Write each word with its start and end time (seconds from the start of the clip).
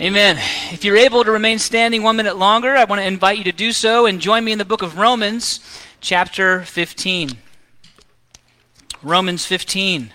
Amen. 0.00 0.38
If 0.72 0.84
you're 0.84 0.96
able 0.96 1.22
to 1.22 1.30
remain 1.30 1.60
standing 1.60 2.02
one 2.02 2.16
minute 2.16 2.36
longer, 2.36 2.74
I 2.74 2.82
want 2.82 3.00
to 3.00 3.06
invite 3.06 3.38
you 3.38 3.44
to 3.44 3.52
do 3.52 3.70
so 3.70 4.06
and 4.06 4.20
join 4.20 4.44
me 4.44 4.50
in 4.50 4.58
the 4.58 4.64
book 4.64 4.82
of 4.82 4.98
Romans, 4.98 5.60
chapter 6.00 6.62
15. 6.62 7.30
Romans 9.04 9.46
15. 9.46 10.12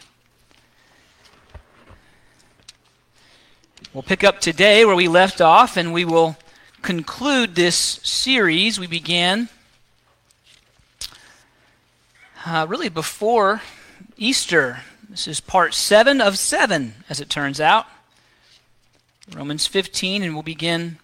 We'll 3.93 4.03
pick 4.03 4.25
up 4.25 4.41
today 4.41 4.83
where 4.83 4.97
we 4.97 5.07
left 5.07 5.39
off, 5.39 5.77
and 5.77 5.93
we 5.93 6.03
will 6.03 6.35
conclude 6.81 7.55
this 7.55 7.77
series 7.77 8.81
we 8.81 8.87
began 8.87 9.47
uh, 12.45 12.65
really 12.67 12.89
before 12.89 13.61
Easter. 14.17 14.81
This 15.09 15.25
is 15.25 15.39
part 15.39 15.73
seven 15.73 16.19
of 16.19 16.37
seven, 16.37 16.95
as 17.07 17.21
it 17.21 17.29
turns 17.29 17.61
out. 17.61 17.85
Romans 19.35 19.67
15, 19.67 20.23
and 20.23 20.33
we'll 20.33 20.41
begin 20.41 20.97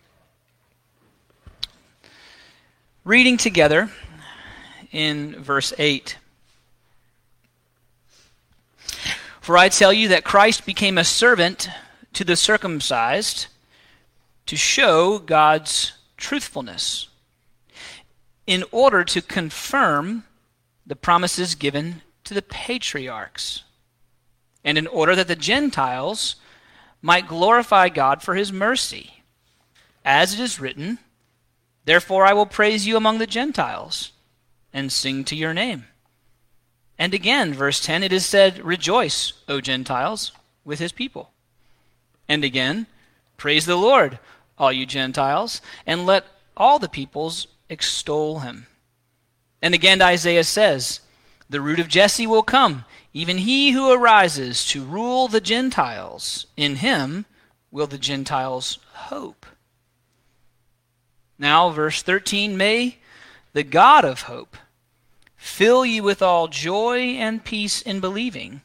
reading 3.03 3.37
together 3.37 3.91
in 4.91 5.35
verse 5.43 5.73
8. 5.77 6.17
For 9.41 9.57
I 9.57 9.69
tell 9.69 9.93
you 9.93 10.07
that 10.07 10.23
Christ 10.23 10.65
became 10.65 10.97
a 10.97 11.03
servant 11.03 11.69
to 12.13 12.23
the 12.23 12.35
circumcised 12.35 13.45
to 14.47 14.55
show 14.55 15.19
God's 15.19 15.91
truthfulness, 16.17 17.09
in 18.47 18.63
order 18.71 19.03
to 19.03 19.21
confirm 19.21 20.23
the 20.85 20.95
promises 20.95 21.53
given 21.53 22.01
to 22.23 22.33
the 22.33 22.41
patriarchs, 22.41 23.63
and 24.63 24.79
in 24.79 24.87
order 24.87 25.15
that 25.15 25.27
the 25.27 25.35
Gentiles 25.35 26.37
might 27.01 27.27
glorify 27.27 27.89
God 27.89 28.21
for 28.21 28.35
his 28.35 28.51
mercy. 28.51 29.23
As 30.03 30.33
it 30.33 30.39
is 30.39 30.59
written, 30.59 30.99
Therefore 31.85 32.25
I 32.25 32.33
will 32.33 32.45
praise 32.45 32.87
you 32.87 32.97
among 32.97 33.19
the 33.19 33.27
Gentiles 33.27 34.11
and 34.73 34.91
sing 34.91 35.23
to 35.25 35.35
your 35.35 35.53
name. 35.53 35.85
And 36.97 37.13
again, 37.13 37.53
verse 37.53 37.79
10, 37.79 38.03
it 38.03 38.13
is 38.13 38.25
said, 38.25 38.63
Rejoice, 38.63 39.33
O 39.47 39.61
Gentiles, 39.61 40.31
with 40.63 40.79
his 40.79 40.91
people. 40.91 41.31
And 42.27 42.43
again, 42.43 42.87
Praise 43.37 43.65
the 43.65 43.75
Lord, 43.75 44.19
all 44.57 44.71
you 44.71 44.85
Gentiles, 44.85 45.61
and 45.85 46.05
let 46.05 46.25
all 46.55 46.79
the 46.79 46.89
peoples 46.89 47.47
extol 47.69 48.39
him. 48.39 48.67
And 49.61 49.73
again, 49.73 50.01
Isaiah 50.01 50.43
says, 50.43 51.01
The 51.49 51.61
root 51.61 51.79
of 51.79 51.87
Jesse 51.87 52.27
will 52.27 52.43
come 52.43 52.85
even 53.15 53.37
he 53.37 53.71
who 53.71 53.89
arises 53.89 54.65
to 54.65 54.83
rule 54.83 55.29
the 55.29 55.39
Gentiles, 55.39 56.47
in 56.57 56.75
him 56.75 57.25
will 57.71 57.87
the 57.87 57.97
Gentiles 57.97 58.77
hope. 58.91 59.45
Now, 61.39 61.69
verse 61.69 62.01
13 62.01 62.57
May 62.57 62.97
the 63.53 63.63
God 63.63 64.03
of 64.03 64.23
hope 64.23 64.57
fill 65.37 65.85
you 65.85 66.03
with 66.03 66.21
all 66.21 66.49
joy 66.49 66.97
and 67.15 67.41
peace 67.41 67.81
in 67.81 68.01
believing, 68.01 68.63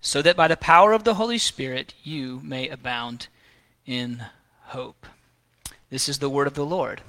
so 0.00 0.22
that 0.22 0.36
by 0.36 0.48
the 0.48 0.56
power 0.56 0.94
of 0.94 1.04
the 1.04 1.16
Holy 1.16 1.36
Spirit 1.36 1.92
you 2.02 2.40
may 2.42 2.70
abound 2.70 3.28
in 3.84 4.24
hope. 4.68 5.04
This 5.90 6.08
is 6.08 6.18
the 6.18 6.30
word 6.30 6.46
of 6.46 6.54
the 6.54 6.64
Lord. 6.64 7.02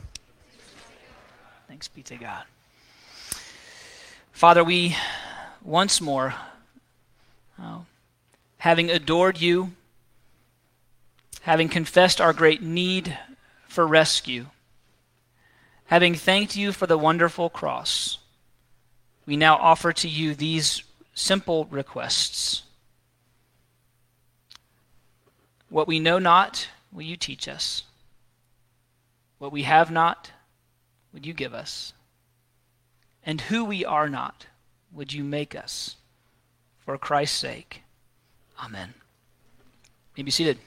Thanks 1.69 1.87
be 1.87 2.03
to 2.03 2.17
God. 2.17 2.43
Father, 4.33 4.65
we 4.65 4.97
once 5.63 6.01
more 6.01 6.35
uh, 7.61 7.79
having 8.59 8.89
adored 8.89 9.39
you, 9.39 9.71
having 11.41 11.69
confessed 11.69 12.19
our 12.19 12.33
great 12.33 12.61
need 12.61 13.17
for 13.67 13.85
rescue, 13.87 14.47
having 15.85 16.15
thanked 16.15 16.55
you 16.55 16.71
for 16.71 16.87
the 16.87 16.97
wonderful 16.97 17.49
cross, 17.49 18.17
we 19.25 19.35
now 19.35 19.55
offer 19.57 19.91
to 19.93 20.07
you 20.07 20.33
these 20.33 20.83
simple 21.13 21.65
requests. 21.65 22.63
What 25.69 25.87
we 25.87 25.99
know 25.99 26.19
not, 26.19 26.69
will 26.91 27.03
you 27.03 27.17
teach 27.17 27.47
us? 27.47 27.83
What 29.37 29.51
we 29.51 29.63
have 29.63 29.91
not, 29.91 30.31
would 31.13 31.25
you 31.25 31.33
give 31.33 31.53
us? 31.53 31.93
And 33.25 33.41
who 33.41 33.65
we 33.65 33.83
are 33.83 34.07
not, 34.07 34.47
would 34.93 35.11
you 35.11 35.23
make 35.23 35.55
us? 35.55 35.95
For 36.87 36.97
Christ's 36.97 37.37
sake. 37.37 37.83
Amen. 38.63 38.93
You 40.15 40.23
be 40.23 40.31
seated. 40.31 40.57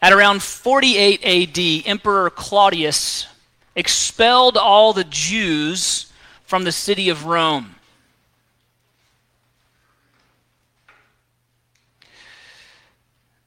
At 0.00 0.12
around 0.12 0.44
48 0.44 1.24
AD, 1.24 1.90
Emperor 1.90 2.30
Claudius 2.30 3.26
expelled 3.74 4.56
all 4.56 4.92
the 4.92 5.02
Jews 5.02 6.12
from 6.44 6.62
the 6.62 6.70
city 6.70 7.08
of 7.08 7.24
Rome. 7.26 7.74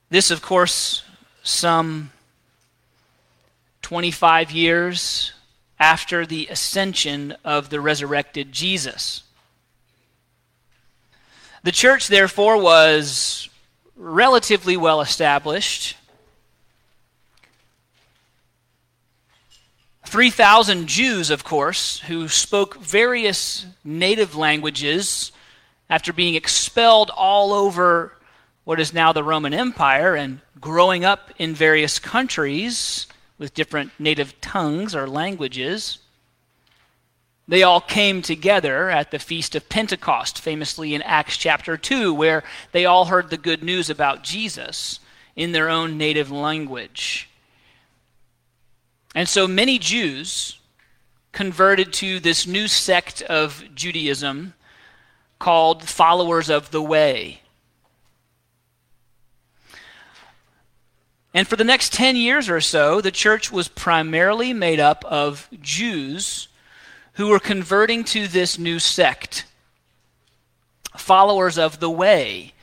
This, 0.09 0.29
of 0.29 0.41
course, 0.41 1.04
some 1.45 2.11
25 3.83 4.51
years 4.51 5.31
after 5.79 6.25
the 6.25 6.47
ascension 6.47 7.35
of 7.45 7.69
the 7.69 7.79
resurrected 7.79 8.51
Jesus. 8.51 9.22
The 11.63 11.72
church, 11.72 12.07
therefore, 12.07 12.59
was 12.59 13.47
relatively 13.95 14.75
well 14.75 15.01
established. 15.01 15.95
3,000 20.05 20.88
Jews, 20.88 21.29
of 21.29 21.44
course, 21.44 22.00
who 22.00 22.28
spoke 22.28 22.78
various 22.78 23.67
native 23.84 24.35
languages 24.35 25.31
after 25.91 26.11
being 26.11 26.34
expelled 26.34 27.11
all 27.16 27.53
over 27.53 28.14
what 28.65 28.79
is 28.79 28.93
now 28.93 29.13
the 29.13 29.23
Roman 29.23 29.53
Empire 29.53 30.15
and 30.15 30.41
growing 30.59 31.05
up 31.05 31.31
in 31.37 31.53
various 31.53 31.99
countries 31.99 33.07
with 33.37 33.53
different 33.53 33.91
native 33.99 34.39
tongues 34.41 34.95
or 34.95 35.07
languages, 35.07 35.99
they 37.47 37.61
all 37.61 37.79
came 37.79 38.23
together 38.23 38.89
at 38.89 39.11
the 39.11 39.19
Feast 39.19 39.55
of 39.55 39.69
Pentecost, 39.69 40.39
famously 40.39 40.95
in 40.95 41.03
Acts 41.03 41.37
chapter 41.37 41.77
2, 41.77 42.11
where 42.11 42.43
they 42.71 42.85
all 42.85 43.05
heard 43.05 43.29
the 43.29 43.37
good 43.37 43.63
news 43.63 43.89
about 43.89 44.23
Jesus 44.23 44.99
in 45.35 45.51
their 45.51 45.69
own 45.69 45.97
native 45.97 46.31
language. 46.31 47.29
And 49.13 49.29
so 49.29 49.47
many 49.47 49.77
Jews 49.77 50.59
converted 51.31 51.93
to 51.93 52.19
this 52.19 52.47
new 52.47 52.67
sect 52.67 53.21
of 53.23 53.63
Judaism 53.75 54.55
called 55.37 55.83
followers 55.83 56.49
of 56.49 56.71
the 56.71 56.81
way. 56.81 57.41
And 61.35 61.46
for 61.46 61.57
the 61.57 61.66
next 61.66 61.91
10 61.91 62.16
years 62.16 62.47
or 62.47 62.62
so, 62.62 63.01
the 63.01 63.12
church 63.12 63.51
was 63.51 63.68
primarily 63.68 64.53
made 64.53 64.79
up 64.79 65.03
of 65.03 65.50
Jews 65.62 66.47
who 67.16 67.28
were 67.28 67.41
converting 67.41 68.06
to 68.06 68.29
this 68.29 68.57
new 68.57 68.79
sect, 68.79 69.46
followers 70.96 71.57
of 71.57 71.81
the 71.81 71.90
way. 71.90 72.53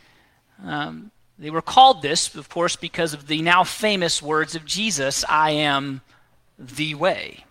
Um, 0.64 1.10
they 1.38 1.50
were 1.50 1.60
called 1.60 2.00
this, 2.00 2.34
of 2.34 2.48
course, 2.48 2.74
because 2.74 3.12
of 3.12 3.26
the 3.26 3.42
now 3.42 3.62
famous 3.62 4.22
words 4.22 4.54
of 4.54 4.64
Jesus 4.64 5.22
I 5.28 5.50
am 5.50 6.00
the 6.58 6.94
way. 6.94 7.44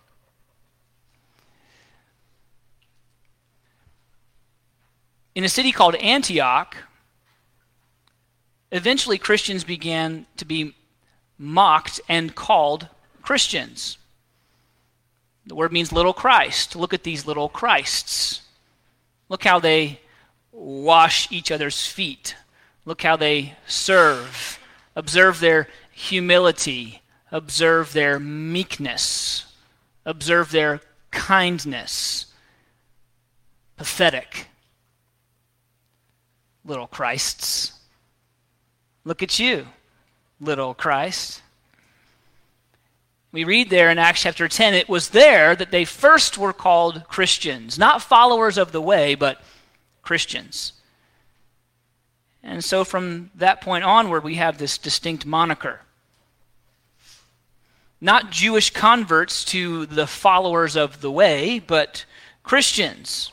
In 5.36 5.44
a 5.44 5.48
city 5.48 5.70
called 5.70 5.94
Antioch, 5.94 6.76
eventually 8.72 9.18
Christians 9.18 9.62
began 9.62 10.26
to 10.36 10.44
be 10.44 10.74
mocked 11.42 12.00
and 12.08 12.34
called 12.34 12.88
Christians. 13.20 13.98
The 15.44 15.56
word 15.56 15.72
means 15.72 15.92
little 15.92 16.12
Christ. 16.12 16.76
Look 16.76 16.94
at 16.94 17.02
these 17.02 17.26
little 17.26 17.48
Christs. 17.48 18.42
Look 19.28 19.42
how 19.42 19.58
they 19.58 20.00
wash 20.52 21.30
each 21.32 21.50
other's 21.50 21.84
feet. 21.84 22.36
Look 22.84 23.02
how 23.02 23.16
they 23.16 23.54
serve. 23.66 24.60
Observe 24.94 25.40
their 25.40 25.68
humility. 25.90 27.02
Observe 27.32 27.92
their 27.92 28.20
meekness. 28.20 29.46
Observe 30.04 30.52
their 30.52 30.80
kindness. 31.10 32.26
Pathetic. 33.76 34.46
Little 36.64 36.86
Christs. 36.86 37.72
Look 39.04 39.24
at 39.24 39.40
you 39.40 39.66
little 40.42 40.74
Christ. 40.74 41.40
We 43.30 43.44
read 43.44 43.70
there 43.70 43.88
in 43.90 43.98
Acts 43.98 44.22
chapter 44.22 44.48
10, 44.48 44.74
it 44.74 44.88
was 44.88 45.10
there 45.10 45.56
that 45.56 45.70
they 45.70 45.86
first 45.86 46.36
were 46.36 46.52
called 46.52 47.04
Christians, 47.08 47.78
not 47.78 48.02
followers 48.02 48.58
of 48.58 48.72
the 48.72 48.82
way, 48.82 49.14
but 49.14 49.40
Christians. 50.02 50.74
And 52.42 52.62
so 52.62 52.84
from 52.84 53.30
that 53.36 53.60
point 53.60 53.84
onward, 53.84 54.24
we 54.24 54.34
have 54.34 54.58
this 54.58 54.76
distinct 54.76 55.24
moniker. 55.24 55.80
Not 58.00 58.30
Jewish 58.30 58.70
converts 58.70 59.44
to 59.46 59.86
the 59.86 60.08
followers 60.08 60.76
of 60.76 61.00
the 61.00 61.10
way, 61.10 61.60
but 61.60 62.04
Christians. 62.42 63.30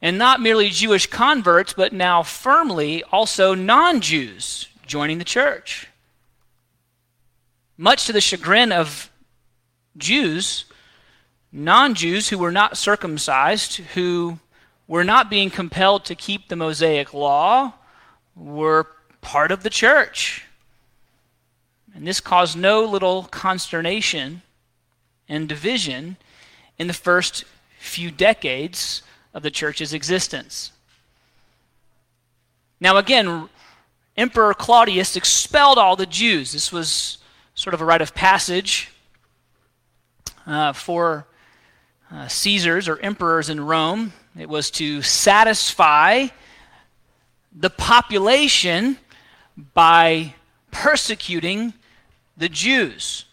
And 0.00 0.16
not 0.16 0.40
merely 0.40 0.70
Jewish 0.70 1.06
converts, 1.06 1.74
but 1.74 1.92
now 1.92 2.22
firmly 2.22 3.04
also 3.04 3.54
non 3.54 4.00
Jews 4.00 4.71
joining 4.92 5.16
the 5.16 5.24
church. 5.24 5.88
Much 7.78 8.04
to 8.04 8.12
the 8.12 8.20
chagrin 8.20 8.70
of 8.70 9.10
Jews, 9.96 10.66
non 11.50 11.94
Jews 11.94 12.28
who 12.28 12.36
were 12.36 12.52
not 12.52 12.76
circumcised, 12.76 13.76
who 13.94 14.38
were 14.86 15.02
not 15.02 15.30
being 15.30 15.48
compelled 15.48 16.04
to 16.04 16.14
keep 16.14 16.48
the 16.48 16.56
Mosaic 16.56 17.14
law, 17.14 17.72
were 18.36 18.86
part 19.22 19.50
of 19.50 19.62
the 19.62 19.70
church. 19.70 20.44
And 21.94 22.06
this 22.06 22.20
caused 22.20 22.58
no 22.58 22.84
little 22.84 23.22
consternation 23.22 24.42
and 25.26 25.48
division 25.48 26.18
in 26.78 26.86
the 26.86 26.92
first 26.92 27.44
few 27.78 28.10
decades 28.10 29.02
of 29.32 29.42
the 29.42 29.50
church's 29.50 29.94
existence. 29.94 30.70
Now, 32.78 32.98
again, 32.98 33.48
Emperor 34.16 34.52
Claudius 34.52 35.16
expelled 35.16 35.78
all 35.78 35.96
the 35.96 36.06
Jews. 36.06 36.52
This 36.52 36.70
was 36.70 37.18
sort 37.54 37.72
of 37.72 37.80
a 37.80 37.84
rite 37.84 38.02
of 38.02 38.14
passage 38.14 38.90
uh, 40.46 40.72
for 40.72 41.26
uh, 42.10 42.28
Caesars 42.28 42.88
or 42.88 42.98
emperors 42.98 43.48
in 43.48 43.60
Rome. 43.64 44.12
It 44.38 44.48
was 44.48 44.70
to 44.72 45.02
satisfy 45.02 46.28
the 47.54 47.70
population 47.70 48.98
by 49.74 50.34
persecuting 50.70 51.74
the 52.36 52.48
Jews. 52.48 53.24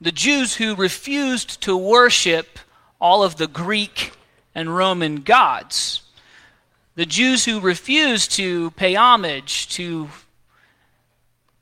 The 0.00 0.12
Jews 0.12 0.56
who 0.56 0.74
refused 0.74 1.60
to 1.62 1.76
worship 1.76 2.58
all 3.00 3.22
of 3.22 3.36
the 3.36 3.46
Greek 3.46 4.12
and 4.54 4.74
Roman 4.74 5.16
gods. 5.16 6.02
The 6.96 7.06
Jews 7.06 7.44
who 7.44 7.60
refused 7.60 8.32
to 8.32 8.72
pay 8.72 8.94
homage 8.94 9.68
to 9.70 10.08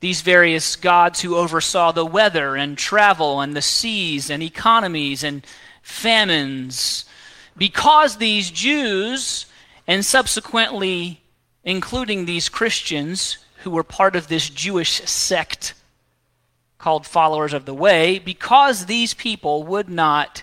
these 0.00 0.22
various 0.22 0.74
gods 0.76 1.20
who 1.20 1.36
oversaw 1.36 1.92
the 1.92 2.06
weather 2.06 2.56
and 2.56 2.78
travel 2.78 3.40
and 3.40 3.54
the 3.54 3.62
seas 3.62 4.30
and 4.30 4.42
economies 4.42 5.22
and 5.22 5.44
famines. 5.82 7.04
Because 7.56 8.16
these 8.16 8.50
Jews, 8.50 9.46
and 9.86 10.04
subsequently 10.04 11.20
including 11.64 12.24
these 12.24 12.48
Christians 12.48 13.38
who 13.62 13.70
were 13.70 13.84
part 13.84 14.16
of 14.16 14.28
this 14.28 14.48
Jewish 14.48 15.02
sect 15.02 15.74
called 16.78 17.06
followers 17.06 17.52
of 17.52 17.66
the 17.66 17.74
way, 17.74 18.18
because 18.18 18.86
these 18.86 19.12
people 19.12 19.64
would 19.64 19.90
not 19.90 20.42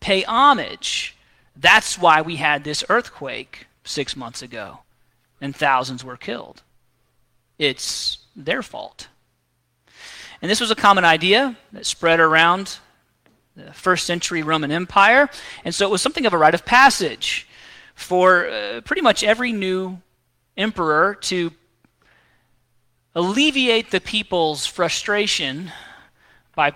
pay 0.00 0.22
homage. 0.22 1.16
That's 1.56 1.98
why 1.98 2.22
we 2.22 2.36
had 2.36 2.64
this 2.64 2.84
earthquake 2.88 3.65
six 3.86 4.16
months 4.16 4.42
ago 4.42 4.80
and 5.40 5.54
thousands 5.54 6.04
were 6.04 6.16
killed. 6.16 6.62
It's 7.58 8.18
their 8.34 8.62
fault. 8.62 9.08
And 10.42 10.50
this 10.50 10.60
was 10.60 10.70
a 10.70 10.76
common 10.76 11.04
idea 11.04 11.56
that 11.72 11.86
spread 11.86 12.20
around 12.20 12.78
the 13.56 13.72
first 13.72 14.06
century 14.06 14.42
Roman 14.42 14.70
Empire. 14.70 15.30
And 15.64 15.74
so 15.74 15.86
it 15.86 15.90
was 15.90 16.02
something 16.02 16.26
of 16.26 16.34
a 16.34 16.38
rite 16.38 16.54
of 16.54 16.64
passage 16.64 17.48
for 17.94 18.48
uh, 18.48 18.82
pretty 18.82 19.02
much 19.02 19.24
every 19.24 19.52
new 19.52 19.98
emperor 20.56 21.14
to 21.22 21.52
alleviate 23.14 23.90
the 23.90 24.00
people's 24.00 24.66
frustration 24.66 25.72
by 26.54 26.74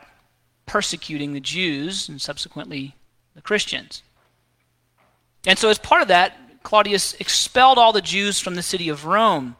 persecuting 0.64 1.34
the 1.34 1.40
Jews 1.40 2.08
and 2.08 2.20
subsequently 2.20 2.94
the 3.34 3.42
Christians. 3.42 4.02
And 5.46 5.58
so, 5.58 5.68
as 5.68 5.78
part 5.78 6.02
of 6.02 6.08
that, 6.08 6.36
Claudius 6.62 7.14
expelled 7.14 7.78
all 7.78 7.92
the 7.92 8.02
Jews 8.02 8.38
from 8.40 8.54
the 8.54 8.62
city 8.62 8.88
of 8.88 9.06
Rome. 9.06 9.56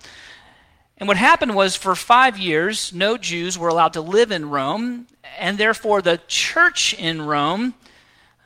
And 0.99 1.09
what 1.09 1.17
happened 1.17 1.55
was, 1.55 1.77
for 1.77 1.95
five 1.95 2.39
years, 2.39 2.93
no 2.93 3.17
Jews 3.17 3.59
were 3.59 3.69
allowed 3.69 3.95
to 3.95 4.03
live 4.03 4.31
in 4.31 4.51
Rome, 4.51 5.07
and 5.39 5.57
therefore 5.57 6.03
the 6.03 6.21
church 6.29 6.93
in 6.95 7.23
Rome 7.23 7.75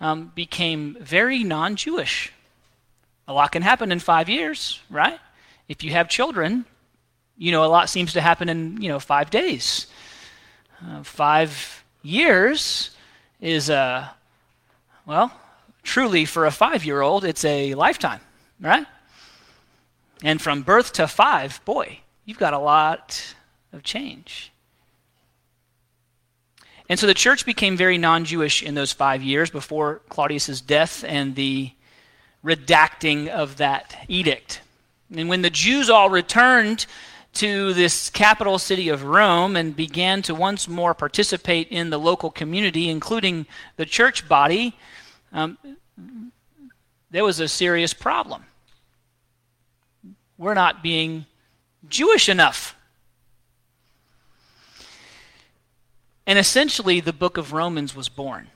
um, 0.00 0.30
became 0.34 0.96
very 1.00 1.42
non 1.42 1.74
Jewish. 1.76 2.32
A 3.26 3.32
lot 3.32 3.52
can 3.52 3.62
happen 3.62 3.90
in 3.90 3.98
five 3.98 4.28
years, 4.28 4.80
right? 4.90 5.18
If 5.68 5.82
you 5.82 5.92
have 5.92 6.08
children, 6.08 6.64
you 7.36 7.52
know, 7.52 7.64
a 7.64 7.66
lot 7.66 7.88
seems 7.88 8.12
to 8.12 8.20
happen 8.20 8.48
in, 8.48 8.80
you 8.80 8.88
know, 8.88 9.00
five 9.00 9.30
days. 9.30 9.86
Uh, 10.84 11.02
five 11.02 11.84
years 12.02 12.90
is, 13.40 13.70
uh, 13.70 14.06
well, 15.06 15.32
truly 15.82 16.24
for 16.24 16.46
a 16.46 16.50
five 16.50 16.84
year 16.84 17.00
old, 17.00 17.24
it's 17.24 17.44
a 17.44 17.74
lifetime, 17.74 18.20
right? 18.64 18.86
And 20.22 20.40
from 20.40 20.62
birth 20.62 20.94
to 20.94 21.06
five, 21.06 21.60
boy, 21.64 22.00
you've 22.24 22.38
got 22.38 22.54
a 22.54 22.58
lot 22.58 23.34
of 23.72 23.82
change. 23.82 24.50
And 26.88 26.98
so 26.98 27.06
the 27.06 27.14
church 27.14 27.46
became 27.46 27.76
very 27.76 27.98
non 27.98 28.24
Jewish 28.24 28.62
in 28.62 28.74
those 28.74 28.92
five 28.92 29.22
years 29.22 29.50
before 29.50 30.00
Claudius's 30.08 30.60
death 30.60 31.04
and 31.06 31.34
the 31.34 31.70
redacting 32.44 33.28
of 33.28 33.56
that 33.56 33.96
edict. 34.08 34.60
And 35.14 35.28
when 35.28 35.42
the 35.42 35.50
Jews 35.50 35.88
all 35.88 36.10
returned 36.10 36.86
to 37.34 37.72
this 37.74 38.10
capital 38.10 38.58
city 38.58 38.88
of 38.88 39.04
Rome 39.04 39.56
and 39.56 39.74
began 39.74 40.22
to 40.22 40.34
once 40.34 40.68
more 40.68 40.94
participate 40.94 41.68
in 41.68 41.90
the 41.90 41.98
local 41.98 42.30
community, 42.30 42.88
including 42.88 43.46
the 43.76 43.86
church 43.86 44.28
body, 44.28 44.76
um, 45.32 45.58
there 47.10 47.24
was 47.24 47.40
a 47.40 47.48
serious 47.48 47.94
problem. 47.94 48.44
We're 50.36 50.54
not 50.54 50.82
being 50.82 51.26
Jewish 51.88 52.28
enough. 52.28 52.76
And 56.26 56.38
essentially, 56.38 57.00
the 57.00 57.12
book 57.12 57.36
of 57.36 57.52
Romans 57.52 57.94
was 57.94 58.08
born. 58.08 58.48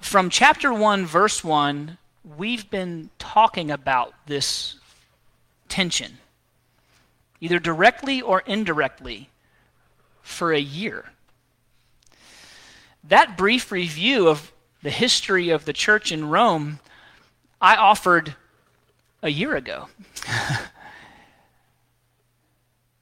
From 0.00 0.30
chapter 0.30 0.72
1, 0.72 1.04
verse 1.04 1.44
1, 1.44 1.98
we've 2.36 2.70
been 2.70 3.10
talking 3.18 3.70
about 3.70 4.14
this 4.26 4.76
tension, 5.68 6.18
either 7.40 7.58
directly 7.58 8.22
or 8.22 8.40
indirectly, 8.46 9.28
for 10.22 10.52
a 10.52 10.60
year. 10.60 11.10
That 13.04 13.36
brief 13.36 13.72
review 13.72 14.28
of 14.28 14.52
the 14.82 14.90
history 14.90 15.50
of 15.50 15.64
the 15.64 15.72
church 15.72 16.12
in 16.12 16.28
Rome, 16.28 16.80
I 17.60 17.76
offered 17.76 18.34
a 19.22 19.30
year 19.30 19.56
ago. 19.56 19.88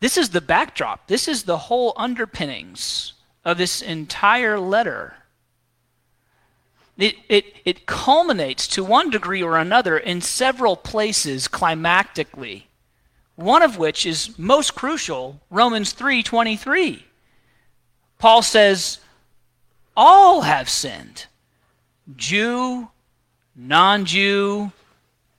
this 0.01 0.17
is 0.17 0.31
the 0.31 0.41
backdrop, 0.41 1.07
this 1.07 1.29
is 1.29 1.45
the 1.45 1.59
whole 1.59 1.93
underpinnings 1.97 3.15
of 3.45 3.59
this 3.59 3.83
entire 3.83 4.59
letter. 4.59 5.15
It, 6.97 7.15
it, 7.29 7.45
it 7.65 7.87
culminates 7.87 8.67
to 8.69 8.83
one 8.83 9.11
degree 9.11 9.43
or 9.43 9.57
another 9.57 9.97
in 9.97 10.21
several 10.21 10.77
places 10.77 11.47
climactically 11.47 12.65
one 13.37 13.63
of 13.63 13.79
which 13.79 14.05
is 14.05 14.37
most 14.37 14.75
crucial 14.75 15.41
romans 15.49 15.95
3.23 15.95 17.05
paul 18.19 18.43
says 18.43 18.99
all 19.97 20.41
have 20.41 20.69
sinned 20.69 21.27
Jew, 22.17 22.89
non 23.55 24.05
Jew, 24.05 24.73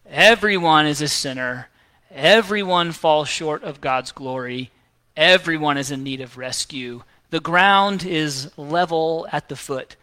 everyone 0.09 0.85
is 0.85 1.01
a 1.01 1.07
sinner. 1.07 1.69
Everyone 2.11 2.91
falls 2.91 3.29
short 3.29 3.63
of 3.63 3.81
God's 3.81 4.11
glory. 4.11 4.71
Everyone 5.15 5.77
is 5.77 5.91
in 5.91 6.03
need 6.03 6.21
of 6.21 6.37
rescue. 6.37 7.03
The 7.29 7.39
ground 7.39 8.03
is 8.05 8.49
level 8.57 9.27
at 9.31 9.49
the 9.49 9.55
foot 9.55 9.95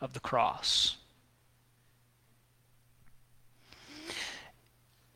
of 0.00 0.14
the 0.14 0.20
cross. 0.20 0.96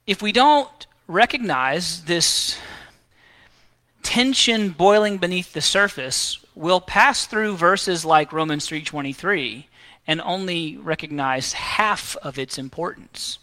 If 0.07 0.23
we 0.23 0.31
don't 0.31 0.87
recognize 1.09 2.05
this 2.05 2.57
tension 4.05 4.71
boiling 4.71 5.19
beneath 5.19 5.53
the 5.53 5.61
surface, 5.61 6.39
we'll 6.55 6.81
pass 6.81 7.27
through 7.27 7.57
verses 7.57 8.05
like 8.05 8.33
Romans 8.33 8.69
3:23 8.69 9.67
and 10.07 10.21
only 10.21 10.77
recognize 10.77 11.55
half 11.55 12.17
of 12.23 12.39
its 12.39 12.57
importance. 12.57 13.41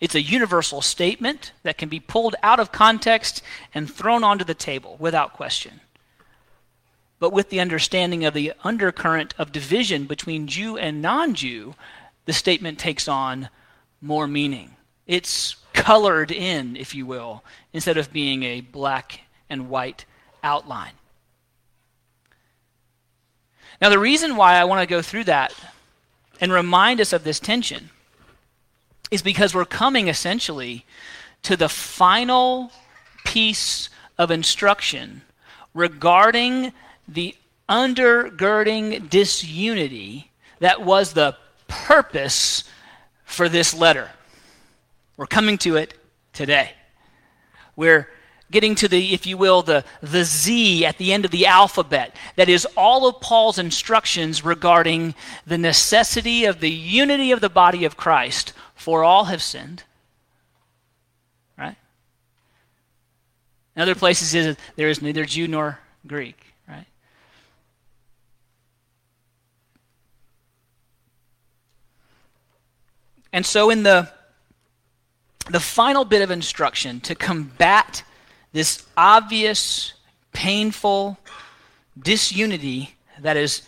It's 0.00 0.14
a 0.14 0.22
universal 0.22 0.82
statement 0.82 1.52
that 1.62 1.78
can 1.78 1.88
be 1.88 2.00
pulled 2.00 2.36
out 2.42 2.60
of 2.60 2.72
context 2.72 3.42
and 3.74 3.90
thrown 3.90 4.22
onto 4.22 4.44
the 4.44 4.54
table 4.54 4.96
without 4.98 5.32
question. 5.32 5.80
but 7.18 7.32
with 7.32 7.48
the 7.48 7.60
understanding 7.60 8.26
of 8.26 8.34
the 8.34 8.52
undercurrent 8.62 9.34
of 9.38 9.50
division 9.50 10.04
between 10.04 10.46
Jew 10.46 10.76
and 10.76 11.00
non 11.00 11.34
Jew, 11.34 11.74
the 12.26 12.34
statement 12.34 12.78
takes 12.78 13.08
on 13.08 13.48
more 14.02 14.26
meaning. 14.26 14.76
It's 15.06 15.56
colored 15.72 16.30
in, 16.30 16.76
if 16.76 16.94
you 16.94 17.06
will, 17.06 17.42
instead 17.72 17.96
of 17.96 18.12
being 18.12 18.42
a 18.42 18.60
black 18.60 19.20
and 19.48 19.70
white 19.70 20.04
outline. 20.42 20.92
Now, 23.80 23.88
the 23.88 23.98
reason 23.98 24.36
why 24.36 24.54
I 24.54 24.64
want 24.64 24.80
to 24.82 24.94
go 24.94 25.00
through 25.00 25.24
that 25.24 25.54
and 26.40 26.52
remind 26.52 27.00
us 27.00 27.12
of 27.12 27.24
this 27.24 27.40
tension 27.40 27.90
is 29.10 29.22
because 29.22 29.54
we're 29.54 29.64
coming 29.64 30.08
essentially 30.08 30.84
to 31.42 31.56
the 31.56 31.68
final 31.68 32.72
piece 33.24 33.88
of 34.18 34.30
instruction 34.30 35.22
regarding 35.74 36.72
the 37.06 37.34
undergirding 37.68 39.08
disunity 39.10 40.30
that 40.60 40.82
was 40.82 41.12
the 41.12 41.36
purpose 41.68 42.64
for 43.24 43.48
this 43.48 43.74
letter. 43.74 44.10
We're 45.16 45.26
coming 45.26 45.58
to 45.58 45.76
it 45.76 45.94
today. 46.32 46.72
We're 47.74 48.08
getting 48.50 48.74
to 48.76 48.88
the, 48.88 49.12
if 49.12 49.26
you 49.26 49.36
will, 49.36 49.62
the, 49.62 49.84
the 50.00 50.24
Z 50.24 50.84
at 50.84 50.98
the 50.98 51.12
end 51.12 51.24
of 51.24 51.30
the 51.30 51.46
alphabet. 51.46 52.14
That 52.36 52.48
is 52.48 52.66
all 52.76 53.08
of 53.08 53.20
Paul's 53.20 53.58
instructions 53.58 54.44
regarding 54.44 55.14
the 55.46 55.58
necessity 55.58 56.44
of 56.44 56.60
the 56.60 56.70
unity 56.70 57.32
of 57.32 57.40
the 57.40 57.48
body 57.48 57.84
of 57.84 57.96
Christ, 57.96 58.52
for 58.74 59.02
all 59.02 59.24
have 59.24 59.42
sinned. 59.42 59.82
Right? 61.58 61.76
In 63.74 63.82
other 63.82 63.94
places, 63.94 64.56
there 64.76 64.88
is 64.88 65.02
neither 65.02 65.24
Jew 65.24 65.48
nor 65.48 65.80
Greek. 66.06 66.54
Right? 66.68 66.86
And 73.32 73.44
so, 73.44 73.70
in 73.70 73.82
the 73.82 74.10
the 75.48 75.60
final 75.60 76.04
bit 76.04 76.22
of 76.22 76.30
instruction 76.30 77.00
to 77.00 77.14
combat 77.14 78.02
this 78.56 78.86
obvious, 78.96 79.92
painful 80.32 81.18
disunity 81.98 82.96
that 83.20 83.36
is 83.36 83.60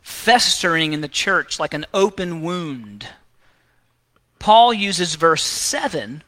festering 0.00 0.94
in 0.94 1.02
the 1.02 1.08
church 1.08 1.60
like 1.60 1.74
an 1.74 1.84
open 1.92 2.40
wound. 2.40 3.06
Paul 4.38 4.72
uses 4.72 5.16
verse 5.16 5.42
7 5.42 6.22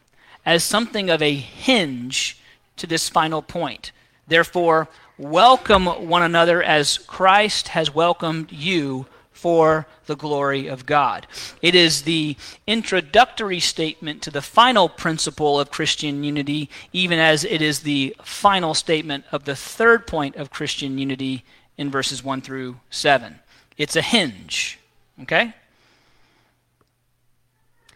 as 0.44 0.62
something 0.62 1.08
of 1.08 1.22
a 1.22 1.34
hinge 1.34 2.38
to 2.76 2.86
this 2.86 3.08
final 3.08 3.40
point. 3.40 3.92
Therefore, 4.26 4.88
welcome 5.16 5.86
one 5.86 6.22
another 6.22 6.62
as 6.62 6.98
Christ 6.98 7.68
has 7.68 7.94
welcomed 7.94 8.52
you 8.52 9.06
for 9.36 9.86
the 10.06 10.16
glory 10.16 10.66
of 10.66 10.86
God. 10.86 11.26
It 11.60 11.74
is 11.74 12.02
the 12.02 12.36
introductory 12.66 13.60
statement 13.60 14.22
to 14.22 14.30
the 14.30 14.40
final 14.40 14.88
principle 14.88 15.60
of 15.60 15.70
Christian 15.70 16.24
unity, 16.24 16.70
even 16.92 17.18
as 17.18 17.44
it 17.44 17.60
is 17.60 17.80
the 17.80 18.16
final 18.22 18.72
statement 18.72 19.24
of 19.30 19.44
the 19.44 19.54
third 19.54 20.06
point 20.06 20.36
of 20.36 20.50
Christian 20.50 20.96
unity 20.96 21.44
in 21.76 21.90
verses 21.90 22.24
1 22.24 22.40
through 22.40 22.80
7. 22.88 23.38
It's 23.76 23.94
a 23.94 24.02
hinge, 24.02 24.78
okay? 25.20 25.52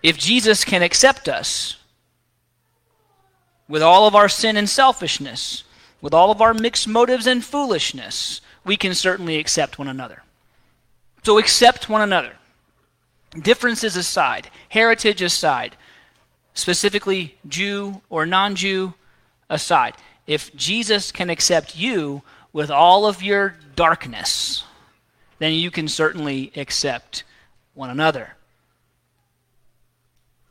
If 0.03 0.19
Jesus 0.19 0.63
can 0.65 0.83
accept 0.83 1.27
us 1.27 1.79
with 3.67 3.83
all 3.83 4.07
of 4.07 4.15
our 4.15 4.29
sin 4.29 4.59
and 4.59 4.69
selfishness, 4.69 5.65
with 6.03 6.13
all 6.13 6.31
of 6.31 6.43
our 6.43 6.53
mixed 6.53 6.87
motives 6.87 7.27
and 7.27 7.43
foolishness, 7.43 8.43
we 8.63 8.77
can 8.77 8.95
certainly 8.95 9.39
accept 9.39 9.79
one 9.79 9.89
another. 9.89 10.23
So 11.23 11.39
accept 11.39 11.89
one 11.89 12.03
another. 12.03 12.33
Differences 13.41 13.97
aside, 13.97 14.51
heritage 14.71 15.23
aside, 15.23 15.77
specifically 16.55 17.37
Jew 17.47 18.01
or 18.09 18.27
non 18.27 18.55
Jew 18.57 18.95
aside. 19.49 19.95
If 20.27 20.55
Jesus 20.57 21.13
can 21.13 21.31
accept 21.31 21.77
you 21.77 22.23
with 22.53 22.71
all 22.71 23.07
of 23.07 23.23
your 23.23 23.57
darkness, 23.77 24.65
then 25.39 25.53
you 25.53 25.71
can 25.71 25.89
certainly 25.89 26.53
accept 26.57 27.25
one 27.75 27.91
another. 27.91 28.37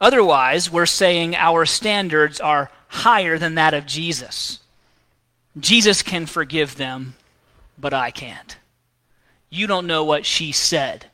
Otherwise, 0.02 0.72
we're 0.72 0.86
saying 0.86 1.36
our 1.36 1.66
standards 1.66 2.40
are 2.40 2.72
higher 2.88 3.38
than 3.38 3.56
that 3.56 3.74
of 3.74 3.86
Jesus. 3.86 4.60
Jesus 5.60 6.02
can 6.02 6.26
forgive 6.26 6.76
them, 6.76 7.16
but 7.78 7.94
I 7.94 8.12
can't. 8.12 8.58
You 9.50 9.68
don't 9.68 9.88
know 9.88 10.04
what 10.04 10.26
she 10.26 10.52
said. 10.52 11.08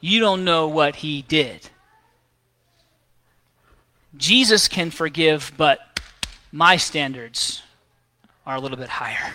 You 0.00 0.20
don't 0.20 0.44
know 0.44 0.68
what 0.68 0.96
he 0.96 1.22
did. 1.22 1.68
Jesus 4.16 4.68
can 4.68 4.90
forgive, 4.90 5.52
but 5.56 6.00
my 6.52 6.76
standards 6.76 7.62
are 8.46 8.56
a 8.56 8.60
little 8.60 8.76
bit 8.76 8.88
higher. 8.88 9.34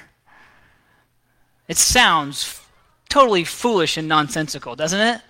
It 1.67 1.77
sounds 1.77 2.61
totally 3.09 3.43
foolish 3.43 3.97
and 3.97 4.07
nonsensical, 4.07 4.75
doesn't 4.75 4.99
it? 4.99 5.21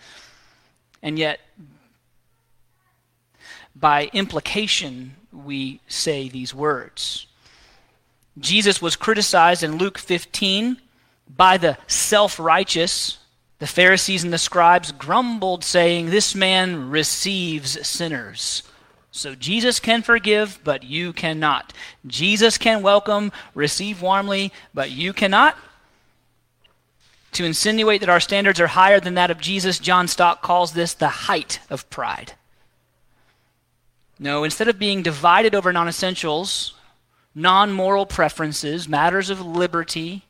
And 1.02 1.20
yet, 1.20 1.40
by 3.76 4.10
implication, 4.14 5.16
we 5.32 5.82
say 5.88 6.30
these 6.30 6.54
words. 6.54 7.28
Jesus 8.40 8.82
was 8.82 8.96
criticized 8.96 9.64
in 9.64 9.78
Luke 9.78 9.98
15 9.98 10.78
by 11.28 11.58
the 11.58 11.78
self 11.88 12.40
righteous, 12.40 13.18
the 13.60 13.68
Pharisees 13.68 14.24
and 14.24 14.34
the 14.34 14.38
scribes 14.38 14.92
grumbled, 14.92 15.64
saying, 15.64 16.10
This 16.10 16.36
man 16.36 16.90
receives 16.90 17.88
sinners. 17.88 18.64
So 19.12 19.34
Jesus 19.34 19.80
can 19.80 20.02
forgive, 20.02 20.60
but 20.66 20.84
you 20.84 21.14
cannot. 21.14 21.72
Jesus 22.06 22.58
can 22.58 22.82
welcome, 22.82 23.32
receive 23.54 24.02
warmly, 24.02 24.52
but 24.74 24.92
you 24.92 25.14
cannot. 25.14 25.58
To 27.32 27.46
insinuate 27.46 28.02
that 28.02 28.10
our 28.10 28.20
standards 28.20 28.60
are 28.60 28.68
higher 28.68 29.00
than 29.00 29.14
that 29.14 29.32
of 29.32 29.40
Jesus, 29.40 29.80
John 29.80 30.10
Stott 30.10 30.42
calls 30.42 30.74
this 30.74 30.94
the 30.94 31.08
height 31.08 31.62
of 31.70 31.90
pride. 31.90 32.34
No, 34.20 34.44
instead 34.44 34.68
of 34.68 34.80
being 34.80 35.02
divided 35.02 35.56
over 35.56 35.72
non 35.72 35.88
essentials, 35.88 36.74
non 37.34 37.72
moral 37.72 38.06
preferences, 38.06 38.90
matters 38.90 39.30
of 39.30 39.40
liberty, 39.40 40.25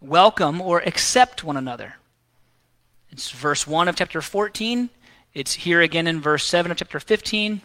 welcome 0.00 0.60
or 0.60 0.80
accept 0.80 1.44
one 1.44 1.56
another. 1.56 1.96
It's 3.10 3.30
verse 3.30 3.66
1 3.66 3.88
of 3.88 3.96
chapter 3.96 4.20
14. 4.20 4.90
It's 5.34 5.54
here 5.54 5.80
again 5.80 6.06
in 6.06 6.20
verse 6.20 6.44
7 6.44 6.70
of 6.70 6.76
chapter 6.76 7.00
15. 7.00 7.60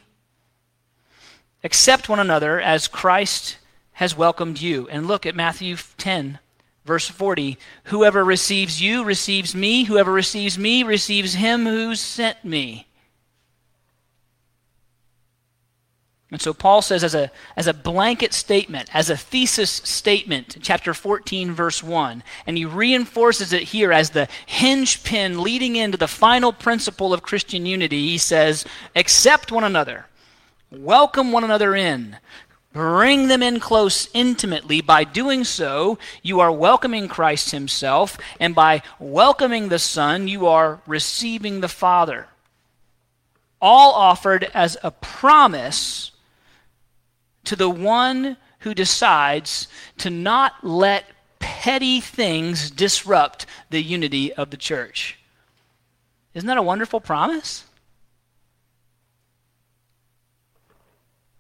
Accept 1.64 2.10
one 2.10 2.20
another 2.20 2.60
as 2.60 2.88
Christ 2.88 3.58
has 3.94 4.18
welcomed 4.18 4.62
you. 4.62 4.88
And 4.90 5.08
look 5.08 5.26
at 5.26 5.36
Matthew 5.36 5.78
10, 5.98 6.40
verse 6.86 7.08
40. 7.08 7.58
Whoever 7.86 8.24
receives 8.24 8.82
you 8.82 9.04
receives 9.04 9.56
me. 9.56 9.86
Whoever 9.86 10.12
receives 10.12 10.58
me 10.58 10.84
receives 10.84 11.36
him 11.36 11.66
who 11.66 11.96
sent 11.96 12.44
me. 12.44 12.88
And 16.34 16.42
so 16.42 16.52
Paul 16.52 16.82
says, 16.82 17.04
as 17.04 17.14
a, 17.14 17.30
as 17.56 17.68
a 17.68 17.76
blanket 17.76 18.34
statement, 18.34 18.90
as 18.92 19.12
a 19.12 19.16
thesis 19.16 19.70
statement, 19.70 20.58
chapter 20.64 20.96
14, 20.96 21.52
verse 21.52 21.84
1, 21.84 22.24
and 22.48 22.58
he 22.58 22.66
reinforces 22.66 23.54
it 23.54 23.62
here 23.62 23.94
as 23.94 24.10
the 24.10 24.28
hinge 24.48 25.04
pin 25.04 25.44
leading 25.44 25.76
into 25.76 25.96
the 25.96 26.08
final 26.08 26.52
principle 26.52 27.14
of 27.14 27.22
Christian 27.22 27.68
unity. 27.68 28.10
He 28.10 28.18
says, 28.18 28.66
accept 28.96 29.52
one 29.52 29.64
another, 29.64 30.08
welcome 30.72 31.32
one 31.32 31.44
another 31.44 31.76
in, 31.76 32.18
bring 32.72 33.28
them 33.28 33.44
in 33.44 33.60
close 33.60 34.10
intimately. 34.16 34.82
By 34.82 35.04
doing 35.04 35.44
so, 35.44 36.00
you 36.24 36.40
are 36.40 36.52
welcoming 36.52 37.08
Christ 37.08 37.52
himself, 37.52 38.18
and 38.40 38.56
by 38.56 38.82
welcoming 38.98 39.70
the 39.70 39.78
Son, 39.78 40.28
you 40.28 40.48
are 40.48 40.82
receiving 40.88 41.62
the 41.62 41.70
Father. 41.70 42.26
All 43.62 43.94
offered 43.94 44.50
as 44.56 44.78
a 44.82 44.90
promise 44.90 46.10
to 47.46 47.56
the 47.56 47.70
one 47.70 48.38
who 48.60 48.74
decides 48.74 49.68
to 49.98 50.10
not 50.10 50.64
let 50.64 51.06
petty 51.40 52.00
things 52.00 52.72
disrupt 52.72 53.46
the 53.70 53.82
unity 53.82 54.34
of 54.34 54.50
the 54.50 54.58
church. 54.58 55.20
Isn't 56.34 56.48
that 56.48 56.58
a 56.58 56.62
wonderful 56.62 57.02
promise? 57.02 57.66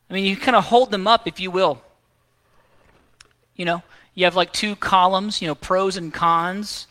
I 0.09 0.13
mean, 0.13 0.25
you 0.25 0.37
kind 0.37 0.55
of 0.55 0.65
hold 0.65 0.91
them 0.91 1.07
up, 1.07 1.27
if 1.27 1.39
you 1.39 1.49
will. 1.49 1.81
You 3.55 3.65
know, 3.65 3.83
you 4.13 4.25
have 4.25 4.35
like 4.35 4.51
two 4.51 4.75
columns, 4.75 5.41
you 5.41 5.47
know, 5.47 5.55
pros 5.55 5.97
and 5.97 6.13
cons, 6.13 6.87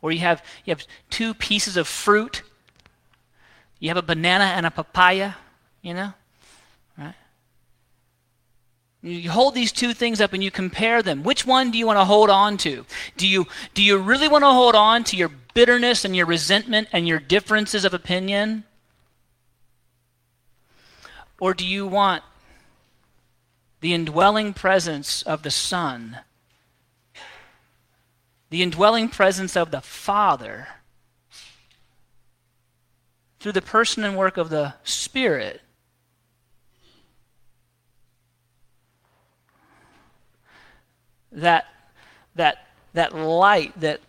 or 0.00 0.12
you 0.12 0.20
have 0.20 0.42
you 0.64 0.70
have 0.70 0.86
two 1.10 1.34
pieces 1.34 1.76
of 1.76 1.86
fruit. 1.86 2.42
You 3.78 3.88
have 3.88 3.96
a 3.96 4.02
banana 4.02 4.44
and 4.44 4.64
a 4.64 4.70
papaya, 4.70 5.32
you 5.82 5.92
know? 5.92 6.14
You 9.02 9.30
hold 9.30 9.54
these 9.54 9.72
two 9.72 9.94
things 9.94 10.20
up 10.20 10.32
and 10.32 10.44
you 10.44 10.52
compare 10.52 11.02
them. 11.02 11.24
Which 11.24 11.44
one 11.44 11.72
do 11.72 11.78
you 11.78 11.86
want 11.86 11.98
to 11.98 12.04
hold 12.04 12.30
on 12.30 12.56
to? 12.58 12.86
Do 13.16 13.26
you, 13.26 13.48
do 13.74 13.82
you 13.82 13.98
really 13.98 14.28
want 14.28 14.44
to 14.44 14.52
hold 14.52 14.76
on 14.76 15.02
to 15.04 15.16
your 15.16 15.30
bitterness 15.54 16.04
and 16.04 16.14
your 16.14 16.26
resentment 16.26 16.88
and 16.92 17.08
your 17.08 17.18
differences 17.18 17.84
of 17.84 17.92
opinion? 17.92 18.62
Or 21.40 21.52
do 21.52 21.66
you 21.66 21.84
want 21.84 22.22
the 23.80 23.92
indwelling 23.92 24.54
presence 24.54 25.22
of 25.22 25.42
the 25.42 25.50
Son, 25.50 26.18
the 28.50 28.62
indwelling 28.62 29.08
presence 29.08 29.56
of 29.56 29.72
the 29.72 29.80
Father, 29.80 30.68
through 33.40 33.50
the 33.50 33.60
person 33.60 34.04
and 34.04 34.16
work 34.16 34.36
of 34.36 34.50
the 34.50 34.74
Spirit? 34.84 35.60
That 41.32 41.66
that 42.34 42.66
that 42.92 43.14
light 43.14 43.78
that 43.80 44.00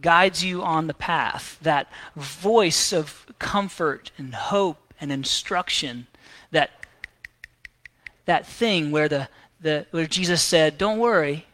guides 0.00 0.44
you 0.44 0.62
on 0.62 0.86
the 0.86 0.94
path, 0.94 1.58
that 1.62 1.90
voice 2.14 2.92
of 2.92 3.26
comfort 3.38 4.10
and 4.18 4.34
hope 4.34 4.92
and 5.00 5.10
instruction, 5.10 6.06
that 6.50 6.70
that 8.26 8.46
thing 8.46 8.90
where 8.90 9.08
the, 9.08 9.28
the 9.60 9.86
where 9.90 10.06
Jesus 10.06 10.42
said, 10.42 10.78
Don't 10.78 10.98
worry, 10.98 11.46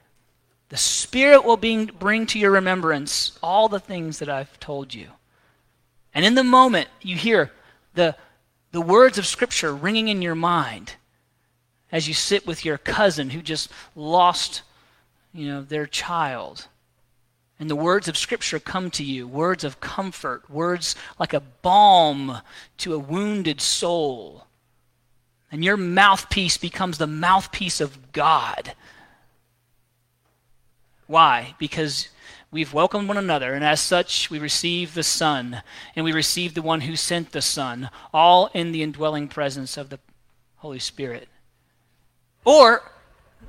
the 0.71 0.77
Spirit 0.77 1.45
will 1.45 1.57
bring, 1.57 1.87
bring 1.87 2.27
to 2.27 2.39
your 2.39 2.51
remembrance 2.51 3.39
all 3.43 3.69
the 3.69 3.81
things 3.81 4.19
that 4.19 4.29
I've 4.29 4.59
told 4.59 4.95
you. 4.95 5.09
And 6.15 6.25
in 6.25 6.35
the 6.35 6.45
moment 6.45 6.89
you 7.01 7.17
hear 7.17 7.53
the 7.95 8.17
the 8.73 8.81
words 8.81 9.19
of 9.19 9.27
Scripture 9.27 9.75
ringing 9.75 10.09
in 10.09 10.23
your 10.23 10.35
mind 10.35 10.95
as 11.93 12.09
you 12.09 12.15
sit 12.15 12.47
with 12.47 12.65
your 12.65 12.79
cousin 12.79 13.31
who 13.31 13.43
just 13.43 13.71
lost 13.95 14.63
you 15.33 15.47
know, 15.47 15.63
their 15.63 15.87
child. 15.87 16.67
And 17.59 17.71
the 17.71 17.77
words 17.77 18.09
of 18.09 18.17
Scripture 18.17 18.59
come 18.59 18.91
to 18.91 19.05
you 19.05 19.27
words 19.27 19.65
of 19.65 19.81
comfort, 19.81 20.51
words 20.51 20.97
like 21.19 21.33
a 21.33 21.41
balm 21.41 22.39
to 22.79 22.95
a 22.95 22.99
wounded 22.99 23.61
soul. 23.61 24.47
And 25.51 25.65
your 25.65 25.77
mouthpiece 25.77 26.57
becomes 26.57 26.99
the 26.99 27.07
mouthpiece 27.07 27.81
of 27.81 28.13
God. 28.13 28.75
Why? 31.07 31.55
Because 31.59 32.09
we've 32.51 32.73
welcomed 32.73 33.09
one 33.09 33.19
another, 33.19 33.55
and 33.55 33.65
as 33.65 33.81
such, 33.81 34.31
we 34.31 34.39
receive 34.39 34.95
the 34.95 35.03
Son, 35.03 35.63
and 35.95 36.05
we 36.05 36.13
receive 36.13 36.55
the 36.55 36.63
one 36.63 36.83
who 36.83 36.97
sent 36.97 37.33
the 37.33 37.43
Son, 37.43 37.91
all 38.15 38.51
in 38.55 38.73
the 38.73 38.83
indwelling 38.83 39.29
presence 39.29 39.77
of 39.77 39.91
the 39.91 39.99
Holy 40.57 40.79
Spirit. 40.79 41.29
Or 42.45 42.92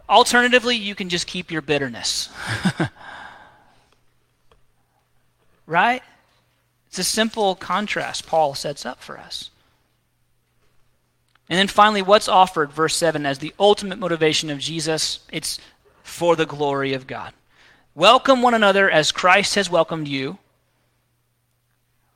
Alternatively, 0.09 0.75
you 0.75 0.95
can 0.95 1.09
just 1.09 1.27
keep 1.27 1.51
your 1.51 1.61
bitterness. 1.61 2.29
right? 5.65 6.03
It's 6.87 6.99
a 6.99 7.03
simple 7.03 7.55
contrast 7.55 8.27
Paul 8.27 8.53
sets 8.53 8.85
up 8.85 9.01
for 9.01 9.17
us. 9.17 9.49
And 11.49 11.57
then 11.57 11.67
finally, 11.67 12.01
what's 12.01 12.27
offered, 12.27 12.71
verse 12.71 12.95
7, 12.95 13.25
as 13.25 13.39
the 13.39 13.53
ultimate 13.59 13.99
motivation 13.99 14.49
of 14.49 14.59
Jesus? 14.59 15.19
It's 15.31 15.59
for 16.03 16.35
the 16.35 16.45
glory 16.45 16.93
of 16.93 17.07
God. 17.07 17.33
Welcome 17.95 18.41
one 18.41 18.53
another 18.53 18.89
as 18.89 19.11
Christ 19.11 19.55
has 19.55 19.69
welcomed 19.69 20.07
you 20.07 20.37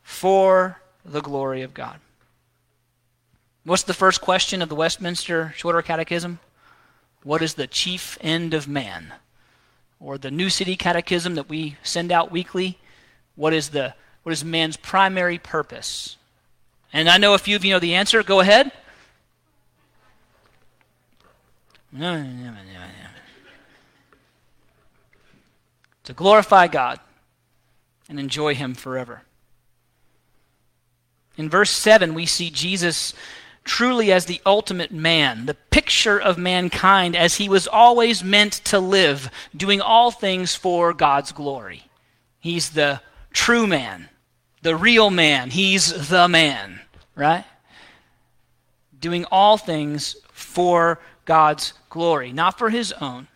for 0.01 0.81
the 1.05 1.21
glory 1.21 1.61
of 1.61 1.73
God. 1.73 1.99
What's 3.63 3.83
the 3.83 3.93
first 3.93 4.21
question 4.21 4.61
of 4.61 4.69
the 4.69 4.75
Westminster 4.75 5.53
Shorter 5.55 5.81
Catechism? 5.81 6.39
What 7.23 7.41
is 7.41 7.55
the 7.55 7.67
chief 7.67 8.17
end 8.21 8.53
of 8.53 8.67
man? 8.67 9.13
Or 9.99 10.17
the 10.17 10.31
New 10.31 10.49
City 10.49 10.75
Catechism 10.75 11.35
that 11.35 11.49
we 11.49 11.75
send 11.83 12.11
out 12.11 12.31
weekly, 12.31 12.77
what 13.35 13.53
is 13.53 13.69
the 13.69 13.93
what 14.23 14.33
is 14.33 14.43
man's 14.43 14.75
primary 14.75 15.37
purpose? 15.37 16.17
And 16.91 17.09
I 17.09 17.17
know 17.17 17.33
a 17.33 17.37
few 17.37 17.55
of 17.55 17.63
you 17.63 17.73
know 17.73 17.79
the 17.79 17.95
answer. 17.95 18.23
Go 18.23 18.41
ahead. 18.41 18.71
To 26.03 26.13
glorify 26.13 26.67
God 26.67 26.99
and 28.09 28.19
enjoy 28.19 28.55
Him 28.55 28.75
forever. 28.75 29.23
In 31.37 31.49
verse 31.49 31.71
7, 31.71 32.13
we 32.13 32.25
see 32.25 32.49
Jesus 32.49 33.13
truly 33.67 34.11
as 34.11 34.25
the 34.25 34.41
ultimate 34.45 34.91
man, 34.91 35.45
the 35.45 35.53
picture 35.53 36.19
of 36.19 36.37
mankind 36.37 37.15
as 37.15 37.35
he 37.35 37.47
was 37.47 37.67
always 37.67 38.23
meant 38.23 38.53
to 38.53 38.79
live, 38.79 39.29
doing 39.55 39.81
all 39.81 40.09
things 40.09 40.55
for 40.55 40.93
God's 40.93 41.31
glory. 41.31 41.83
He's 42.39 42.71
the 42.71 43.01
true 43.31 43.67
man, 43.67 44.09
the 44.61 44.75
real 44.75 45.09
man. 45.09 45.51
He's 45.51 46.09
the 46.09 46.27
man, 46.27 46.81
right? 47.15 47.45
Doing 48.99 49.25
all 49.31 49.57
things 49.57 50.15
for 50.31 50.99
God's 51.25 51.73
glory, 51.89 52.31
not 52.31 52.57
for 52.57 52.69
his 52.69 52.93
own. 52.93 53.27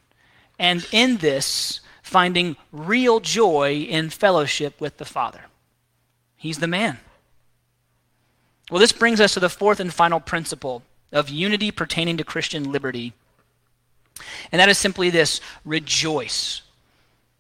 And 0.58 0.88
in 0.92 1.18
this, 1.18 1.82
finding 2.02 2.56
real 2.72 3.20
joy 3.20 3.86
in 3.88 4.10
fellowship 4.10 4.82
with 4.82 4.98
the 4.98 5.06
Father. 5.06 5.42
He's 6.36 6.60
the 6.60 6.68
man. 6.68 7.00
Well, 8.72 8.80
this 8.80 8.94
brings 8.94 9.20
us 9.20 9.34
to 9.34 9.42
the 9.42 9.50
fourth 9.50 9.82
and 9.82 9.94
final 9.94 10.22
principle 10.22 10.82
of 11.12 11.28
unity 11.28 11.72
pertaining 11.72 12.16
to 12.18 12.24
Christian 12.24 12.72
liberty. 12.72 13.12
And 14.50 14.62
that 14.62 14.70
is 14.70 14.78
simply 14.78 15.10
this 15.10 15.42
rejoice. 15.66 16.62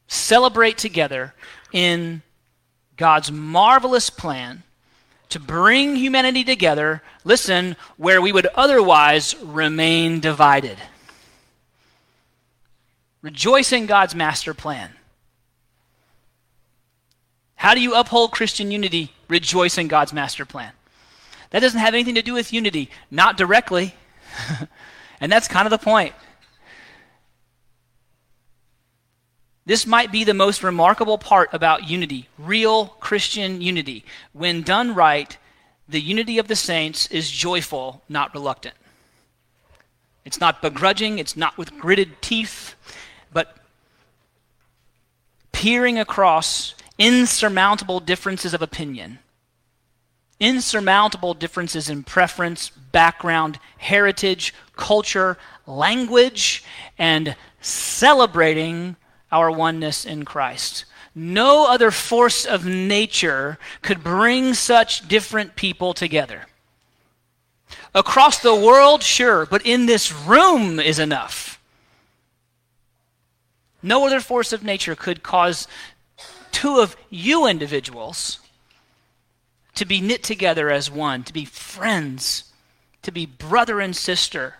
Celebrate 0.09 0.77
together 0.77 1.33
in 1.71 2.21
God's 2.97 3.31
marvelous 3.31 4.09
plan 4.09 4.63
to 5.29 5.39
bring 5.39 5.95
humanity 5.95 6.43
together, 6.43 7.01
listen, 7.23 7.77
where 7.95 8.21
we 8.21 8.33
would 8.33 8.47
otherwise 8.47 9.33
remain 9.37 10.19
divided. 10.19 10.77
Rejoice 13.21 13.71
in 13.71 13.85
God's 13.85 14.13
master 14.13 14.53
plan. 14.53 14.89
How 17.55 17.73
do 17.73 17.79
you 17.79 17.95
uphold 17.95 18.33
Christian 18.33 18.69
unity? 18.69 19.13
Rejoice 19.29 19.77
in 19.77 19.87
God's 19.87 20.11
master 20.11 20.45
plan. 20.45 20.73
That 21.51 21.59
doesn't 21.59 21.79
have 21.79 21.93
anything 21.93 22.15
to 22.15 22.21
do 22.21 22.33
with 22.33 22.51
unity, 22.51 22.89
not 23.11 23.37
directly. 23.37 23.93
and 25.21 25.31
that's 25.31 25.47
kind 25.47 25.65
of 25.65 25.69
the 25.69 25.77
point. 25.77 26.13
This 29.65 29.85
might 29.85 30.11
be 30.11 30.23
the 30.23 30.33
most 30.33 30.63
remarkable 30.63 31.17
part 31.17 31.49
about 31.53 31.87
unity, 31.87 32.27
real 32.37 32.87
Christian 32.99 33.61
unity. 33.61 34.03
When 34.33 34.63
done 34.63 34.95
right, 34.95 35.37
the 35.87 36.01
unity 36.01 36.39
of 36.39 36.47
the 36.47 36.55
saints 36.55 37.07
is 37.07 37.29
joyful, 37.29 38.01
not 38.09 38.33
reluctant. 38.33 38.75
It's 40.25 40.39
not 40.39 40.61
begrudging, 40.61 41.19
it's 41.19 41.35
not 41.35 41.57
with 41.57 41.77
gritted 41.77 42.21
teeth, 42.21 42.75
but 43.31 43.57
peering 45.51 45.99
across 45.99 46.75
insurmountable 46.97 47.99
differences 47.99 48.53
of 48.53 48.61
opinion 48.61 49.19
insurmountable 50.41 51.35
differences 51.35 51.87
in 51.87 52.03
preference, 52.03 52.71
background, 52.91 53.59
heritage, 53.77 54.53
culture, 54.75 55.37
language, 55.67 56.63
and 56.97 57.35
celebrating 57.61 58.97
our 59.31 59.51
oneness 59.51 60.03
in 60.03 60.25
Christ. 60.25 60.83
No 61.13 61.67
other 61.69 61.91
force 61.91 62.45
of 62.45 62.65
nature 62.65 63.59
could 63.81 64.03
bring 64.03 64.53
such 64.55 65.07
different 65.07 65.55
people 65.55 65.93
together. 65.93 66.47
Across 67.93 68.39
the 68.39 68.55
world, 68.55 69.03
sure, 69.03 69.45
but 69.45 69.65
in 69.65 69.85
this 69.85 70.11
room 70.11 70.79
is 70.79 70.97
enough. 70.97 71.61
No 73.83 74.07
other 74.07 74.19
force 74.19 74.53
of 74.53 74.63
nature 74.63 74.95
could 74.95 75.21
cause 75.21 75.67
two 76.51 76.79
of 76.79 76.95
you 77.09 77.45
individuals 77.45 78.39
to 79.75 79.85
be 79.85 80.01
knit 80.01 80.23
together 80.23 80.69
as 80.69 80.91
one, 80.91 81.23
to 81.23 81.33
be 81.33 81.45
friends, 81.45 82.45
to 83.01 83.11
be 83.11 83.25
brother 83.25 83.79
and 83.79 83.95
sister. 83.95 84.55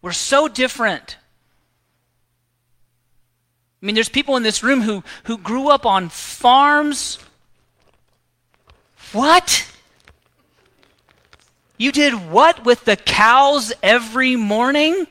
We're 0.00 0.12
so 0.12 0.48
different. 0.48 1.16
I 3.82 3.86
mean, 3.86 3.94
there's 3.94 4.08
people 4.08 4.36
in 4.36 4.42
this 4.42 4.62
room 4.62 4.82
who, 4.82 5.02
who 5.24 5.38
grew 5.38 5.68
up 5.68 5.86
on 5.86 6.08
farms. 6.08 7.18
What? 9.12 9.68
You 11.78 11.90
did 11.90 12.30
what 12.30 12.64
with 12.64 12.84
the 12.84 12.96
cows 12.96 13.72
every 13.82 14.36
morning? 14.36 15.06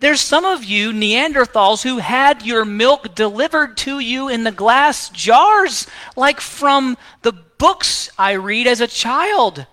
There's 0.00 0.20
some 0.20 0.44
of 0.44 0.62
you 0.62 0.92
Neanderthals 0.92 1.82
who 1.82 1.98
had 1.98 2.46
your 2.46 2.64
milk 2.64 3.16
delivered 3.16 3.76
to 3.78 3.98
you 3.98 4.28
in 4.28 4.44
the 4.44 4.52
glass 4.52 5.08
jars, 5.08 5.88
like 6.14 6.40
from 6.40 6.96
the 7.22 7.32
books 7.32 8.08
I 8.16 8.32
read 8.32 8.68
as 8.68 8.80
a 8.80 8.86
child. 8.86 9.66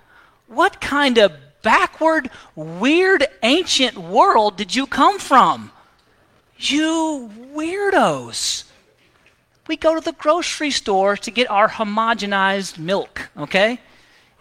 What 0.47 0.81
kind 0.81 1.19
of 1.19 1.33
backward, 1.61 2.31
weird, 2.55 3.27
ancient 3.43 3.97
world 3.97 4.57
did 4.57 4.75
you 4.75 4.87
come 4.87 5.19
from? 5.19 5.71
You 6.57 7.31
weirdos. 7.53 8.63
We 9.67 9.77
go 9.77 9.93
to 9.93 10.01
the 10.01 10.11
grocery 10.11 10.71
store 10.71 11.17
to 11.17 11.31
get 11.31 11.49
our 11.49 11.69
homogenized 11.69 12.79
milk, 12.79 13.29
okay? 13.37 13.79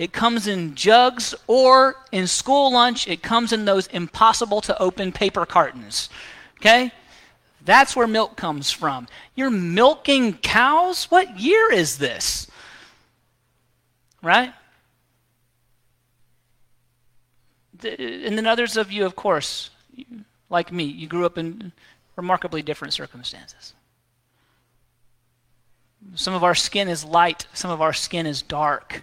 It 0.04 0.12
comes 0.12 0.46
in 0.46 0.74
jugs, 0.74 1.34
or 1.46 1.96
in 2.12 2.26
school 2.26 2.70
lunch, 2.70 3.08
it 3.08 3.22
comes 3.22 3.54
in 3.54 3.64
those 3.64 3.86
impossible 3.86 4.60
to 4.60 4.78
open 4.78 5.12
paper 5.12 5.46
cartons, 5.46 6.10
okay? 6.58 6.92
That's 7.64 7.96
where 7.96 8.06
milk 8.06 8.36
comes 8.36 8.70
from. 8.70 9.08
You're 9.34 9.48
milking 9.48 10.34
cows? 10.34 11.06
What 11.10 11.40
year 11.40 11.72
is 11.72 11.96
this? 11.96 12.46
Right? 14.22 14.52
And 17.82 18.36
then 18.36 18.46
others 18.46 18.76
of 18.76 18.92
you, 18.92 19.06
of 19.06 19.16
course, 19.16 19.70
like 20.50 20.70
me, 20.70 20.84
you 20.84 21.06
grew 21.06 21.24
up 21.24 21.38
in 21.38 21.72
remarkably 22.14 22.60
different 22.60 22.92
circumstances. 22.92 23.72
Some 26.14 26.34
of 26.34 26.44
our 26.44 26.54
skin 26.54 26.88
is 26.88 27.06
light, 27.06 27.46
some 27.54 27.70
of 27.70 27.80
our 27.80 27.94
skin 27.94 28.26
is 28.26 28.42
dark. 28.42 29.02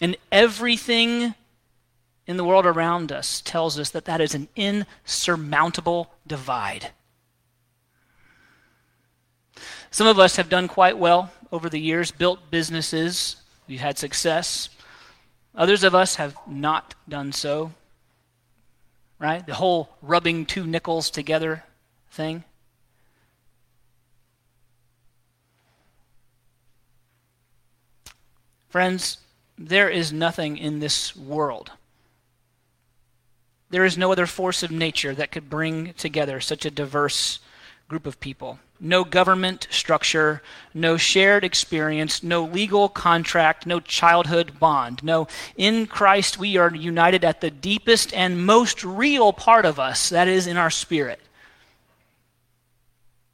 And 0.00 0.16
everything 0.32 1.34
in 2.26 2.36
the 2.36 2.44
world 2.44 2.64
around 2.64 3.12
us 3.12 3.40
tells 3.40 3.78
us 3.78 3.90
that 3.90 4.04
that 4.06 4.20
is 4.20 4.34
an 4.34 4.48
insurmountable 4.56 6.10
divide. 6.26 6.92
Some 9.90 10.06
of 10.06 10.18
us 10.18 10.36
have 10.36 10.48
done 10.48 10.68
quite 10.68 10.96
well 10.96 11.32
over 11.50 11.68
the 11.68 11.80
years, 11.80 12.12
built 12.12 12.50
businesses, 12.50 13.36
we've 13.66 13.80
had 13.80 13.98
success. 13.98 14.68
Others 15.54 15.82
of 15.82 15.94
us 15.94 16.14
have 16.14 16.36
not 16.46 16.94
done 17.08 17.32
so. 17.32 17.72
Right? 19.18 19.44
The 19.44 19.54
whole 19.54 19.90
rubbing 20.00 20.46
two 20.46 20.66
nickels 20.66 21.10
together 21.10 21.64
thing. 22.12 22.44
Friends, 28.68 29.18
there 29.62 29.90
is 29.90 30.10
nothing 30.10 30.56
in 30.56 30.80
this 30.80 31.14
world. 31.14 31.70
There 33.68 33.84
is 33.84 33.98
no 33.98 34.10
other 34.10 34.26
force 34.26 34.62
of 34.62 34.70
nature 34.70 35.14
that 35.14 35.30
could 35.30 35.50
bring 35.50 35.92
together 35.92 36.40
such 36.40 36.64
a 36.64 36.70
diverse 36.70 37.40
group 37.86 38.06
of 38.06 38.18
people. 38.20 38.58
No 38.80 39.04
government 39.04 39.68
structure, 39.70 40.42
no 40.72 40.96
shared 40.96 41.44
experience, 41.44 42.22
no 42.22 42.42
legal 42.42 42.88
contract, 42.88 43.66
no 43.66 43.80
childhood 43.80 44.58
bond. 44.58 45.04
No, 45.04 45.28
in 45.56 45.86
Christ 45.86 46.38
we 46.38 46.56
are 46.56 46.74
united 46.74 47.22
at 47.22 47.42
the 47.42 47.50
deepest 47.50 48.14
and 48.14 48.46
most 48.46 48.82
real 48.82 49.34
part 49.34 49.66
of 49.66 49.78
us, 49.78 50.08
that 50.08 50.26
is, 50.26 50.46
in 50.46 50.56
our 50.56 50.70
spirit. 50.70 51.20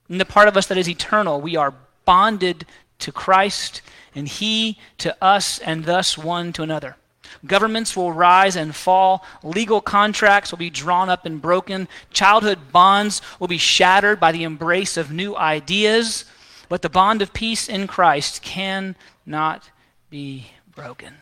In 0.08 0.18
the 0.18 0.24
part 0.24 0.48
of 0.48 0.56
us 0.56 0.66
that 0.66 0.78
is 0.78 0.88
eternal, 0.88 1.40
we 1.40 1.54
are 1.54 1.72
bonded 2.04 2.66
to 2.98 3.12
Christ 3.12 3.82
and 4.14 4.26
he 4.26 4.78
to 4.98 5.14
us, 5.22 5.58
and 5.58 5.84
thus 5.84 6.16
one 6.16 6.52
to 6.54 6.62
another. 6.62 6.96
Governments 7.44 7.94
will 7.94 8.12
rise 8.12 8.56
and 8.56 8.74
fall. 8.74 9.24
Legal 9.42 9.80
contracts 9.82 10.50
will 10.50 10.58
be 10.58 10.70
drawn 10.70 11.10
up 11.10 11.26
and 11.26 11.40
broken. 11.42 11.86
Childhood 12.12 12.72
bonds 12.72 13.20
will 13.38 13.48
be 13.48 13.58
shattered 13.58 14.18
by 14.18 14.32
the 14.32 14.42
embrace 14.42 14.96
of 14.96 15.12
new 15.12 15.36
ideas. 15.36 16.24
But 16.68 16.82
the 16.82 16.88
bond 16.88 17.20
of 17.20 17.32
peace 17.32 17.68
in 17.68 17.86
Christ 17.86 18.42
cannot 18.42 19.70
be 20.08 20.46
broken. 20.74 21.14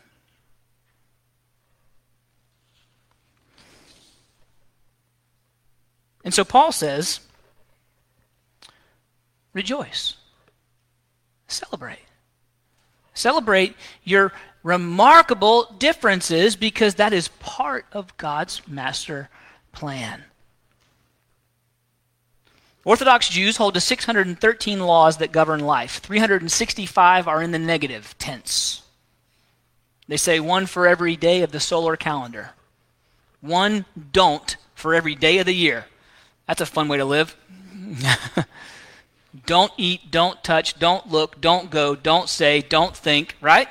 And 6.23 6.33
so 6.33 6.43
Paul 6.43 6.71
says, 6.71 7.19
rejoice, 9.53 10.15
celebrate. 11.47 11.99
Celebrate 13.13 13.75
your 14.03 14.33
remarkable 14.63 15.73
differences 15.77 16.55
because 16.55 16.95
that 16.95 17.13
is 17.13 17.27
part 17.39 17.85
of 17.91 18.15
God's 18.17 18.61
master 18.67 19.29
plan. 19.71 20.23
Orthodox 22.83 23.29
Jews 23.29 23.57
hold 23.57 23.73
to 23.73 23.81
613 23.81 24.79
laws 24.79 25.17
that 25.17 25.31
govern 25.31 25.61
life. 25.61 25.99
365 25.99 27.27
are 27.27 27.41
in 27.41 27.51
the 27.51 27.59
negative 27.59 28.15
tense. 28.19 28.83
They 30.07 30.17
say 30.17 30.39
one 30.39 30.67
for 30.67 30.87
every 30.87 31.15
day 31.15 31.41
of 31.41 31.51
the 31.51 31.59
solar 31.59 31.95
calendar, 31.95 32.51
one 33.41 33.85
don't 34.11 34.55
for 34.75 34.93
every 34.93 35.15
day 35.15 35.39
of 35.39 35.47
the 35.47 35.55
year. 35.55 35.85
That's 36.47 36.61
a 36.61 36.65
fun 36.65 36.87
way 36.87 36.97
to 36.97 37.05
live. 37.05 37.35
Don't 39.45 39.71
eat, 39.77 40.11
don't 40.11 40.43
touch, 40.43 40.79
don't 40.79 41.11
look, 41.11 41.41
don't 41.41 41.69
go, 41.69 41.95
don't 41.95 42.29
say, 42.29 42.61
don't 42.61 42.95
think, 42.95 43.35
right? 43.41 43.67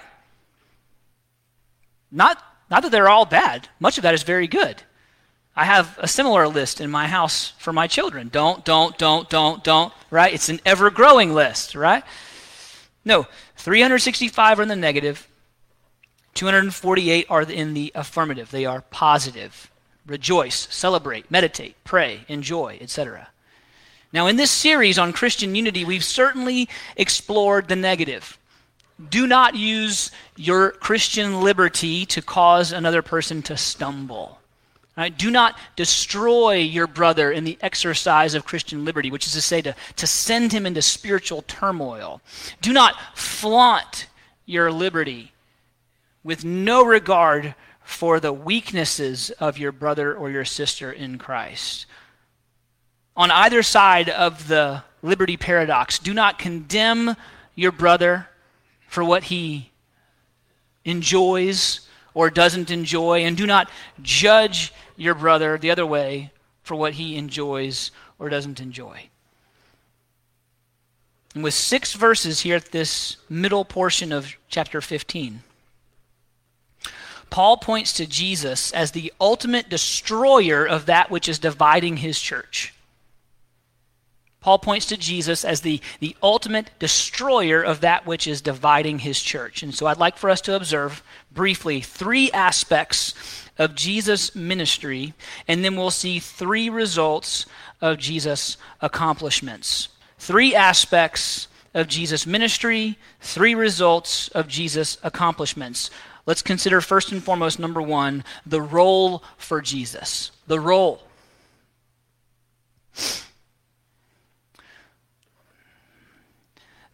Not, 2.10 2.42
not 2.70 2.82
that 2.82 2.92
they're 2.92 3.08
all 3.08 3.24
bad. 3.24 3.68
Much 3.80 3.96
of 3.96 4.02
that 4.02 4.14
is 4.14 4.22
very 4.22 4.46
good. 4.46 4.82
I 5.56 5.64
have 5.64 5.96
a 5.98 6.08
similar 6.08 6.48
list 6.48 6.80
in 6.80 6.90
my 6.90 7.06
house 7.06 7.52
for 7.58 7.72
my 7.72 7.86
children. 7.86 8.28
Don't, 8.28 8.64
don't, 8.64 8.98
don't, 8.98 9.30
don't, 9.30 9.62
don't, 9.62 9.92
right? 10.10 10.34
It's 10.34 10.48
an 10.48 10.60
ever 10.66 10.90
growing 10.90 11.32
list, 11.32 11.74
right? 11.74 12.02
No, 13.04 13.26
365 13.56 14.58
are 14.58 14.62
in 14.62 14.68
the 14.68 14.76
negative, 14.76 15.28
248 16.34 17.26
are 17.30 17.42
in 17.42 17.74
the 17.74 17.92
affirmative. 17.94 18.50
They 18.50 18.66
are 18.66 18.82
positive. 18.90 19.70
Rejoice, 20.06 20.66
celebrate, 20.70 21.30
meditate, 21.30 21.76
pray, 21.84 22.24
enjoy, 22.28 22.78
etc. 22.80 23.28
Now, 24.14 24.28
in 24.28 24.36
this 24.36 24.52
series 24.52 24.96
on 24.96 25.12
Christian 25.12 25.56
unity, 25.56 25.84
we've 25.84 26.04
certainly 26.04 26.68
explored 26.96 27.66
the 27.66 27.74
negative. 27.74 28.38
Do 29.10 29.26
not 29.26 29.56
use 29.56 30.12
your 30.36 30.70
Christian 30.70 31.40
liberty 31.40 32.06
to 32.06 32.22
cause 32.22 32.70
another 32.70 33.02
person 33.02 33.42
to 33.42 33.56
stumble. 33.56 34.38
Right? 34.96 35.18
Do 35.18 35.32
not 35.32 35.58
destroy 35.74 36.58
your 36.58 36.86
brother 36.86 37.32
in 37.32 37.42
the 37.42 37.58
exercise 37.60 38.36
of 38.36 38.44
Christian 38.44 38.84
liberty, 38.84 39.10
which 39.10 39.26
is 39.26 39.32
to 39.32 39.40
say, 39.40 39.60
to, 39.62 39.74
to 39.96 40.06
send 40.06 40.52
him 40.52 40.64
into 40.64 40.80
spiritual 40.80 41.42
turmoil. 41.42 42.20
Do 42.62 42.72
not 42.72 42.94
flaunt 43.18 44.06
your 44.46 44.70
liberty 44.70 45.32
with 46.22 46.44
no 46.44 46.84
regard 46.84 47.56
for 47.82 48.20
the 48.20 48.32
weaknesses 48.32 49.30
of 49.40 49.58
your 49.58 49.72
brother 49.72 50.14
or 50.14 50.30
your 50.30 50.44
sister 50.44 50.92
in 50.92 51.18
Christ 51.18 51.86
on 53.16 53.30
either 53.30 53.62
side 53.62 54.08
of 54.08 54.48
the 54.48 54.82
liberty 55.02 55.36
paradox. 55.36 55.98
Do 55.98 56.14
not 56.14 56.38
condemn 56.38 57.16
your 57.54 57.72
brother 57.72 58.28
for 58.88 59.04
what 59.04 59.24
he 59.24 59.70
enjoys 60.84 61.80
or 62.14 62.30
doesn't 62.30 62.70
enjoy, 62.70 63.24
and 63.24 63.36
do 63.36 63.46
not 63.46 63.68
judge 64.02 64.72
your 64.96 65.14
brother 65.14 65.58
the 65.58 65.70
other 65.70 65.86
way 65.86 66.30
for 66.62 66.76
what 66.76 66.94
he 66.94 67.16
enjoys 67.16 67.90
or 68.18 68.28
doesn't 68.28 68.60
enjoy. 68.60 69.08
And 71.34 71.42
with 71.42 71.54
six 71.54 71.94
verses 71.94 72.40
here 72.40 72.56
at 72.56 72.70
this 72.70 73.16
middle 73.28 73.64
portion 73.64 74.12
of 74.12 74.34
chapter 74.48 74.80
15, 74.80 75.42
Paul 77.30 77.56
points 77.56 77.92
to 77.94 78.06
Jesus 78.06 78.70
as 78.72 78.92
the 78.92 79.12
ultimate 79.20 79.68
destroyer 79.68 80.64
of 80.64 80.86
that 80.86 81.10
which 81.10 81.28
is 81.28 81.40
dividing 81.40 81.96
his 81.96 82.20
church. 82.20 82.73
Paul 84.44 84.58
points 84.58 84.84
to 84.86 84.98
Jesus 84.98 85.42
as 85.42 85.62
the, 85.62 85.80
the 86.00 86.14
ultimate 86.22 86.68
destroyer 86.78 87.62
of 87.62 87.80
that 87.80 88.04
which 88.04 88.26
is 88.26 88.42
dividing 88.42 88.98
his 88.98 89.22
church. 89.22 89.62
And 89.62 89.74
so 89.74 89.86
I'd 89.86 89.96
like 89.96 90.18
for 90.18 90.28
us 90.28 90.42
to 90.42 90.54
observe 90.54 91.02
briefly 91.32 91.80
three 91.80 92.30
aspects 92.30 93.14
of 93.56 93.74
Jesus' 93.74 94.34
ministry, 94.34 95.14
and 95.48 95.64
then 95.64 95.76
we'll 95.76 95.90
see 95.90 96.18
three 96.18 96.68
results 96.68 97.46
of 97.80 97.96
Jesus' 97.96 98.58
accomplishments. 98.82 99.88
Three 100.18 100.54
aspects 100.54 101.48
of 101.72 101.88
Jesus' 101.88 102.26
ministry, 102.26 102.98
three 103.22 103.54
results 103.54 104.28
of 104.28 104.46
Jesus' 104.46 104.98
accomplishments. 105.02 105.88
Let's 106.26 106.42
consider 106.42 106.82
first 106.82 107.12
and 107.12 107.24
foremost, 107.24 107.58
number 107.58 107.80
one, 107.80 108.24
the 108.44 108.60
role 108.60 109.24
for 109.38 109.62
Jesus. 109.62 110.32
The 110.48 110.60
role. 110.60 111.00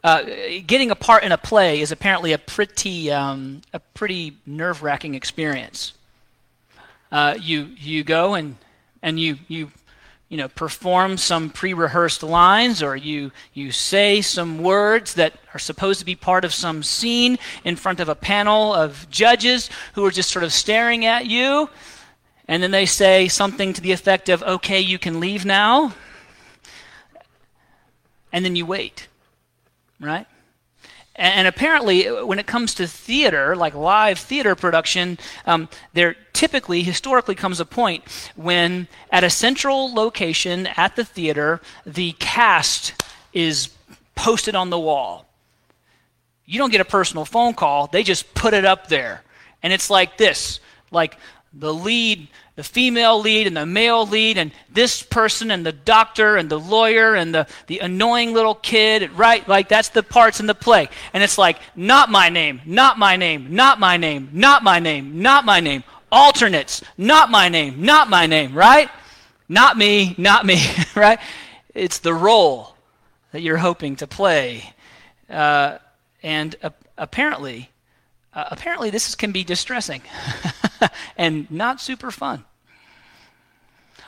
Uh, 0.02 0.22
getting 0.66 0.90
a 0.90 0.94
part 0.94 1.24
in 1.24 1.32
a 1.32 1.36
play 1.38 1.80
is 1.80 1.92
apparently 1.92 2.32
a 2.32 2.38
pretty, 2.38 3.10
um, 3.10 3.60
a 3.72 3.80
pretty 3.80 4.36
nerve-wracking 4.46 5.14
experience. 5.14 5.92
Uh, 7.12 7.36
you, 7.38 7.68
you 7.76 8.02
go 8.02 8.34
and, 8.34 8.56
and 9.02 9.20
you, 9.20 9.36
you 9.48 9.70
you 10.30 10.36
know, 10.36 10.48
perform 10.48 11.16
some 11.18 11.50
pre-rehearsed 11.50 12.22
lines 12.22 12.84
or 12.84 12.94
you 12.94 13.32
you 13.52 13.72
say 13.72 14.20
some 14.20 14.62
words 14.62 15.14
that 15.14 15.34
are 15.52 15.58
supposed 15.58 15.98
to 15.98 16.06
be 16.06 16.14
part 16.14 16.44
of 16.44 16.54
some 16.54 16.84
scene 16.84 17.36
in 17.64 17.74
front 17.74 17.98
of 17.98 18.08
a 18.08 18.14
panel 18.14 18.72
of 18.72 19.10
judges 19.10 19.68
who 19.94 20.06
are 20.06 20.10
just 20.12 20.30
sort 20.30 20.44
of 20.44 20.52
staring 20.52 21.04
at 21.04 21.26
you. 21.26 21.68
And 22.46 22.62
then 22.62 22.70
they 22.70 22.86
say 22.86 23.26
something 23.26 23.72
to 23.72 23.80
the 23.80 23.90
effect 23.90 24.28
of 24.28 24.44
okay 24.44 24.80
you 24.80 25.00
can 25.00 25.18
leave 25.18 25.44
now. 25.44 25.94
And 28.32 28.44
then 28.44 28.54
you 28.54 28.64
wait 28.64 29.08
right 30.00 30.26
and 31.20 31.46
apparently, 31.46 32.06
when 32.06 32.38
it 32.38 32.46
comes 32.46 32.72
to 32.76 32.86
theater, 32.86 33.54
like 33.54 33.74
live 33.74 34.18
theater 34.18 34.54
production, 34.54 35.18
um, 35.44 35.68
there 35.92 36.16
typically, 36.32 36.82
historically, 36.82 37.34
comes 37.34 37.60
a 37.60 37.66
point 37.66 38.04
when 38.36 38.88
at 39.10 39.22
a 39.22 39.28
central 39.28 39.92
location 39.92 40.66
at 40.78 40.96
the 40.96 41.04
theater, 41.04 41.60
the 41.84 42.12
cast 42.12 43.02
is 43.34 43.68
posted 44.14 44.54
on 44.54 44.70
the 44.70 44.78
wall. 44.78 45.26
You 46.46 46.58
don't 46.58 46.70
get 46.72 46.80
a 46.80 46.86
personal 46.86 47.26
phone 47.26 47.52
call, 47.52 47.88
they 47.88 48.02
just 48.02 48.32
put 48.32 48.54
it 48.54 48.64
up 48.64 48.88
there. 48.88 49.22
And 49.62 49.74
it's 49.74 49.90
like 49.90 50.16
this 50.16 50.58
like 50.90 51.18
the 51.52 51.74
lead 51.74 52.28
the 52.60 52.64
female 52.64 53.18
lead 53.18 53.46
and 53.46 53.56
the 53.56 53.64
male 53.64 54.06
lead 54.06 54.36
and 54.36 54.52
this 54.70 55.02
person 55.02 55.50
and 55.50 55.64
the 55.64 55.72
doctor 55.72 56.36
and 56.36 56.50
the 56.50 56.60
lawyer 56.60 57.14
and 57.14 57.34
the, 57.34 57.46
the 57.68 57.78
annoying 57.78 58.34
little 58.34 58.54
kid, 58.54 59.10
right? 59.12 59.48
Like 59.48 59.70
that's 59.70 59.88
the 59.88 60.02
parts 60.02 60.40
in 60.40 60.46
the 60.46 60.54
play. 60.54 60.90
And 61.14 61.22
it's 61.22 61.38
like, 61.38 61.58
not 61.74 62.10
my 62.10 62.28
name, 62.28 62.60
not 62.66 62.98
my 62.98 63.16
name, 63.16 63.54
not 63.54 63.80
my 63.80 63.96
name, 63.96 64.28
not 64.34 64.62
my 64.62 64.78
name, 64.78 65.22
not 65.22 65.46
my 65.46 65.60
name. 65.60 65.84
Alternates, 66.12 66.84
not 66.98 67.30
my 67.30 67.48
name, 67.48 67.80
not 67.80 68.10
my 68.10 68.26
name, 68.26 68.54
right? 68.54 68.90
Not 69.48 69.78
me, 69.78 70.14
not 70.18 70.44
me, 70.44 70.62
right? 70.94 71.18
It's 71.74 72.00
the 72.00 72.12
role 72.12 72.76
that 73.32 73.40
you're 73.40 73.56
hoping 73.56 73.96
to 73.96 74.06
play. 74.06 74.74
Uh, 75.30 75.78
and 76.22 76.56
uh, 76.62 76.68
apparently, 76.98 77.70
uh, 78.34 78.44
apparently 78.50 78.90
this 78.90 79.14
can 79.14 79.32
be 79.32 79.44
distressing 79.44 80.02
and 81.16 81.50
not 81.50 81.80
super 81.80 82.10
fun. 82.10 82.44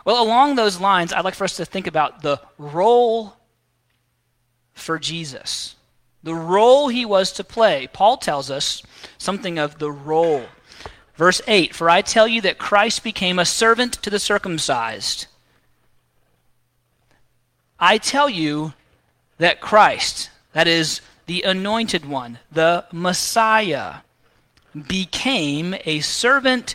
Well, 0.05 0.23
along 0.23 0.55
those 0.55 0.81
lines, 0.81 1.13
I'd 1.13 1.25
like 1.25 1.35
for 1.35 1.45
us 1.45 1.57
to 1.57 1.65
think 1.65 1.87
about 1.87 2.23
the 2.23 2.41
role 2.59 3.37
for 4.75 4.99
Jesus, 4.99 5.77
the 6.23 6.35
role 6.35 6.89
he 6.89 7.05
was 7.05 7.33
to 7.33 7.45
play. 7.45 7.89
Paul 7.93 8.17
tells 8.17 8.51
us 8.51 8.83
something 9.19 9.59
of 9.59 9.79
the 9.79 9.93
role. 9.93 10.47
Verse 11.15 11.41
8 11.47 11.75
For 11.75 11.89
I 11.89 12.03
tell 12.03 12.27
you 12.27 12.41
that 12.41 12.59
Christ 12.59 13.05
became 13.05 13.39
a 13.39 13.45
servant 13.45 13.95
to 14.03 14.11
the 14.11 14.19
circumcised. 14.19 15.27
I 17.79 17.99
tell 17.99 18.29
you 18.29 18.75
that 19.39 19.61
Christ, 19.61 20.31
that 20.53 20.69
is, 20.69 21.01
the 21.27 21.43
anointed 21.43 22.05
one, 22.05 22.39
the 22.51 22.85
Messiah, 22.93 23.97
became 24.89 25.75
a 25.85 26.01
servant 26.01 26.75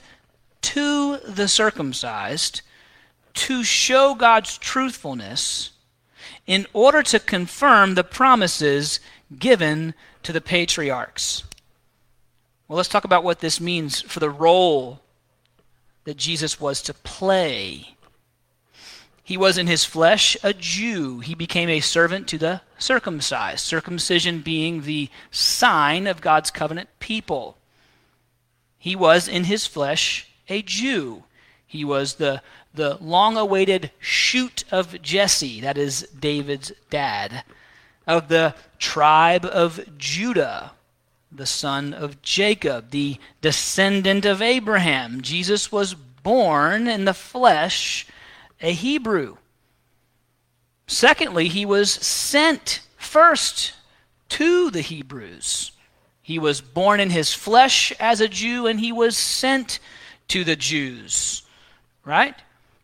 to 0.62 1.18
the 1.18 1.48
circumcised 1.48 2.62
to 3.38 3.64
show 3.64 4.16
God's 4.16 4.58
truthfulness 4.58 5.72
in 6.46 6.66
order 6.74 7.04
to 7.04 7.20
confirm 7.20 7.96
the 7.96 8.04
promises 8.04 9.00
given 9.38 9.94
to 10.24 10.34
the 10.34 10.42
patriarchs. 10.42 11.44
Well, 12.68 12.78
let's 12.78 12.90
talk 12.90 13.06
about 13.06 13.24
what 13.24 13.40
this 13.40 13.62
means 13.62 14.02
for 14.02 14.20
the 14.20 14.30
role 14.30 15.02
that 16.04 16.18
Jesus 16.18 16.60
was 16.60 16.82
to 16.84 16.94
play. 16.94 17.96
He 19.24 19.38
was 19.38 19.58
in 19.58 19.68
his 19.68 19.84
flesh 19.84 20.38
a 20.42 20.54
Jew. 20.54 21.20
He 21.20 21.36
became 21.36 21.68
a 21.70 21.82
servant 21.82 22.28
to 22.30 22.38
the 22.38 22.62
circumcised, 22.78 23.66
circumcision 23.66 24.42
being 24.42 24.82
the 24.82 25.10
sign 25.32 26.08
of 26.08 26.22
God's 26.22 26.50
covenant 26.50 26.90
people. 27.00 27.58
He 28.78 28.96
was 28.96 29.28
in 29.28 29.44
his 29.44 29.68
flesh 29.68 30.30
a 30.48 30.62
Jew. 30.62 31.26
He 31.66 31.84
was 31.84 32.16
the 32.16 32.42
the 32.78 32.98
long 33.02 33.36
awaited 33.36 33.92
shoot 34.00 34.64
of 34.72 35.02
Jesse, 35.02 35.60
that 35.62 35.78
is 35.78 36.08
David's 36.18 36.72
dad, 36.90 37.44
of 38.08 38.30
the 38.30 38.56
tribe 38.80 39.46
of 39.46 39.98
Judah, 39.98 40.72
the 41.32 41.46
son 41.46 41.94
of 41.94 42.22
Jacob, 42.22 42.92
the 42.92 43.18
descendant 43.42 44.26
of 44.26 44.42
Abraham. 44.42 45.22
Jesus 45.22 45.72
was 45.72 45.94
born 45.94 46.88
in 46.88 47.06
the 47.06 47.14
flesh 47.14 48.08
a 48.62 48.72
Hebrew. 48.72 49.38
Secondly, 50.88 51.50
he 51.50 51.66
was 51.66 51.92
sent 51.92 52.82
first 52.98 53.74
to 54.30 54.72
the 54.72 54.82
Hebrews. 54.82 55.74
He 56.22 56.40
was 56.40 56.62
born 56.62 57.00
in 57.00 57.10
his 57.10 57.34
flesh 57.34 57.92
as 58.00 58.22
a 58.22 58.28
Jew, 58.28 58.68
and 58.68 58.80
he 58.80 58.92
was 58.92 59.18
sent 59.18 59.80
to 60.30 60.44
the 60.44 60.56
Jews. 60.56 61.44
Right? 62.04 62.36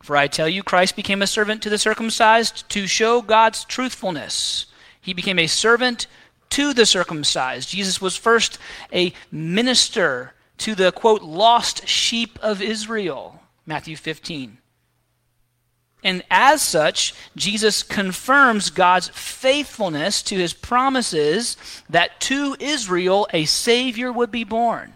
For 0.03 0.17
I 0.17 0.27
tell 0.27 0.49
you, 0.49 0.63
Christ 0.63 0.97
became 0.97 1.21
a 1.21 1.27
servant 1.27 1.61
to 1.61 1.69
the 1.69 1.77
circumcised 1.77 2.67
to 2.71 2.87
show 2.87 3.21
God's 3.21 3.63
truthfulness. 3.63 4.65
He 4.99 5.13
became 5.13 5.39
a 5.39 5.47
servant 5.47 6.07
to 6.49 6.73
the 6.73 6.85
circumcised. 6.85 7.69
Jesus 7.69 8.01
was 8.01 8.17
first 8.17 8.59
a 8.91 9.13
minister 9.31 10.33
to 10.57 10.75
the, 10.75 10.91
quote, 10.91 11.21
lost 11.21 11.87
sheep 11.87 12.37
of 12.41 12.61
Israel. 12.61 13.39
Matthew 13.65 13.95
15. 13.95 14.57
And 16.03 16.21
as 16.29 16.61
such, 16.61 17.13
Jesus 17.37 17.81
confirms 17.81 18.71
God's 18.71 19.07
faithfulness 19.07 20.21
to 20.23 20.35
his 20.35 20.51
promises 20.51 21.55
that 21.89 22.19
to 22.19 22.57
Israel 22.59 23.25
a 23.31 23.45
Savior 23.45 24.11
would 24.11 24.31
be 24.31 24.43
born. 24.43 24.95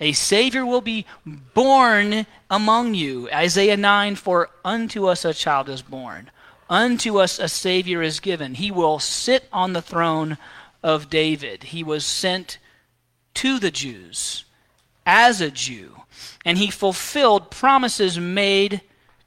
A 0.00 0.12
Savior 0.12 0.66
will 0.66 0.82
be 0.82 1.06
born 1.24 2.26
among 2.50 2.94
you. 2.94 3.30
Isaiah 3.30 3.76
9 3.76 4.16
For 4.16 4.50
unto 4.64 5.06
us 5.06 5.24
a 5.24 5.32
child 5.32 5.68
is 5.68 5.82
born, 5.82 6.30
unto 6.68 7.18
us 7.18 7.38
a 7.38 7.48
Savior 7.48 8.02
is 8.02 8.20
given. 8.20 8.54
He 8.54 8.70
will 8.70 8.98
sit 8.98 9.48
on 9.52 9.72
the 9.72 9.82
throne 9.82 10.36
of 10.82 11.08
David. 11.08 11.64
He 11.64 11.82
was 11.82 12.04
sent 12.04 12.58
to 13.34 13.58
the 13.58 13.70
Jews 13.70 14.44
as 15.06 15.40
a 15.40 15.50
Jew, 15.50 16.02
and 16.44 16.58
he 16.58 16.70
fulfilled 16.70 17.50
promises 17.50 18.18
made 18.18 18.82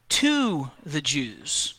to 0.10 0.71
the 0.86 1.01
Jews. 1.01 1.75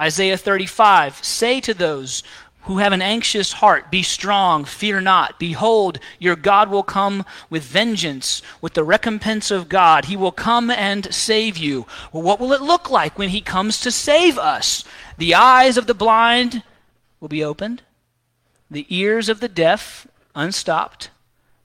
Isaiah 0.00 0.36
35 0.36 1.24
Say 1.24 1.60
to 1.60 1.74
those 1.74 2.22
who 2.62 2.78
have 2.78 2.92
an 2.92 3.00
anxious 3.00 3.52
heart, 3.52 3.90
be 3.90 4.02
strong, 4.02 4.64
fear 4.64 5.00
not. 5.00 5.38
Behold, 5.38 5.98
your 6.18 6.36
God 6.36 6.70
will 6.70 6.82
come 6.82 7.24
with 7.48 7.62
vengeance, 7.62 8.42
with 8.60 8.74
the 8.74 8.84
recompense 8.84 9.50
of 9.50 9.68
God. 9.68 10.06
He 10.06 10.16
will 10.16 10.32
come 10.32 10.70
and 10.70 11.12
save 11.14 11.56
you. 11.56 11.86
Well, 12.12 12.22
what 12.22 12.40
will 12.40 12.52
it 12.52 12.60
look 12.60 12.90
like 12.90 13.18
when 13.18 13.30
he 13.30 13.40
comes 13.40 13.80
to 13.80 13.90
save 13.90 14.38
us? 14.38 14.84
The 15.16 15.34
eyes 15.34 15.76
of 15.76 15.86
the 15.86 15.94
blind 15.94 16.62
will 17.20 17.28
be 17.28 17.42
opened, 17.42 17.82
the 18.70 18.86
ears 18.90 19.28
of 19.28 19.40
the 19.40 19.48
deaf 19.48 20.06
unstopped. 20.34 21.10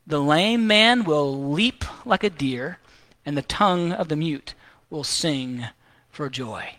The 0.07 0.21
lame 0.21 0.67
man 0.67 1.03
will 1.03 1.51
leap 1.51 1.85
like 2.05 2.23
a 2.23 2.29
deer, 2.29 2.79
and 3.25 3.37
the 3.37 3.41
tongue 3.41 3.91
of 3.91 4.09
the 4.09 4.15
mute 4.15 4.53
will 4.89 5.03
sing 5.03 5.65
for 6.09 6.29
joy. 6.29 6.75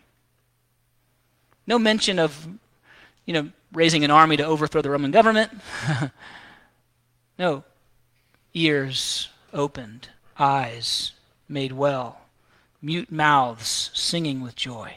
No 1.67 1.79
mention 1.79 2.19
of, 2.19 2.49
you 3.25 3.33
know, 3.33 3.51
raising 3.75 4.05
an 4.05 4.11
army 4.11 4.37
to 4.37 4.45
overthrow 4.45 4.81
the 4.81 4.91
Roman 4.91 5.11
government. 5.11 5.51
no. 7.39 7.65
Ears 8.55 9.29
opened, 9.53 10.09
eyes 10.39 11.13
made 11.49 11.73
well, 11.73 12.21
mute 12.81 13.11
mouths 13.11 13.91
singing 13.93 14.41
with 14.41 14.57
joy. 14.57 14.97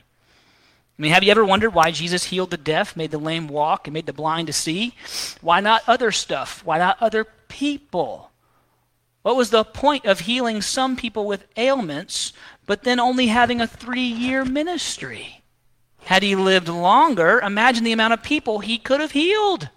I 0.98 1.02
mean, 1.02 1.12
have 1.12 1.24
you 1.24 1.32
ever 1.32 1.46
wondered 1.46 1.74
why 1.74 1.92
Jesus 1.92 2.26
healed 2.26 2.50
the 2.50 2.58
deaf, 2.58 2.96
made 2.96 3.12
the 3.12 3.20
lame 3.20 3.48
walk, 3.48 3.88
and 3.88 3.94
made 3.94 4.08
the 4.08 4.13
blind 4.13 4.48
to 4.48 4.54
see? 4.54 4.96
Why 5.42 5.60
not 5.60 5.84
other 5.88 6.12
stuff? 6.12 6.63
Why 6.66 6.80
not 6.80 6.98
other 7.02 7.26
people? 7.48 8.32
What 9.22 9.36
was 9.36 9.50
the 9.50 9.63
point 9.63 10.06
of 10.06 10.22
healing 10.22 10.62
some 10.62 10.96
people 10.96 11.26
with 11.26 11.46
ailments, 11.56 12.34
but 12.66 12.84
then 12.84 13.00
only 13.00 13.28
having 13.28 13.62
a 13.62 13.68
three 13.68 14.02
year 14.02 14.44
ministry? 14.44 15.44
Had 16.08 16.24
he 16.24 16.38
lived 16.38 16.70
longer, 16.70 17.41
imagine 17.41 17.84
the 17.84 17.91
amount 17.91 18.13
of 18.13 18.24
people 18.24 18.60
he 18.60 18.78
could 18.78 19.02
have 19.02 19.12
healed. 19.12 19.67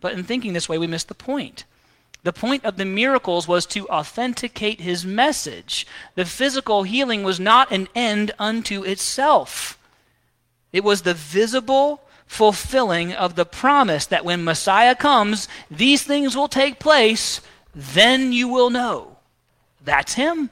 But 0.00 0.14
in 0.14 0.24
thinking 0.24 0.54
this 0.54 0.70
way, 0.70 0.78
we 0.78 0.86
miss 0.86 1.04
the 1.04 1.14
point. 1.14 1.64
The 2.22 2.32
point 2.32 2.64
of 2.64 2.78
the 2.78 2.86
miracles 2.86 3.46
was 3.46 3.66
to 3.66 3.86
authenticate 3.90 4.80
his 4.80 5.04
message. 5.04 5.86
The 6.14 6.24
physical 6.24 6.84
healing 6.84 7.24
was 7.24 7.38
not 7.38 7.70
an 7.72 7.88
end 7.94 8.32
unto 8.38 8.84
itself, 8.84 9.78
it 10.72 10.82
was 10.82 11.02
the 11.02 11.14
visible 11.14 12.00
fulfilling 12.26 13.12
of 13.12 13.34
the 13.36 13.44
promise 13.44 14.06
that 14.06 14.24
when 14.24 14.44
Messiah 14.44 14.94
comes, 14.94 15.46
these 15.70 16.02
things 16.02 16.34
will 16.34 16.48
take 16.48 16.80
place, 16.80 17.42
then 17.74 18.32
you 18.32 18.48
will 18.48 18.70
know. 18.70 19.18
That's 19.84 20.14
him. 20.14 20.48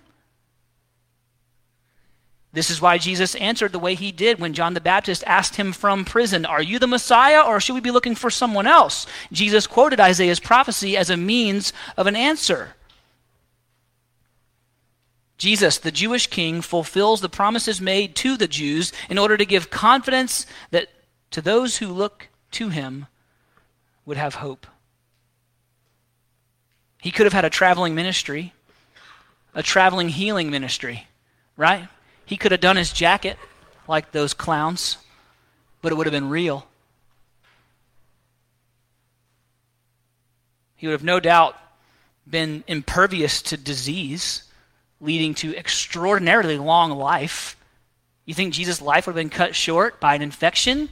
This 2.53 2.69
is 2.69 2.83
why 2.83 2.99
Jesus 2.99 3.35
answered 3.37 3.73
the 3.73 3.79
way 3.79 3.95
he 3.95 4.13
did 4.13 4.39
when 4.39 4.53
John 4.53 4.75
the 4.75 4.81
Baptist 4.81 5.25
asked 5.27 5.57
him 5.57 5.73
from 5.73 6.05
prison, 6.05 6.45
Are 6.45 6.61
you 6.61 6.79
the 6.79 6.87
Messiah 6.87 7.41
or 7.41 7.61
should 7.61 7.75
we 7.75 7.81
be 7.81 7.91
looking 7.91 8.15
for 8.15 8.29
someone 8.29 8.67
else? 8.67 9.07
Jesus 9.33 9.67
quoted 9.67 9.99
Isaiah's 9.99 10.41
prophecy 10.41 10.97
as 10.97 11.09
a 11.09 11.17
means 11.17 11.73
of 11.97 12.07
an 12.07 12.15
answer. 12.15 12.75
Jesus, 15.39 15.79
the 15.79 15.91
Jewish 15.91 16.27
king, 16.27 16.61
fulfills 16.61 17.21
the 17.21 17.29
promises 17.29 17.81
made 17.81 18.15
to 18.17 18.37
the 18.37 18.47
Jews 18.47 18.93
in 19.09 19.19
order 19.19 19.37
to 19.39 19.47
give 19.47 19.71
confidence 19.71 20.47
that 20.71 20.89
to 21.31 21.41
those 21.41 21.79
who 21.79 21.89
look 21.89 22.29
to 22.53 22.69
him 22.69 23.07
would 24.05 24.19
have 24.19 24.37
hope. 24.37 24.67
He 27.01 27.11
could 27.11 27.27
have 27.27 27.33
had 27.33 27.47
a 27.47 27.51
traveling 27.51 27.95
ministry, 27.95 28.53
a 29.55 29.63
traveling 29.63 30.11
healing 30.11 30.51
ministry, 30.51 31.09
right? 31.57 31.89
He 32.33 32.39
could 32.39 32.51
have 32.51 32.63
done 32.63 32.77
his 32.77 32.91
jacket 32.91 33.37
like 33.87 34.13
those 34.13 34.33
clowns, 34.33 34.97
but 35.83 35.93
it 35.93 35.97
would 35.97 36.07
have 36.07 36.13
been 36.13 36.31
real. 36.31 36.67
He 40.75 40.87
would 40.87 40.95
have 40.95 41.05
no 41.05 41.21
doubt 41.21 41.59
been 42.27 42.65
impervious 42.67 43.43
to 43.43 43.59
disease, 43.59 44.45
leading 44.99 45.35
to 45.35 45.55
extraordinarily 45.55 46.57
long 46.57 46.93
life. 46.93 47.55
You 48.25 48.33
think 48.33 48.55
Jesus' 48.55 48.81
life 48.81 49.07
would 49.07 49.15
have 49.15 49.23
been 49.23 49.29
cut 49.29 49.55
short 49.55 50.01
by 50.01 50.15
an 50.15 50.23
infection? 50.23 50.89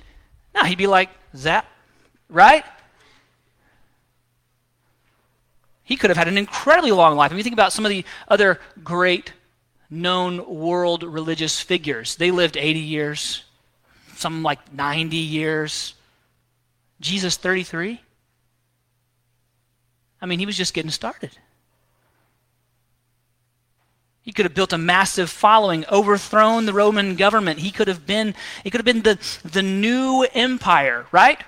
No, 0.55 0.64
he'd 0.64 0.76
be 0.76 0.87
like, 0.87 1.09
zap, 1.35 1.64
right? 2.29 2.66
He 5.85 5.96
could 5.96 6.11
have 6.11 6.18
had 6.18 6.29
an 6.29 6.37
incredibly 6.37 6.92
long 6.92 7.16
life. 7.16 7.33
If 7.33 7.38
you 7.38 7.42
think 7.42 7.55
about 7.55 7.72
some 7.72 7.87
of 7.87 7.88
the 7.88 8.05
other 8.29 8.61
great 8.85 9.33
known 9.90 10.46
world 10.46 11.03
religious 11.03 11.61
figures. 11.61 12.16
They 12.16 12.31
lived 12.31 12.57
80 12.57 12.79
years, 12.81 13.44
some 14.14 14.42
like 14.42 14.72
90 14.72 15.16
years. 15.16 15.94
Jesus, 17.00 17.37
33. 17.37 18.00
I 20.22 20.26
mean, 20.26 20.38
he 20.38 20.46
was 20.46 20.57
just 20.57 20.74
getting 20.74 20.90
started. 20.90 21.31
He 24.22 24.33
could 24.33 24.44
have 24.44 24.55
built 24.55 24.72
a 24.72 24.79
massive 24.79 25.31
following, 25.31 25.85
overthrown 25.90 26.66
the 26.66 26.74
Roman 26.74 27.16
government. 27.16 27.59
He 27.59 27.70
could 27.70 27.88
have 27.88 28.07
been, 28.07 28.35
it 28.64 28.70
could 28.70 28.79
have 28.79 28.85
been 28.85 29.03
the, 29.03 29.18
the 29.44 29.62
new 29.62 30.26
empire, 30.35 31.07
right? 31.11 31.42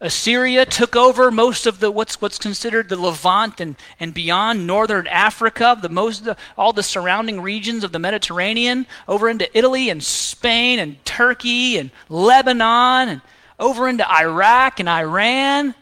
Assyria 0.00 0.66
took 0.66 0.94
over 0.94 1.30
most 1.30 1.66
of 1.66 1.80
the 1.80 1.90
what's 1.90 2.20
what's 2.20 2.38
considered 2.38 2.90
the 2.90 3.00
Levant 3.00 3.60
and, 3.60 3.76
and 3.98 4.12
beyond 4.12 4.66
northern 4.66 5.06
Africa, 5.06 5.78
the 5.80 5.88
most 5.88 6.24
the, 6.24 6.36
all 6.58 6.74
the 6.74 6.82
surrounding 6.82 7.40
regions 7.40 7.82
of 7.82 7.92
the 7.92 7.98
Mediterranean, 7.98 8.86
over 9.08 9.28
into 9.28 9.48
Italy 9.56 9.88
and 9.88 10.04
Spain 10.04 10.78
and 10.78 11.02
Turkey 11.06 11.78
and 11.78 11.90
Lebanon 12.10 13.08
and 13.08 13.20
over 13.58 13.88
into 13.88 14.06
Iraq 14.10 14.80
and 14.80 14.88
Iran. 14.88 15.74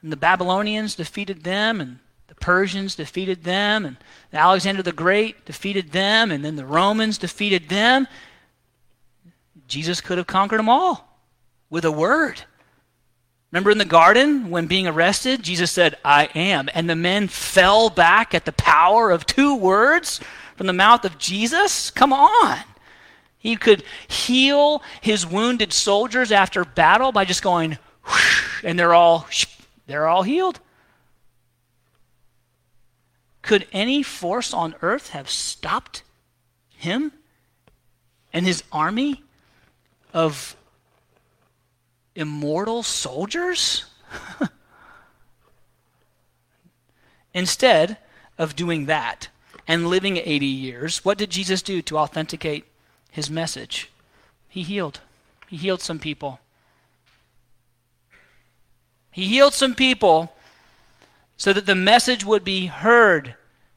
And 0.00 0.12
the 0.12 0.16
Babylonians 0.16 0.94
defeated 0.94 1.42
them 1.42 1.80
and 1.80 1.98
the 2.28 2.36
Persians 2.36 2.94
defeated 2.94 3.42
them 3.42 3.84
and 3.84 3.96
Alexander 4.32 4.82
the 4.82 4.92
Great 4.92 5.44
defeated 5.44 5.90
them 5.90 6.30
and 6.30 6.44
then 6.44 6.54
the 6.54 6.66
Romans 6.66 7.18
defeated 7.18 7.68
them 7.68 8.06
Jesus 9.72 10.02
could 10.02 10.18
have 10.18 10.26
conquered 10.26 10.58
them 10.58 10.68
all 10.68 11.18
with 11.70 11.86
a 11.86 11.90
word. 11.90 12.42
Remember 13.50 13.70
in 13.70 13.78
the 13.78 13.86
garden 13.86 14.50
when 14.50 14.66
being 14.66 14.86
arrested, 14.86 15.42
Jesus 15.42 15.70
said, 15.70 15.96
I 16.04 16.28
am. 16.34 16.68
And 16.74 16.90
the 16.90 16.94
men 16.94 17.26
fell 17.26 17.88
back 17.88 18.34
at 18.34 18.44
the 18.44 18.52
power 18.52 19.10
of 19.10 19.24
two 19.24 19.56
words 19.56 20.20
from 20.56 20.66
the 20.66 20.74
mouth 20.74 21.06
of 21.06 21.16
Jesus? 21.16 21.90
Come 21.90 22.12
on. 22.12 22.58
He 23.38 23.56
could 23.56 23.82
heal 24.08 24.82
his 25.00 25.26
wounded 25.26 25.72
soldiers 25.72 26.30
after 26.30 26.66
battle 26.66 27.10
by 27.10 27.24
just 27.24 27.42
going, 27.42 27.78
whoosh, 28.06 28.62
and 28.62 28.78
they're 28.78 28.92
all, 28.92 29.26
they're 29.86 30.06
all 30.06 30.22
healed. 30.22 30.60
Could 33.40 33.66
any 33.72 34.02
force 34.02 34.52
on 34.52 34.74
earth 34.82 35.10
have 35.10 35.30
stopped 35.30 36.02
him 36.76 37.12
and 38.34 38.44
his 38.44 38.64
army 38.70 39.22
of 40.12 40.56
immortal 42.14 42.82
soldiers? 42.82 43.84
Instead 47.34 47.96
of 48.38 48.56
doing 48.56 48.86
that 48.86 49.28
and 49.66 49.86
living 49.86 50.16
80 50.16 50.46
years, 50.46 51.04
what 51.04 51.18
did 51.18 51.30
Jesus 51.30 51.62
do 51.62 51.80
to 51.82 51.98
authenticate 51.98 52.64
his 53.10 53.30
message? 53.30 53.90
He 54.48 54.62
healed. 54.62 55.00
He 55.48 55.56
healed 55.56 55.80
some 55.80 55.98
people. 55.98 56.40
He 59.10 59.26
healed 59.26 59.54
some 59.54 59.74
people 59.74 60.34
so 61.36 61.52
that 61.52 61.66
the 61.66 61.74
message 61.74 62.24
would 62.24 62.44
be 62.44 62.66
heard 62.66 63.34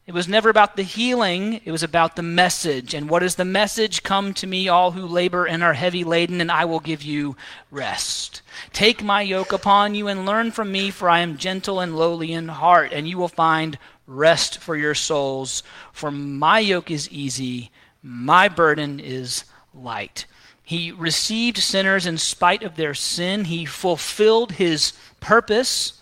it 0.07 0.13
was 0.13 0.27
never 0.27 0.49
about 0.49 0.75
the 0.75 0.83
healing, 0.83 1.61
it 1.65 1.71
was 1.71 1.81
about 1.81 2.15
the 2.15 2.21
message. 2.21 2.93
And 2.93 3.09
what 3.09 3.23
is 3.23 3.35
the 3.35 3.45
message? 3.45 4.03
Come 4.03 4.35
to 4.35 4.45
me, 4.45 4.67
all 4.67 4.91
who 4.91 5.07
labor 5.07 5.47
and 5.47 5.63
are 5.63 5.73
heavy 5.73 6.03
laden, 6.03 6.41
and 6.41 6.51
I 6.51 6.65
will 6.65 6.79
give 6.79 7.01
you 7.01 7.35
rest. 7.71 8.43
Take 8.71 9.03
my 9.03 9.23
yoke 9.23 9.51
upon 9.51 9.95
you 9.95 10.07
and 10.07 10.23
learn 10.25 10.51
from 10.51 10.71
me, 10.71 10.91
for 10.91 11.09
I 11.09 11.19
am 11.19 11.37
gentle 11.37 11.79
and 11.79 11.97
lowly 11.97 12.33
in 12.33 12.49
heart, 12.49 12.93
and 12.93 13.07
you 13.07 13.17
will 13.17 13.27
find 13.27 13.79
rest 14.05 14.59
for 14.59 14.75
your 14.75 14.93
souls. 14.93 15.63
For 15.91 16.11
my 16.11 16.59
yoke 16.59 16.91
is 16.91 17.09
easy, 17.09 17.71
my 18.03 18.47
burden 18.47 18.99
is 18.99 19.43
light. 19.73 20.27
He 20.61 20.91
received 20.91 21.57
sinners 21.57 22.05
in 22.05 22.19
spite 22.19 22.61
of 22.61 22.75
their 22.75 22.93
sin, 22.93 23.45
he 23.45 23.65
fulfilled 23.65 24.53
his 24.53 24.93
purpose. 25.19 25.93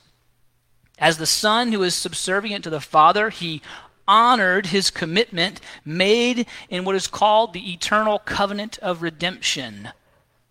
As 1.00 1.18
the 1.18 1.26
Son 1.26 1.72
who 1.72 1.84
is 1.84 1.96
subservient 1.96 2.64
to 2.64 2.70
the 2.70 2.80
Father, 2.80 3.30
he 3.30 3.62
honored 4.08 4.68
his 4.68 4.90
commitment 4.90 5.60
made 5.86 6.48
in 6.70 6.86
what 6.86 6.96
is 6.96 7.08
called 7.08 7.54
the 7.54 7.72
eternal 7.72 8.20
covenant 8.20 8.78
of 8.80 9.02
redemption. 9.02 9.90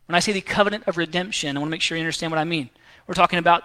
When 0.07 0.15
I 0.15 0.21
say 0.21 0.33
the 0.33 0.41
covenant 0.41 0.85
of 0.87 0.97
redemption, 0.97 1.57
I 1.57 1.61
want 1.61 1.69
to 1.69 1.73
make 1.73 1.83
sure 1.83 1.97
you 1.97 2.03
understand 2.03 2.33
what 2.33 2.38
I 2.38 2.45
mean. 2.45 2.71
We're 3.07 3.15
talking 3.15 3.38
about 3.38 3.65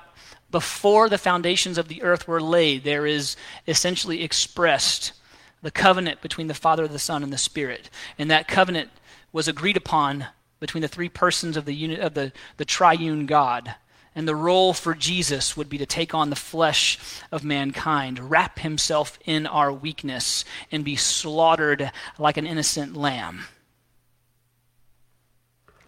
before 0.51 1.09
the 1.09 1.17
foundations 1.17 1.77
of 1.77 1.87
the 1.87 2.01
earth 2.03 2.27
were 2.27 2.41
laid, 2.41 2.83
there 2.83 3.05
is 3.05 3.35
essentially 3.67 4.23
expressed 4.23 5.13
the 5.61 5.71
covenant 5.71 6.21
between 6.21 6.47
the 6.47 6.53
Father, 6.53 6.87
the 6.87 6.99
Son, 6.99 7.23
and 7.23 7.33
the 7.33 7.37
Spirit. 7.37 7.89
And 8.17 8.31
that 8.31 8.47
covenant 8.47 8.89
was 9.33 9.47
agreed 9.47 9.77
upon 9.77 10.27
between 10.59 10.81
the 10.81 10.87
three 10.87 11.09
persons 11.09 11.57
of 11.57 11.65
the, 11.65 11.73
unit, 11.73 11.99
of 11.99 12.13
the, 12.13 12.31
the 12.57 12.65
triune 12.65 13.25
God. 13.25 13.75
And 14.17 14.27
the 14.27 14.35
role 14.35 14.73
for 14.73 14.95
Jesus 14.95 15.55
would 15.55 15.69
be 15.69 15.77
to 15.77 15.85
take 15.85 16.15
on 16.15 16.31
the 16.31 16.35
flesh 16.35 16.97
of 17.31 17.43
mankind, 17.43 18.31
wrap 18.31 18.57
himself 18.57 19.19
in 19.25 19.45
our 19.45 19.71
weakness, 19.71 20.43
and 20.71 20.83
be 20.83 20.95
slaughtered 20.95 21.91
like 22.17 22.35
an 22.35 22.47
innocent 22.47 22.97
lamb. 22.97 23.45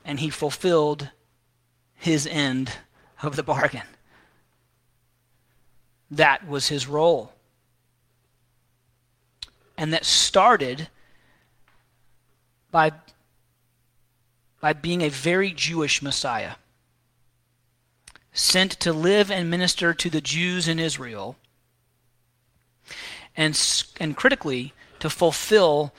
And 0.05 0.19
he 0.19 0.29
fulfilled 0.29 1.09
his 1.95 2.27
end 2.27 2.71
of 3.23 3.35
the 3.35 3.41
bargain. 3.41 3.87
That 6.11 6.47
was 6.47 6.67
his 6.67 6.85
role. 6.85 7.33
And 9.75 9.91
that 9.91 10.05
started 10.05 10.87
by, 12.69 12.91
by 14.61 14.73
being 14.73 15.01
a 15.01 15.09
very 15.09 15.49
Jewish 15.49 16.03
Messiah 16.03 16.53
sent 18.33 18.71
to 18.79 18.93
live 18.93 19.31
and 19.31 19.49
minister 19.49 19.93
to 19.93 20.09
the 20.09 20.21
Jews 20.21 20.67
in 20.67 20.79
Israel, 20.79 21.35
and, 23.35 23.59
and 23.99 24.15
critically, 24.15 24.73
to 24.99 25.09
fulfill 25.09 25.93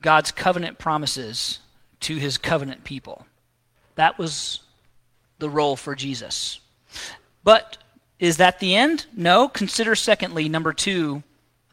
God's 0.00 0.32
covenant 0.32 0.78
promises 0.78 1.60
to 2.00 2.16
his 2.16 2.38
covenant 2.38 2.84
people. 2.84 3.26
That 3.94 4.18
was 4.18 4.60
the 5.38 5.50
role 5.50 5.76
for 5.76 5.94
Jesus. 5.94 6.60
But 7.44 7.78
is 8.18 8.36
that 8.36 8.58
the 8.58 8.76
end? 8.76 9.06
No. 9.16 9.48
Consider, 9.48 9.94
secondly, 9.94 10.48
number 10.48 10.72
two, 10.72 11.22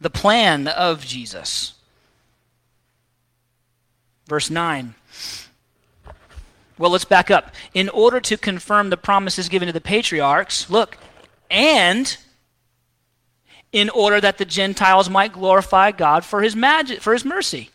the 0.00 0.10
plan 0.10 0.66
of 0.66 1.04
Jesus. 1.04 1.74
Verse 4.26 4.50
9. 4.50 4.94
Well, 6.80 6.90
let's 6.90 7.04
back 7.04 7.30
up. 7.30 7.54
In 7.74 7.90
order 7.90 8.20
to 8.20 8.38
confirm 8.38 8.88
the 8.88 8.96
promises 8.96 9.50
given 9.50 9.66
to 9.66 9.72
the 9.72 9.82
patriarchs, 9.82 10.70
look, 10.70 10.96
and 11.50 12.16
in 13.70 13.90
order 13.90 14.18
that 14.18 14.38
the 14.38 14.46
Gentiles 14.46 15.10
might 15.10 15.34
glorify 15.34 15.90
God 15.90 16.24
for 16.24 16.40
his, 16.40 16.56
magic, 16.56 17.02
for 17.02 17.12
his 17.12 17.22
mercy. 17.22 17.68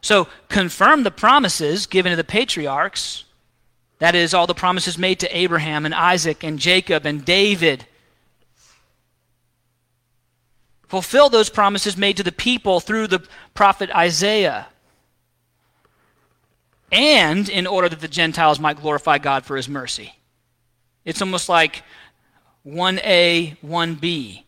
So, 0.00 0.26
confirm 0.48 1.04
the 1.04 1.12
promises 1.12 1.86
given 1.86 2.10
to 2.10 2.16
the 2.16 2.24
patriarchs. 2.24 3.22
That 4.00 4.16
is, 4.16 4.34
all 4.34 4.48
the 4.48 4.54
promises 4.54 4.98
made 4.98 5.20
to 5.20 5.36
Abraham 5.36 5.86
and 5.86 5.94
Isaac 5.94 6.42
and 6.42 6.58
Jacob 6.58 7.06
and 7.06 7.24
David. 7.24 7.86
fulfill 10.88 11.28
those 11.28 11.48
promises 11.48 11.96
made 11.96 12.16
to 12.16 12.22
the 12.22 12.30
people 12.30 12.78
through 12.80 13.08
the 13.08 13.20
prophet 13.52 13.90
Isaiah. 13.90 14.68
And 16.94 17.48
in 17.48 17.66
order 17.66 17.88
that 17.88 17.98
the 17.98 18.06
Gentiles 18.06 18.60
might 18.60 18.80
glorify 18.80 19.18
God 19.18 19.44
for 19.44 19.56
his 19.56 19.68
mercy. 19.68 20.14
It's 21.04 21.20
almost 21.20 21.48
like 21.48 21.82
1A, 22.64 23.58
1B. 23.66 24.44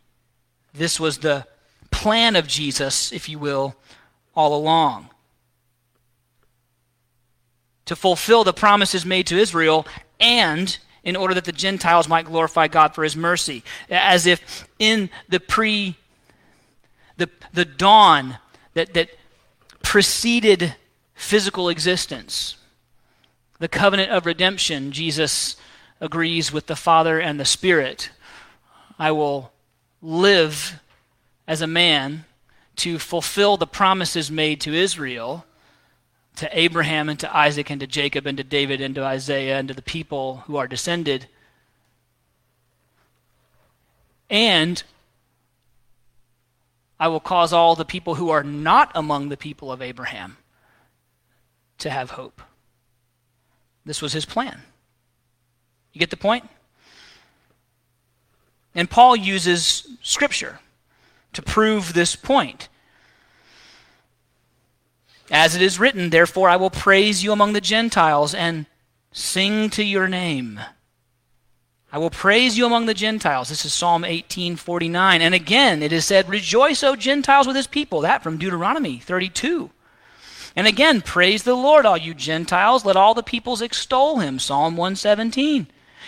This 0.72 1.00
was 1.00 1.18
the 1.18 1.44
plan 1.90 2.36
of 2.36 2.46
Jesus, 2.46 3.10
if 3.10 3.28
you 3.28 3.40
will, 3.40 3.74
all 4.36 4.56
along. 4.56 5.10
To 7.86 7.96
fulfill 7.96 8.44
the 8.44 8.52
promises 8.52 9.04
made 9.04 9.26
to 9.26 9.36
Israel 9.36 9.84
and 10.20 10.78
in 11.02 11.16
order 11.16 11.34
that 11.34 11.46
the 11.46 11.52
Gentiles 11.52 12.08
might 12.08 12.26
glorify 12.26 12.68
God 12.68 12.94
for 12.94 13.02
his 13.02 13.16
mercy. 13.16 13.64
As 13.90 14.24
if 14.24 14.68
in 14.78 15.10
the 15.28 15.40
pre 15.40 15.96
the, 17.16 17.28
the 17.52 17.64
dawn 17.64 18.38
that, 18.74 18.94
that 18.94 19.10
preceded 19.82 20.76
physical 21.16 21.68
existence, 21.68 22.56
the 23.58 23.68
covenant 23.68 24.12
of 24.12 24.26
redemption, 24.26 24.92
Jesus 24.92 25.56
agrees 25.98 26.52
with 26.52 26.66
the 26.66 26.76
Father 26.76 27.18
and 27.18 27.40
the 27.40 27.44
Spirit. 27.44 28.10
I 28.98 29.10
will 29.10 29.50
live 30.02 30.78
as 31.48 31.62
a 31.62 31.66
man 31.66 32.26
to 32.76 32.98
fulfill 32.98 33.56
the 33.56 33.66
promises 33.66 34.30
made 34.30 34.60
to 34.60 34.74
Israel, 34.74 35.46
to 36.36 36.48
Abraham 36.56 37.08
and 37.08 37.18
to 37.18 37.34
Isaac 37.34 37.70
and 37.70 37.80
to 37.80 37.86
Jacob 37.86 38.26
and 38.26 38.36
to 38.36 38.44
David 38.44 38.82
and 38.82 38.94
to 38.94 39.02
Isaiah 39.02 39.58
and 39.58 39.68
to 39.68 39.74
the 39.74 39.80
people 39.80 40.44
who 40.46 40.56
are 40.56 40.68
descended. 40.68 41.28
And 44.28 44.82
I 47.00 47.08
will 47.08 47.20
cause 47.20 47.54
all 47.54 47.74
the 47.74 47.86
people 47.86 48.16
who 48.16 48.28
are 48.28 48.44
not 48.44 48.92
among 48.94 49.30
the 49.30 49.36
people 49.38 49.72
of 49.72 49.80
Abraham 49.80 50.36
to 51.78 51.90
have 51.90 52.10
hope. 52.10 52.42
This 53.84 54.02
was 54.02 54.12
his 54.12 54.24
plan. 54.24 54.62
You 55.92 55.98
get 55.98 56.10
the 56.10 56.16
point? 56.16 56.48
And 58.74 58.90
Paul 58.90 59.16
uses 59.16 59.86
Scripture 60.02 60.60
to 61.32 61.42
prove 61.42 61.92
this 61.92 62.14
point. 62.14 62.68
As 65.30 65.56
it 65.56 65.62
is 65.62 65.80
written, 65.80 66.10
Therefore 66.10 66.48
I 66.48 66.56
will 66.56 66.70
praise 66.70 67.24
you 67.24 67.32
among 67.32 67.52
the 67.52 67.60
Gentiles 67.60 68.34
and 68.34 68.66
sing 69.12 69.70
to 69.70 69.82
your 69.82 70.08
name. 70.08 70.60
I 71.90 71.98
will 71.98 72.10
praise 72.10 72.58
you 72.58 72.66
among 72.66 72.86
the 72.86 72.94
Gentiles. 72.94 73.48
This 73.48 73.64
is 73.64 73.72
Psalm 73.72 74.04
18:49. 74.04 75.22
And 75.22 75.34
again, 75.34 75.82
it 75.82 75.92
is 75.92 76.04
said, 76.04 76.28
"Rejoice, 76.28 76.82
O 76.82 76.96
Gentiles, 76.96 77.46
with 77.46 77.56
his 77.56 77.66
people." 77.66 78.02
That 78.02 78.22
from 78.22 78.36
Deuteronomy 78.36 78.98
32. 78.98 79.70
And 80.56 80.66
again, 80.66 81.02
praise 81.02 81.42
the 81.42 81.54
Lord, 81.54 81.84
all 81.84 81.98
you 81.98 82.14
Gentiles. 82.14 82.84
Let 82.84 82.96
all 82.96 83.12
the 83.12 83.22
peoples 83.22 83.60
extol 83.60 84.20
him. 84.20 84.38
Psalm 84.38 84.76
117. 84.76 85.66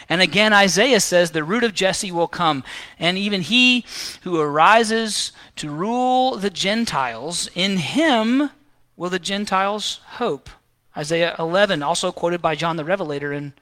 And 0.09 0.23
again, 0.23 0.55
Isaiah 0.55 1.01
says, 1.01 1.31
The 1.31 1.45
root 1.45 1.65
of 1.65 1.75
Jesse 1.75 2.11
will 2.11 2.29
come, 2.29 2.65
and 2.99 3.19
even 3.19 3.43
he 3.43 3.85
who 4.23 4.41
arises 4.41 5.33
to 5.57 5.71
rule 5.71 6.37
the 6.37 6.51
Gentiles, 6.51 7.51
in 7.55 7.77
him 7.77 8.51
will 8.97 9.11
the 9.11 9.19
Gentiles 9.19 10.01
hope. 10.05 10.49
Isaiah 10.97 11.37
11, 11.39 11.83
also 11.83 12.11
quoted 12.11 12.41
by 12.41 12.55
John 12.55 12.77
the 12.77 12.85
Revelator 12.85 13.33
in 13.33 13.53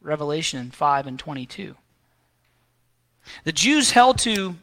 Revelation 0.00 0.70
5 0.70 1.06
and 1.06 1.18
22. 1.18 1.74
The 3.44 3.52
Jews 3.52 3.92
held 3.92 4.18
to, 4.18 4.56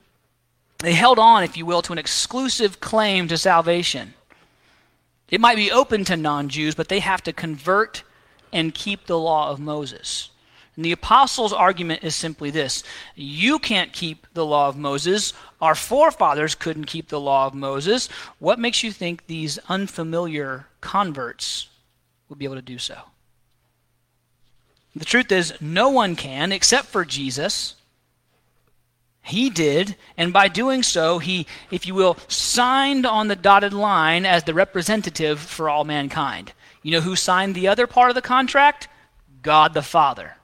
they 0.80 0.94
held 0.94 1.18
on, 1.18 1.44
if 1.44 1.58
you 1.58 1.66
will, 1.66 1.82
to 1.82 1.94
an 1.94 1.98
exclusive 2.00 2.80
claim 2.80 3.28
to 3.28 3.38
salvation. 3.38 4.14
It 5.32 5.42
might 5.42 5.56
be 5.56 5.72
open 5.72 6.04
to 6.06 6.18
non 6.18 6.50
Jews, 6.50 6.76
but 6.76 6.90
they 6.90 7.00
have 7.00 7.24
to 7.24 7.34
convert 7.34 8.04
and 8.52 8.76
keep 8.76 9.08
the 9.08 9.18
law 9.18 9.50
of 9.50 9.60
Moses. 9.60 10.30
And 10.76 10.86
the 10.86 10.92
apostles' 10.92 11.54
argument 11.54 12.04
is 12.04 12.16
simply 12.16 12.50
this 12.50 12.84
You 13.16 13.58
can't 13.58 13.94
keep 13.94 14.28
the 14.34 14.46
law 14.46 14.68
of 14.68 14.78
Moses. 14.78 15.34
Our 15.62 15.76
forefathers 15.76 16.56
couldn't 16.56 16.86
keep 16.86 17.08
the 17.08 17.20
law 17.20 17.48
of 17.48 17.54
Moses. 17.54 18.08
What 18.40 18.60
makes 18.60 18.84
you 18.84 18.92
think 18.92 19.26
these 19.26 19.58
unfamiliar 19.70 20.68
converts 20.82 21.70
would 22.28 22.40
be 22.40 22.46
able 22.46 22.56
to 22.56 22.62
do 22.62 22.78
so? 22.78 22.98
The 24.96 25.06
truth 25.06 25.32
is, 25.32 25.54
no 25.62 25.90
one 25.90 26.18
can 26.18 26.52
except 26.52 26.88
for 26.88 27.06
Jesus. 27.06 27.76
He 29.22 29.50
did, 29.50 29.96
and 30.18 30.34
by 30.34 30.48
doing 30.48 30.84
so, 30.84 31.20
he, 31.20 31.46
if 31.70 31.86
you 31.86 31.94
will, 31.94 32.18
signed 32.28 33.06
on 33.06 33.28
the 33.28 33.36
dotted 33.36 33.74
line 33.74 34.26
as 34.26 34.44
the 34.44 34.54
representative 34.54 35.40
for 35.40 35.70
all 35.70 35.84
mankind. 35.84 36.54
You 36.82 36.92
know 36.92 37.02
who 37.02 37.16
signed 37.16 37.54
the 37.54 37.68
other 37.68 37.86
part 37.86 38.10
of 38.10 38.16
the 38.16 38.22
contract? 38.22 38.88
God 39.42 39.74
the 39.74 39.84
Father. 39.84 40.36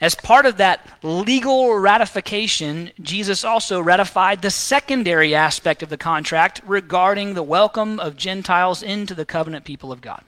As 0.00 0.14
part 0.16 0.44
of 0.44 0.56
that 0.56 0.86
legal 1.02 1.78
ratification, 1.78 2.90
Jesus 3.00 3.44
also 3.44 3.80
ratified 3.80 4.42
the 4.42 4.50
secondary 4.50 5.34
aspect 5.34 5.82
of 5.82 5.88
the 5.88 5.96
contract 5.96 6.60
regarding 6.66 7.34
the 7.34 7.42
welcome 7.42 8.00
of 8.00 8.16
Gentiles 8.16 8.82
into 8.82 9.14
the 9.14 9.24
covenant 9.24 9.64
people 9.64 9.92
of 9.92 10.00
God. 10.00 10.22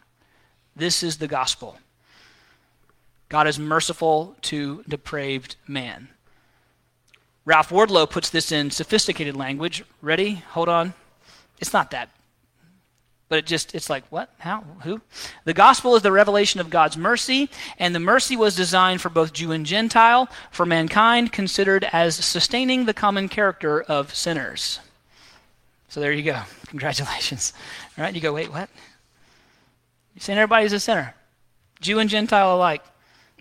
This 0.74 1.02
is 1.02 1.18
the 1.18 1.28
gospel. 1.28 1.76
God 3.28 3.46
is 3.46 3.58
merciful 3.58 4.36
to 4.42 4.82
depraved 4.88 5.56
man. 5.66 6.08
Ralph 7.44 7.70
Wardlaw 7.70 8.06
puts 8.06 8.30
this 8.30 8.50
in 8.50 8.70
sophisticated 8.70 9.36
language. 9.36 9.84
Ready? 10.02 10.42
Hold 10.50 10.68
on. 10.68 10.94
It's 11.60 11.72
not 11.72 11.90
that 11.92 12.10
but 13.28 13.38
it 13.38 13.46
just, 13.46 13.74
it's 13.74 13.90
like, 13.90 14.04
what? 14.10 14.30
How? 14.38 14.60
Who? 14.82 15.00
The 15.44 15.54
gospel 15.54 15.96
is 15.96 16.02
the 16.02 16.12
revelation 16.12 16.60
of 16.60 16.70
God's 16.70 16.96
mercy, 16.96 17.50
and 17.78 17.94
the 17.94 18.00
mercy 18.00 18.36
was 18.36 18.54
designed 18.54 19.00
for 19.00 19.08
both 19.08 19.32
Jew 19.32 19.52
and 19.52 19.66
Gentile, 19.66 20.28
for 20.50 20.64
mankind, 20.64 21.32
considered 21.32 21.84
as 21.92 22.14
sustaining 22.14 22.84
the 22.84 22.94
common 22.94 23.28
character 23.28 23.82
of 23.82 24.14
sinners. 24.14 24.78
So 25.88 26.00
there 26.00 26.12
you 26.12 26.22
go. 26.22 26.40
Congratulations. 26.68 27.52
All 27.98 28.04
right, 28.04 28.14
you 28.14 28.20
go, 28.20 28.32
wait, 28.32 28.52
what? 28.52 28.68
You're 30.14 30.20
saying 30.20 30.38
everybody's 30.38 30.72
a 30.72 30.80
sinner, 30.80 31.14
Jew 31.80 31.98
and 31.98 32.08
Gentile 32.08 32.54
alike. 32.54 32.84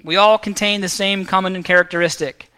We 0.05 0.15
all 0.15 0.37
contain 0.37 0.81
the 0.81 0.89
same 0.89 1.25
common 1.25 1.61
characteristic 1.63 2.51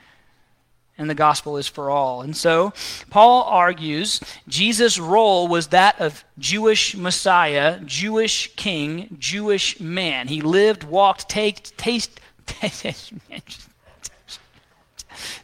and 0.98 1.10
the 1.10 1.16
gospel 1.16 1.58
is 1.58 1.68
for 1.68 1.90
all. 1.90 2.22
And 2.22 2.36
so, 2.36 2.74
Paul 3.10 3.44
argues 3.44 4.20
Jesus' 4.48 5.00
role 5.00 5.48
was 5.48 5.68
that 5.68 6.00
of 6.02 6.24
Jewish 6.40 6.96
Messiah, 6.96 7.80
Jewish 7.82 8.56
king, 8.56 9.16
Jewish 9.20 9.80
man. 9.80 10.28
He 10.28 10.42
lived, 10.42 10.84
walked, 10.84 11.30
taked, 11.30 11.78
taste, 11.78 12.20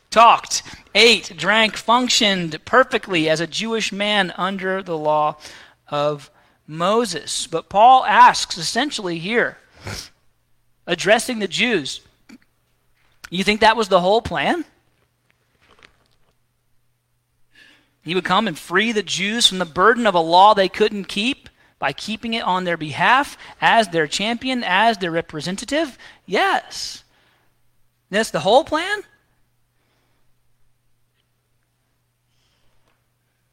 talked, 0.10 0.64
ate, 0.96 1.38
drank, 1.38 1.78
functioned 1.78 2.64
perfectly 2.66 3.30
as 3.30 3.40
a 3.40 3.48
Jewish 3.48 3.92
man 3.92 4.34
under 4.38 4.82
the 4.82 4.98
law 4.98 5.38
of 5.88 6.32
Moses. 6.66 7.46
But 7.46 7.70
Paul 7.70 8.06
asks 8.06 8.58
essentially 8.58 9.20
here, 9.20 9.58
addressing 10.86 11.40
the 11.40 11.48
Jews, 11.48 12.02
you 13.30 13.44
think 13.44 13.62
that 13.62 13.78
was 13.78 13.88
the 13.88 14.02
whole 14.02 14.22
plan? 14.22 14.66
He 18.04 18.16
would 18.16 18.26
come 18.26 18.48
and 18.48 18.60
free 18.60 18.92
the 18.92 19.04
Jews 19.04 19.48
from 19.48 19.60
the 19.60 19.66
burden 19.66 20.06
of 20.06 20.14
a 20.14 20.20
law 20.20 20.54
they 20.54 20.70
couldn't 20.70 21.06
keep 21.06 21.50
by 21.80 21.94
keeping 21.94 22.34
it 22.34 22.44
on 22.44 22.64
their 22.64 22.78
behalf 22.78 23.38
as 23.62 23.90
their 23.90 24.08
champion, 24.08 24.64
as 24.64 24.98
their 24.98 25.12
representative? 25.12 25.98
Yes. 26.26 27.04
That's 28.10 28.32
the 28.32 28.42
whole 28.42 28.64
plan? 28.64 29.02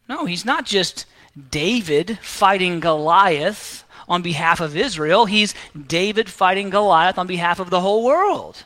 No, 0.09 0.27
he's 0.27 0.45
not 0.45 0.67
just 0.67 1.07
David 1.51 2.19
fighting 2.21 2.81
Goliath 2.81 3.85
on 4.11 4.21
behalf 4.23 4.61
of 4.61 4.77
Israel, 4.77 5.25
he's 5.27 5.55
David 5.87 6.29
fighting 6.29 6.69
Goliath 6.69 7.17
on 7.17 7.29
behalf 7.29 7.61
of 7.61 7.71
the 7.71 7.81
whole 7.81 8.05
world. 8.05 8.65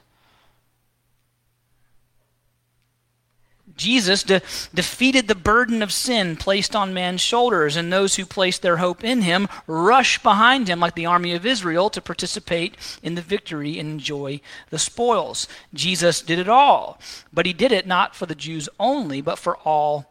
Jesus 3.76 4.22
de- 4.22 4.40
defeated 4.72 5.26
the 5.26 5.34
burden 5.34 5.82
of 5.82 5.92
sin 5.92 6.36
placed 6.36 6.76
on 6.76 6.95
man's 6.95 7.20
shoulders, 7.20 7.76
and 7.76 7.92
those 7.92 8.14
who 8.14 8.24
place 8.24 8.57
their 8.57 8.78
hope 8.78 9.03
in 9.05 9.22
him 9.22 9.49
rush 9.66 10.22
behind 10.22 10.68
him 10.68 10.80
like 10.80 10.95
the 10.95 11.07
army 11.07 11.34
of 11.34 11.45
Israel 11.45 11.90
to 11.90 12.01
participate 12.01 12.76
in 13.03 13.14
the 13.14 13.20
victory 13.20 13.78
and 13.78 13.90
enjoy 13.90 14.40
the 14.70 14.78
spoils. 14.78 15.49
Jesus 15.74 16.22
did 16.22 16.38
it 16.38 16.49
all, 16.49 17.01
but 17.32 17.47
he 17.47 17.53
did 17.53 17.72
it 17.72 17.86
not 17.86 18.14
for 18.14 18.26
the 18.26 18.34
Jews 18.34 18.68
only, 18.78 19.20
but 19.20 19.38
for 19.38 19.57
all 19.59 20.11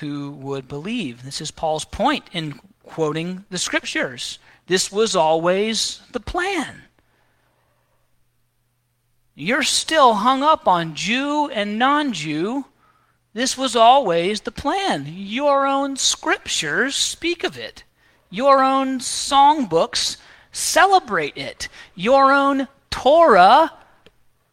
who 0.00 0.32
would 0.32 0.66
believe. 0.66 1.22
This 1.22 1.40
is 1.40 1.52
Paul's 1.52 1.84
point 1.84 2.24
in 2.32 2.60
quoting 2.82 3.44
the 3.48 3.58
scriptures. 3.58 4.40
This 4.66 4.90
was 4.90 5.14
always 5.14 6.00
the 6.12 6.20
plan. 6.20 6.82
You're 9.34 9.64
still 9.64 10.14
hung 10.14 10.42
up 10.42 10.68
on 10.68 10.94
Jew 10.94 11.50
and 11.50 11.78
non 11.78 12.12
Jew. 12.12 12.66
This 13.32 13.58
was 13.58 13.74
always 13.74 14.42
the 14.42 14.52
plan. 14.52 15.06
Your 15.08 15.66
own 15.66 15.96
scriptures 15.96 16.94
speak 16.94 17.42
of 17.42 17.58
it, 17.58 17.82
your 18.30 18.62
own 18.62 19.00
songbooks 19.00 20.18
celebrate 20.52 21.36
it, 21.36 21.68
your 21.96 22.32
own 22.32 22.68
Torah 22.90 23.72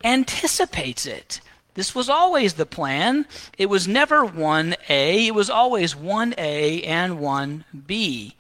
anticipates 0.04 1.06
it. 1.06 1.42
This 1.76 1.94
was 1.94 2.10
always 2.10 2.56
the 2.56 2.66
plan. 2.66 3.28
It 3.58 3.68
was 3.68 3.88
never 3.88 4.26
1A, 4.26 5.28
it 5.28 5.36
was 5.36 5.50
always 5.52 5.94
1A 5.94 6.86
and 6.88 7.20
1B. 7.20 8.34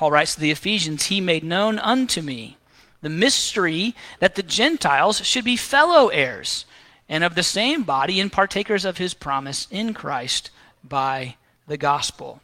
Paul 0.00 0.12
writes 0.12 0.34
to 0.34 0.40
the 0.40 0.50
Ephesians, 0.50 1.08
He 1.08 1.20
made 1.20 1.44
known 1.44 1.78
unto 1.78 2.22
me 2.22 2.56
the 3.02 3.10
mystery 3.10 3.94
that 4.18 4.34
the 4.34 4.42
Gentiles 4.42 5.26
should 5.26 5.44
be 5.44 5.58
fellow 5.58 6.08
heirs 6.08 6.64
and 7.06 7.22
of 7.22 7.34
the 7.34 7.42
same 7.42 7.82
body 7.82 8.18
and 8.18 8.32
partakers 8.32 8.86
of 8.86 8.96
his 8.96 9.12
promise 9.12 9.68
in 9.70 9.92
Christ 9.92 10.48
by 10.82 11.36
the 11.66 11.76
gospel. 11.76 12.40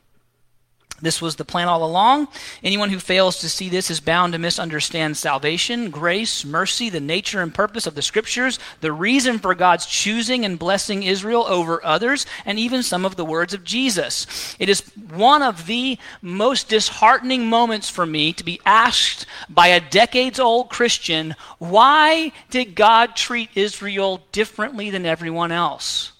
This 1.02 1.20
was 1.20 1.36
the 1.36 1.44
plan 1.44 1.68
all 1.68 1.84
along. 1.84 2.28
Anyone 2.62 2.88
who 2.88 2.98
fails 2.98 3.38
to 3.40 3.48
see 3.48 3.68
this 3.68 3.90
is 3.90 4.00
bound 4.00 4.32
to 4.32 4.38
misunderstand 4.38 5.16
salvation, 5.16 5.90
grace, 5.90 6.44
mercy, 6.44 6.88
the 6.88 7.00
nature 7.00 7.42
and 7.42 7.52
purpose 7.52 7.86
of 7.86 7.94
the 7.94 8.02
scriptures, 8.02 8.58
the 8.80 8.92
reason 8.92 9.38
for 9.38 9.54
God's 9.54 9.84
choosing 9.84 10.44
and 10.44 10.58
blessing 10.58 11.02
Israel 11.02 11.44
over 11.48 11.84
others, 11.84 12.24
and 12.46 12.58
even 12.58 12.82
some 12.82 13.04
of 13.04 13.16
the 13.16 13.24
words 13.24 13.52
of 13.52 13.62
Jesus. 13.62 14.56
It 14.58 14.68
is 14.68 14.80
one 15.10 15.42
of 15.42 15.66
the 15.66 15.98
most 16.22 16.68
disheartening 16.68 17.46
moments 17.46 17.90
for 17.90 18.06
me 18.06 18.32
to 18.32 18.44
be 18.44 18.60
asked 18.64 19.26
by 19.50 19.68
a 19.68 19.80
decades 19.80 20.40
old 20.40 20.70
Christian, 20.70 21.34
why 21.58 22.32
did 22.50 22.74
God 22.74 23.16
treat 23.16 23.50
Israel 23.54 24.22
differently 24.32 24.90
than 24.90 25.04
everyone 25.04 25.52
else? 25.52 26.12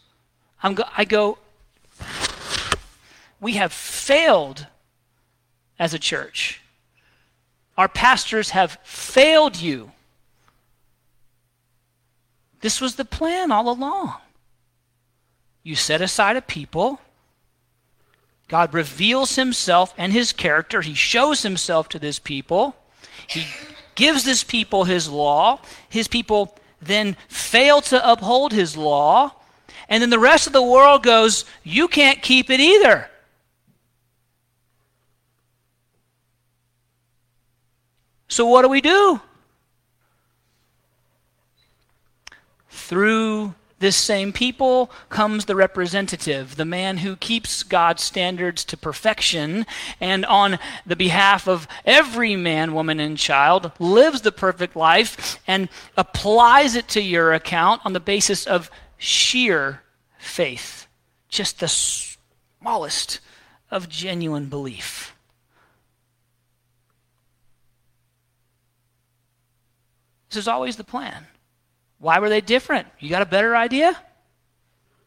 Go- 0.63 0.85
I 0.97 1.05
go, 1.05 1.39
we 3.47 3.53
have 3.53 3.73
failed 3.73 4.67
as 5.79 5.95
a 5.95 6.01
church. 6.01 6.61
Our 7.79 7.87
pastors 7.87 8.51
have 8.51 8.77
failed 8.83 9.57
you. 9.57 9.93
This 12.61 12.81
was 12.81 12.97
the 12.97 13.05
plan 13.05 13.53
all 13.53 13.71
along. 13.71 14.15
You 15.63 15.77
set 15.77 16.01
aside 16.01 16.35
a 16.35 16.43
people. 16.43 17.01
God 18.49 18.75
reveals 18.75 19.37
himself 19.37 19.95
and 19.97 20.13
his 20.13 20.33
character. 20.33 20.81
He 20.81 20.95
shows 20.95 21.45
himself 21.45 21.89
to 21.91 22.01
this 22.01 22.19
people. 22.19 22.75
He 23.29 23.47
gives 23.95 24.25
this 24.25 24.43
people 24.43 24.83
his 24.83 25.09
law. 25.09 25.61
His 25.89 26.09
people 26.09 26.59
then 26.83 27.17
fail 27.29 27.81
to 27.83 28.11
uphold 28.11 28.53
his 28.53 28.77
law. 28.77 29.37
And 29.89 30.03
then 30.03 30.11
the 30.11 30.19
rest 30.19 30.49
of 30.49 30.53
the 30.53 30.61
world 30.61 31.05
goes, 31.05 31.45
You 31.63 31.87
can't 31.87 32.21
keep 32.23 32.51
it 32.51 32.59
either. 32.59 33.09
So, 38.29 38.47
what 38.47 38.63
do 38.63 38.69
we 38.69 38.81
do? 38.81 39.21
Through 42.69 43.55
this 43.79 43.97
same 43.97 44.33
people 44.33 44.91
comes 45.09 45.45
the 45.45 45.57
representative, 45.57 46.57
the 46.57 46.65
man 46.65 46.99
who 46.99 47.15
keeps 47.17 47.63
God's 47.63 48.03
standards 48.03 48.65
to 48.67 48.77
perfection 48.77 49.67
and 50.01 50.25
on 50.25 50.59
the 50.87 50.97
behalf 50.97 51.47
of 51.47 51.69
every 51.85 52.37
man, 52.37 52.73
woman, 52.73 53.01
and 53.01 53.19
child 53.19 53.73
lives 53.79 54.23
the 54.23 54.33
perfect 54.33 54.77
life 54.77 55.39
and 55.47 55.69
applies 55.97 56.75
it 56.75 56.89
to 56.89 57.03
your 57.03 57.35
account 57.35 57.83
on 57.85 57.93
the 57.93 58.01
basis 58.01 58.47
of 58.47 58.71
sheer 58.97 59.83
faith, 60.19 60.87
just 61.29 61.61
the 61.61 61.69
smallest 61.69 63.21
of 63.71 63.89
genuine 63.89 64.47
belief. 64.47 65.16
This 70.37 70.43
is 70.43 70.49
always 70.49 70.77
the 70.77 70.85
plan. 70.85 71.27
Why 71.99 72.19
were 72.19 72.29
they 72.29 72.43
different? 72.43 72.89
You 73.01 73.09
got 73.09 73.23
a 73.23 73.25
better 73.27 73.57
idea? 73.57 73.97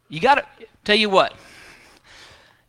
You 0.07 0.19
got 0.19 0.35
to 0.35 0.65
tell 0.83 0.95
you 0.95 1.07
what. 1.07 1.35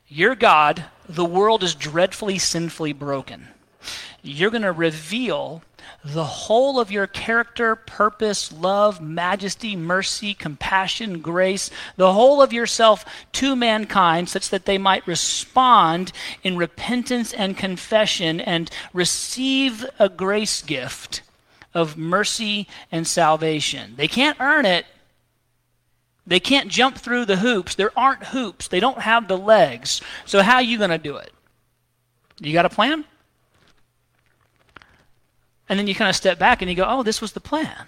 Your 0.08 0.34
God, 0.34 0.84
the 1.08 1.24
world 1.24 1.62
is 1.62 1.74
dreadfully 1.74 2.36
sinfully 2.36 2.92
broken. 2.92 3.48
You're 4.22 4.50
going 4.50 4.60
to 4.60 4.72
reveal 4.72 5.62
the 6.04 6.26
whole 6.26 6.78
of 6.78 6.90
your 6.90 7.06
character, 7.06 7.76
purpose, 7.76 8.52
love, 8.52 9.00
majesty, 9.00 9.74
mercy, 9.74 10.34
compassion, 10.34 11.20
grace, 11.20 11.70
the 11.96 12.12
whole 12.12 12.42
of 12.42 12.52
yourself 12.52 13.06
to 13.32 13.56
mankind, 13.56 14.28
such 14.28 14.50
that 14.50 14.66
they 14.66 14.76
might 14.76 15.06
respond 15.06 16.12
in 16.42 16.58
repentance 16.58 17.32
and 17.32 17.56
confession 17.56 18.38
and 18.38 18.70
receive 18.92 19.86
a 19.98 20.10
grace 20.10 20.60
gift 20.60 21.22
of 21.74 21.96
mercy 21.96 22.66
and 22.90 23.06
salvation. 23.06 23.94
They 23.96 24.08
can't 24.08 24.40
earn 24.40 24.66
it. 24.66 24.86
They 26.26 26.40
can't 26.40 26.68
jump 26.68 26.98
through 26.98 27.24
the 27.24 27.36
hoops. 27.36 27.74
There 27.74 27.96
aren't 27.98 28.26
hoops. 28.26 28.68
They 28.68 28.80
don't 28.80 29.00
have 29.00 29.28
the 29.28 29.38
legs. 29.38 30.00
So 30.24 30.42
how 30.42 30.56
are 30.56 30.62
you 30.62 30.78
going 30.78 30.90
to 30.90 30.98
do 30.98 31.16
it? 31.16 31.32
You 32.38 32.52
got 32.52 32.66
a 32.66 32.70
plan? 32.70 33.04
And 35.68 35.78
then 35.78 35.86
you 35.86 35.94
kind 35.94 36.08
of 36.08 36.16
step 36.16 36.38
back 36.38 36.62
and 36.62 36.70
you 36.70 36.76
go, 36.76 36.86
"Oh, 36.86 37.02
this 37.02 37.20
was 37.20 37.32
the 37.32 37.40
plan." 37.40 37.86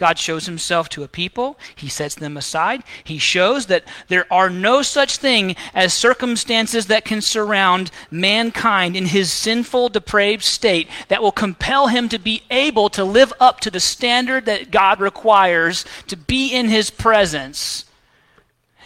God 0.00 0.18
shows 0.18 0.46
himself 0.46 0.88
to 0.88 1.02
a 1.02 1.08
people, 1.08 1.58
he 1.76 1.90
sets 1.90 2.14
them 2.14 2.38
aside. 2.38 2.82
He 3.04 3.18
shows 3.18 3.66
that 3.66 3.84
there 4.08 4.24
are 4.32 4.48
no 4.48 4.80
such 4.80 5.18
thing 5.18 5.56
as 5.74 5.92
circumstances 5.92 6.86
that 6.86 7.04
can 7.04 7.20
surround 7.20 7.90
mankind 8.10 8.96
in 8.96 9.04
his 9.04 9.30
sinful, 9.30 9.90
depraved 9.90 10.42
state 10.42 10.88
that 11.08 11.20
will 11.20 11.30
compel 11.30 11.88
him 11.88 12.08
to 12.08 12.18
be 12.18 12.44
able 12.50 12.88
to 12.88 13.04
live 13.04 13.30
up 13.38 13.60
to 13.60 13.70
the 13.70 13.78
standard 13.78 14.46
that 14.46 14.70
God 14.70 15.00
requires 15.00 15.84
to 16.06 16.16
be 16.16 16.48
in 16.48 16.70
his 16.70 16.88
presence. 16.88 17.84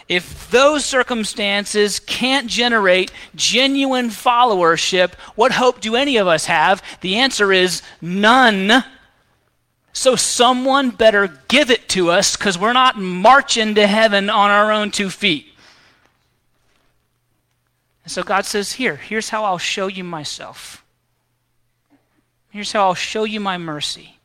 If 0.09 0.51
those 0.51 0.83
circumstances 0.83 2.01
can't 2.01 2.47
generate 2.47 3.13
genuine 3.35 4.09
followership, 4.09 5.13
what 5.35 5.53
hope 5.53 5.79
do 5.79 5.95
any 5.95 6.17
of 6.17 6.27
us 6.27 6.47
have? 6.47 6.83
The 6.99 7.15
answer 7.15 7.53
is 7.53 7.81
none 8.01 8.83
so 9.95 10.17
someone 10.17 10.89
better 10.89 11.29
give 11.47 11.71
it 11.71 11.87
to 11.87 12.11
us 12.11 12.35
because 12.35 12.59
we're 12.59 12.73
not 12.73 12.99
marching 12.99 13.75
to 13.75 13.87
heaven 13.87 14.29
on 14.29 14.51
our 14.51 14.69
own 14.69 14.91
two 14.91 15.09
feet. 15.09 15.47
And 18.03 18.11
so 18.11 18.21
God 18.21 18.43
says, 18.43 18.73
Here, 18.73 18.97
here's 18.97 19.29
how 19.29 19.45
I'll 19.45 19.57
show 19.57 19.87
you 19.87 20.03
myself. 20.03 20.83
Here's 22.49 22.73
how 22.73 22.87
I'll 22.87 22.93
show 22.93 23.23
you 23.23 23.39
my 23.39 23.57
mercy. 23.57 24.19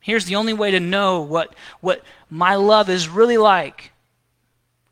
Here's 0.00 0.24
the 0.24 0.34
only 0.34 0.54
way 0.54 0.72
to 0.72 0.80
know 0.80 1.20
what, 1.20 1.54
what 1.80 2.02
my 2.28 2.56
love 2.56 2.90
is 2.90 3.08
really 3.08 3.38
like 3.38 3.92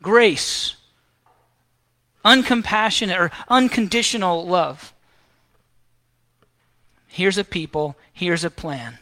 grace, 0.01 0.77
uncompassionate 2.25 3.19
or 3.19 3.33
unconditional 3.49 4.47
love. 4.47 4.93
Here's 7.09 7.37
a 7.37 7.45
people, 7.45 7.97
here's 8.13 8.45
a 8.45 8.51
plan. 8.51 8.99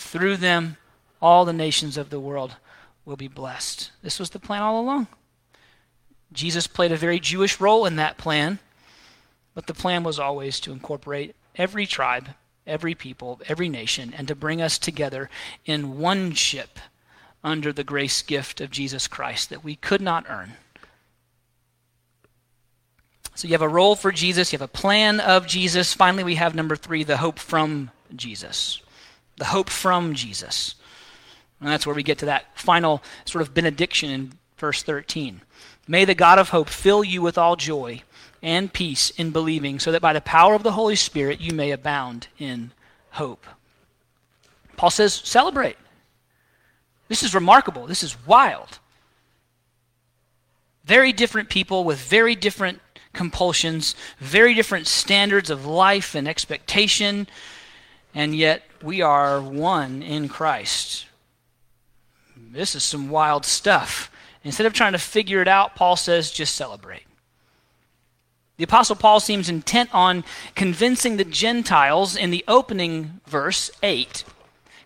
Through 0.00 0.38
them, 0.38 0.78
all 1.20 1.44
the 1.44 1.52
nations 1.52 1.98
of 1.98 2.08
the 2.08 2.18
world 2.18 2.56
will 3.04 3.16
be 3.16 3.28
blessed. 3.28 3.92
This 4.02 4.18
was 4.18 4.30
the 4.30 4.40
plan 4.40 4.62
all 4.62 4.80
along. 4.80 5.08
Jesus 6.32 6.66
played 6.66 6.90
a 6.90 6.96
very 6.96 7.20
Jewish 7.20 7.60
role 7.60 7.84
in 7.84 7.96
that 7.96 8.16
plan, 8.16 8.58
but 9.54 9.66
the 9.66 9.74
plan 9.74 10.02
was 10.02 10.18
always 10.18 10.58
to 10.60 10.72
incorporate 10.72 11.36
every 11.54 11.86
tribe, 11.86 12.30
every 12.66 12.94
people, 12.94 13.40
every 13.46 13.68
nation, 13.68 14.14
and 14.16 14.26
to 14.26 14.34
bring 14.34 14.62
us 14.62 14.78
together 14.78 15.28
in 15.66 15.98
one 15.98 16.32
ship 16.32 16.78
under 17.44 17.70
the 17.70 17.84
grace 17.84 18.22
gift 18.22 18.60
of 18.60 18.70
Jesus 18.70 19.06
Christ 19.06 19.50
that 19.50 19.62
we 19.62 19.76
could 19.76 20.00
not 20.00 20.24
earn. 20.30 20.54
So 23.34 23.46
you 23.46 23.52
have 23.52 23.62
a 23.62 23.68
role 23.68 23.96
for 23.96 24.10
Jesus, 24.10 24.52
you 24.52 24.58
have 24.58 24.68
a 24.68 24.72
plan 24.72 25.20
of 25.20 25.46
Jesus. 25.46 25.92
Finally, 25.92 26.24
we 26.24 26.34
have 26.36 26.54
number 26.54 26.74
three, 26.74 27.04
the 27.04 27.18
hope 27.18 27.38
from 27.38 27.90
Jesus 28.16 28.80
the 29.40 29.46
hope 29.46 29.70
from 29.70 30.14
Jesus. 30.14 30.76
And 31.60 31.68
that's 31.68 31.86
where 31.86 31.96
we 31.96 32.04
get 32.04 32.18
to 32.18 32.26
that 32.26 32.56
final 32.56 33.02
sort 33.24 33.42
of 33.42 33.52
benediction 33.52 34.10
in 34.10 34.32
verse 34.56 34.84
13. 34.84 35.40
May 35.88 36.04
the 36.04 36.14
God 36.14 36.38
of 36.38 36.50
hope 36.50 36.68
fill 36.68 37.02
you 37.02 37.20
with 37.22 37.36
all 37.36 37.56
joy 37.56 38.02
and 38.42 38.72
peace 38.72 39.10
in 39.10 39.30
believing, 39.30 39.80
so 39.80 39.90
that 39.92 40.00
by 40.00 40.12
the 40.12 40.20
power 40.20 40.54
of 40.54 40.62
the 40.62 40.72
Holy 40.72 40.94
Spirit 40.94 41.40
you 41.40 41.52
may 41.52 41.72
abound 41.72 42.28
in 42.38 42.70
hope. 43.10 43.44
Paul 44.76 44.90
says, 44.90 45.14
celebrate. 45.14 45.76
This 47.08 47.22
is 47.22 47.34
remarkable. 47.34 47.86
This 47.86 48.02
is 48.02 48.16
wild. 48.26 48.78
Very 50.84 51.12
different 51.12 51.48
people 51.48 51.84
with 51.84 51.98
very 51.98 52.34
different 52.34 52.80
compulsions, 53.12 53.94
very 54.18 54.54
different 54.54 54.86
standards 54.86 55.50
of 55.50 55.66
life 55.66 56.14
and 56.14 56.28
expectation, 56.28 57.26
and 58.14 58.34
yet 58.34 58.62
we 58.82 59.02
are 59.02 59.40
one 59.40 60.02
in 60.02 60.28
Christ. 60.28 61.06
This 62.36 62.74
is 62.74 62.82
some 62.82 63.10
wild 63.10 63.44
stuff. 63.44 64.10
Instead 64.42 64.66
of 64.66 64.72
trying 64.72 64.92
to 64.92 64.98
figure 64.98 65.42
it 65.42 65.48
out, 65.48 65.76
Paul 65.76 65.96
says, 65.96 66.30
just 66.30 66.54
celebrate. 66.54 67.04
The 68.56 68.64
Apostle 68.64 68.96
Paul 68.96 69.20
seems 69.20 69.48
intent 69.48 69.88
on 69.94 70.24
convincing 70.54 71.16
the 71.16 71.24
Gentiles 71.24 72.16
in 72.16 72.30
the 72.30 72.44
opening 72.46 73.20
verse 73.26 73.70
8, 73.82 74.24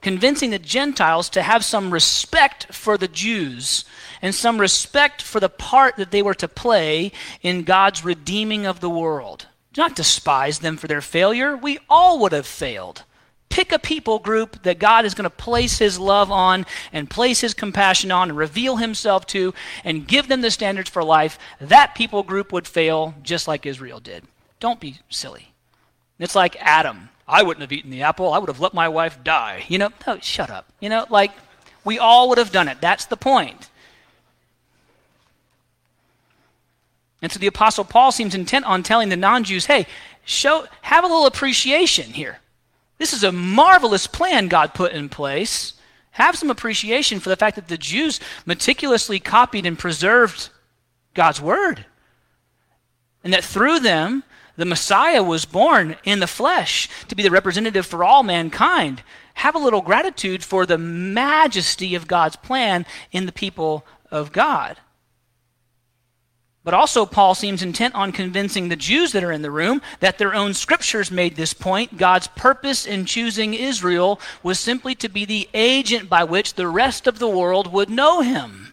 convincing 0.00 0.50
the 0.50 0.58
Gentiles 0.58 1.28
to 1.30 1.42
have 1.42 1.64
some 1.64 1.92
respect 1.92 2.72
for 2.72 2.96
the 2.96 3.08
Jews 3.08 3.84
and 4.22 4.34
some 4.34 4.60
respect 4.60 5.20
for 5.22 5.40
the 5.40 5.48
part 5.48 5.96
that 5.96 6.12
they 6.12 6.22
were 6.22 6.34
to 6.34 6.46
play 6.46 7.10
in 7.42 7.64
God's 7.64 8.04
redeeming 8.04 8.64
of 8.64 8.80
the 8.80 8.90
world. 8.90 9.46
Do 9.72 9.80
not 9.80 9.96
despise 9.96 10.60
them 10.60 10.76
for 10.76 10.86
their 10.86 11.00
failure. 11.00 11.56
We 11.56 11.80
all 11.90 12.20
would 12.20 12.32
have 12.32 12.46
failed. 12.46 13.02
Pick 13.54 13.70
a 13.70 13.78
people 13.78 14.18
group 14.18 14.64
that 14.64 14.80
God 14.80 15.04
is 15.04 15.14
going 15.14 15.30
to 15.30 15.30
place 15.30 15.78
his 15.78 15.96
love 15.96 16.32
on 16.32 16.66
and 16.92 17.08
place 17.08 17.40
his 17.40 17.54
compassion 17.54 18.10
on 18.10 18.30
and 18.30 18.36
reveal 18.36 18.78
himself 18.78 19.28
to 19.28 19.54
and 19.84 20.08
give 20.08 20.26
them 20.26 20.40
the 20.40 20.50
standards 20.50 20.90
for 20.90 21.04
life. 21.04 21.38
That 21.60 21.94
people 21.94 22.24
group 22.24 22.52
would 22.52 22.66
fail 22.66 23.14
just 23.22 23.46
like 23.46 23.64
Israel 23.64 24.00
did. 24.00 24.24
Don't 24.58 24.80
be 24.80 24.96
silly. 25.08 25.52
It's 26.18 26.34
like 26.34 26.56
Adam. 26.58 27.10
I 27.28 27.44
wouldn't 27.44 27.60
have 27.60 27.70
eaten 27.70 27.92
the 27.92 28.02
apple. 28.02 28.32
I 28.32 28.38
would 28.38 28.48
have 28.48 28.58
let 28.58 28.74
my 28.74 28.88
wife 28.88 29.22
die. 29.22 29.64
You 29.68 29.78
know, 29.78 29.90
no, 30.04 30.18
shut 30.18 30.50
up. 30.50 30.66
You 30.80 30.88
know, 30.88 31.06
like 31.08 31.30
we 31.84 31.96
all 31.96 32.28
would 32.30 32.38
have 32.38 32.50
done 32.50 32.66
it. 32.66 32.80
That's 32.80 33.06
the 33.06 33.16
point. 33.16 33.70
And 37.22 37.30
so 37.30 37.38
the 37.38 37.46
apostle 37.46 37.84
Paul 37.84 38.10
seems 38.10 38.34
intent 38.34 38.64
on 38.64 38.82
telling 38.82 39.10
the 39.10 39.16
non-Jews, 39.16 39.66
"Hey, 39.66 39.86
show 40.24 40.66
have 40.82 41.04
a 41.04 41.06
little 41.06 41.26
appreciation 41.26 42.14
here. 42.14 42.40
This 42.98 43.12
is 43.12 43.24
a 43.24 43.32
marvelous 43.32 44.06
plan 44.06 44.48
God 44.48 44.74
put 44.74 44.92
in 44.92 45.08
place. 45.08 45.74
Have 46.12 46.36
some 46.36 46.50
appreciation 46.50 47.18
for 47.18 47.28
the 47.28 47.36
fact 47.36 47.56
that 47.56 47.68
the 47.68 47.76
Jews 47.76 48.20
meticulously 48.46 49.18
copied 49.18 49.66
and 49.66 49.78
preserved 49.78 50.50
God's 51.12 51.40
word. 51.40 51.86
And 53.24 53.32
that 53.32 53.44
through 53.44 53.80
them 53.80 54.22
the 54.56 54.64
Messiah 54.64 55.22
was 55.22 55.44
born 55.44 55.96
in 56.04 56.20
the 56.20 56.26
flesh 56.26 56.88
to 57.08 57.16
be 57.16 57.22
the 57.22 57.30
representative 57.30 57.86
for 57.86 58.04
all 58.04 58.22
mankind. 58.22 59.02
Have 59.34 59.56
a 59.56 59.58
little 59.58 59.82
gratitude 59.82 60.44
for 60.44 60.64
the 60.64 60.78
majesty 60.78 61.96
of 61.96 62.06
God's 62.06 62.36
plan 62.36 62.86
in 63.10 63.26
the 63.26 63.32
people 63.32 63.84
of 64.10 64.30
God. 64.30 64.78
But 66.64 66.72
also, 66.72 67.04
Paul 67.04 67.34
seems 67.34 67.62
intent 67.62 67.94
on 67.94 68.10
convincing 68.10 68.68
the 68.68 68.76
Jews 68.76 69.12
that 69.12 69.22
are 69.22 69.30
in 69.30 69.42
the 69.42 69.50
room 69.50 69.82
that 70.00 70.16
their 70.16 70.34
own 70.34 70.54
scriptures 70.54 71.10
made 71.10 71.36
this 71.36 71.52
point. 71.52 71.98
God's 71.98 72.26
purpose 72.28 72.86
in 72.86 73.04
choosing 73.04 73.52
Israel 73.52 74.18
was 74.42 74.58
simply 74.58 74.94
to 74.96 75.10
be 75.10 75.26
the 75.26 75.46
agent 75.52 76.08
by 76.08 76.24
which 76.24 76.54
the 76.54 76.66
rest 76.66 77.06
of 77.06 77.18
the 77.18 77.28
world 77.28 77.70
would 77.70 77.90
know 77.90 78.22
him. 78.22 78.72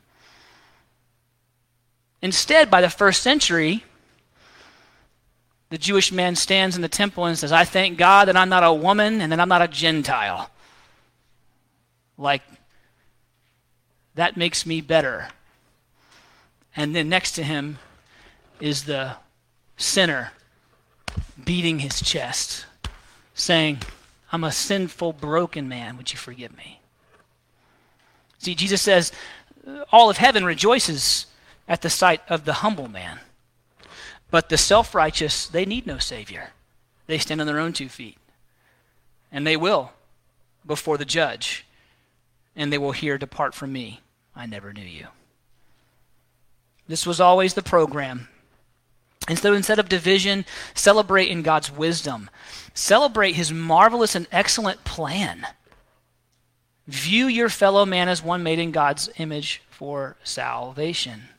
Instead, 2.21 2.71
by 2.71 2.79
the 2.79 2.89
first 2.89 3.21
century, 3.21 3.83
the 5.69 5.77
Jewish 5.77 6.13
man 6.13 6.37
stands 6.37 6.77
in 6.77 6.81
the 6.81 6.87
temple 6.87 7.25
and 7.25 7.37
says, 7.37 7.51
I 7.51 7.65
thank 7.65 7.97
God 7.97 8.29
that 8.29 8.37
I'm 8.37 8.49
not 8.49 8.63
a 8.63 8.73
woman 8.73 9.19
and 9.19 9.33
that 9.33 9.39
I'm 9.39 9.49
not 9.49 9.61
a 9.61 9.67
Gentile. 9.67 10.49
Like, 12.17 12.43
that 14.15 14.37
makes 14.37 14.65
me 14.65 14.79
better. 14.79 15.27
And 16.75 16.95
then 16.95 17.09
next 17.09 17.31
to 17.33 17.43
him 17.43 17.79
is 18.59 18.85
the 18.85 19.15
sinner 19.77 20.31
beating 21.43 21.79
his 21.79 22.01
chest, 22.01 22.65
saying, 23.33 23.79
I'm 24.31 24.43
a 24.43 24.51
sinful, 24.51 25.13
broken 25.13 25.67
man. 25.67 25.97
Would 25.97 26.13
you 26.13 26.17
forgive 26.17 26.55
me? 26.55 26.79
See, 28.37 28.55
Jesus 28.55 28.81
says, 28.81 29.11
all 29.91 30.09
of 30.09 30.17
heaven 30.17 30.45
rejoices 30.45 31.27
at 31.67 31.81
the 31.81 31.89
sight 31.89 32.21
of 32.29 32.45
the 32.45 32.53
humble 32.53 32.87
man. 32.87 33.19
But 34.29 34.49
the 34.49 34.57
self 34.57 34.95
righteous, 34.95 35.47
they 35.47 35.65
need 35.65 35.85
no 35.85 35.97
Savior. 35.97 36.51
They 37.07 37.17
stand 37.17 37.41
on 37.41 37.47
their 37.47 37.59
own 37.59 37.73
two 37.73 37.89
feet. 37.89 38.17
And 39.31 39.45
they 39.45 39.57
will 39.57 39.91
before 40.65 40.97
the 40.97 41.05
judge. 41.05 41.65
And 42.55 42.71
they 42.71 42.77
will 42.77 42.93
hear, 42.93 43.17
Depart 43.17 43.53
from 43.53 43.73
me. 43.73 44.01
I 44.35 44.45
never 44.45 44.71
knew 44.71 44.81
you. 44.81 45.07
This 46.91 47.05
was 47.05 47.21
always 47.21 47.53
the 47.53 47.63
program. 47.63 48.27
And 49.29 49.39
so 49.39 49.53
instead 49.53 49.79
of 49.79 49.87
division, 49.87 50.43
celebrate 50.73 51.29
in 51.29 51.41
God's 51.41 51.71
wisdom. 51.71 52.29
Celebrate 52.73 53.35
his 53.35 53.49
marvelous 53.49 54.13
and 54.13 54.27
excellent 54.29 54.83
plan. 54.83 55.47
View 56.87 57.27
your 57.27 57.47
fellow 57.47 57.85
man 57.85 58.09
as 58.09 58.21
one 58.21 58.43
made 58.43 58.59
in 58.59 58.71
God's 58.71 59.09
image 59.17 59.61
for 59.69 60.17
salvation. 60.25 61.29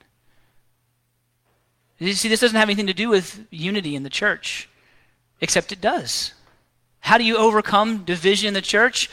You 1.98 2.14
see, 2.14 2.30
this 2.30 2.40
doesn't 2.40 2.58
have 2.58 2.70
anything 2.70 2.86
to 2.86 2.94
do 2.94 3.10
with 3.10 3.44
unity 3.50 3.94
in 3.94 4.04
the 4.04 4.10
church, 4.10 4.70
except 5.42 5.70
it 5.70 5.82
does. 5.82 6.32
How 7.00 7.18
do 7.18 7.24
you 7.24 7.36
overcome 7.36 8.04
division 8.04 8.48
in 8.48 8.54
the 8.54 8.62
church? 8.62 9.10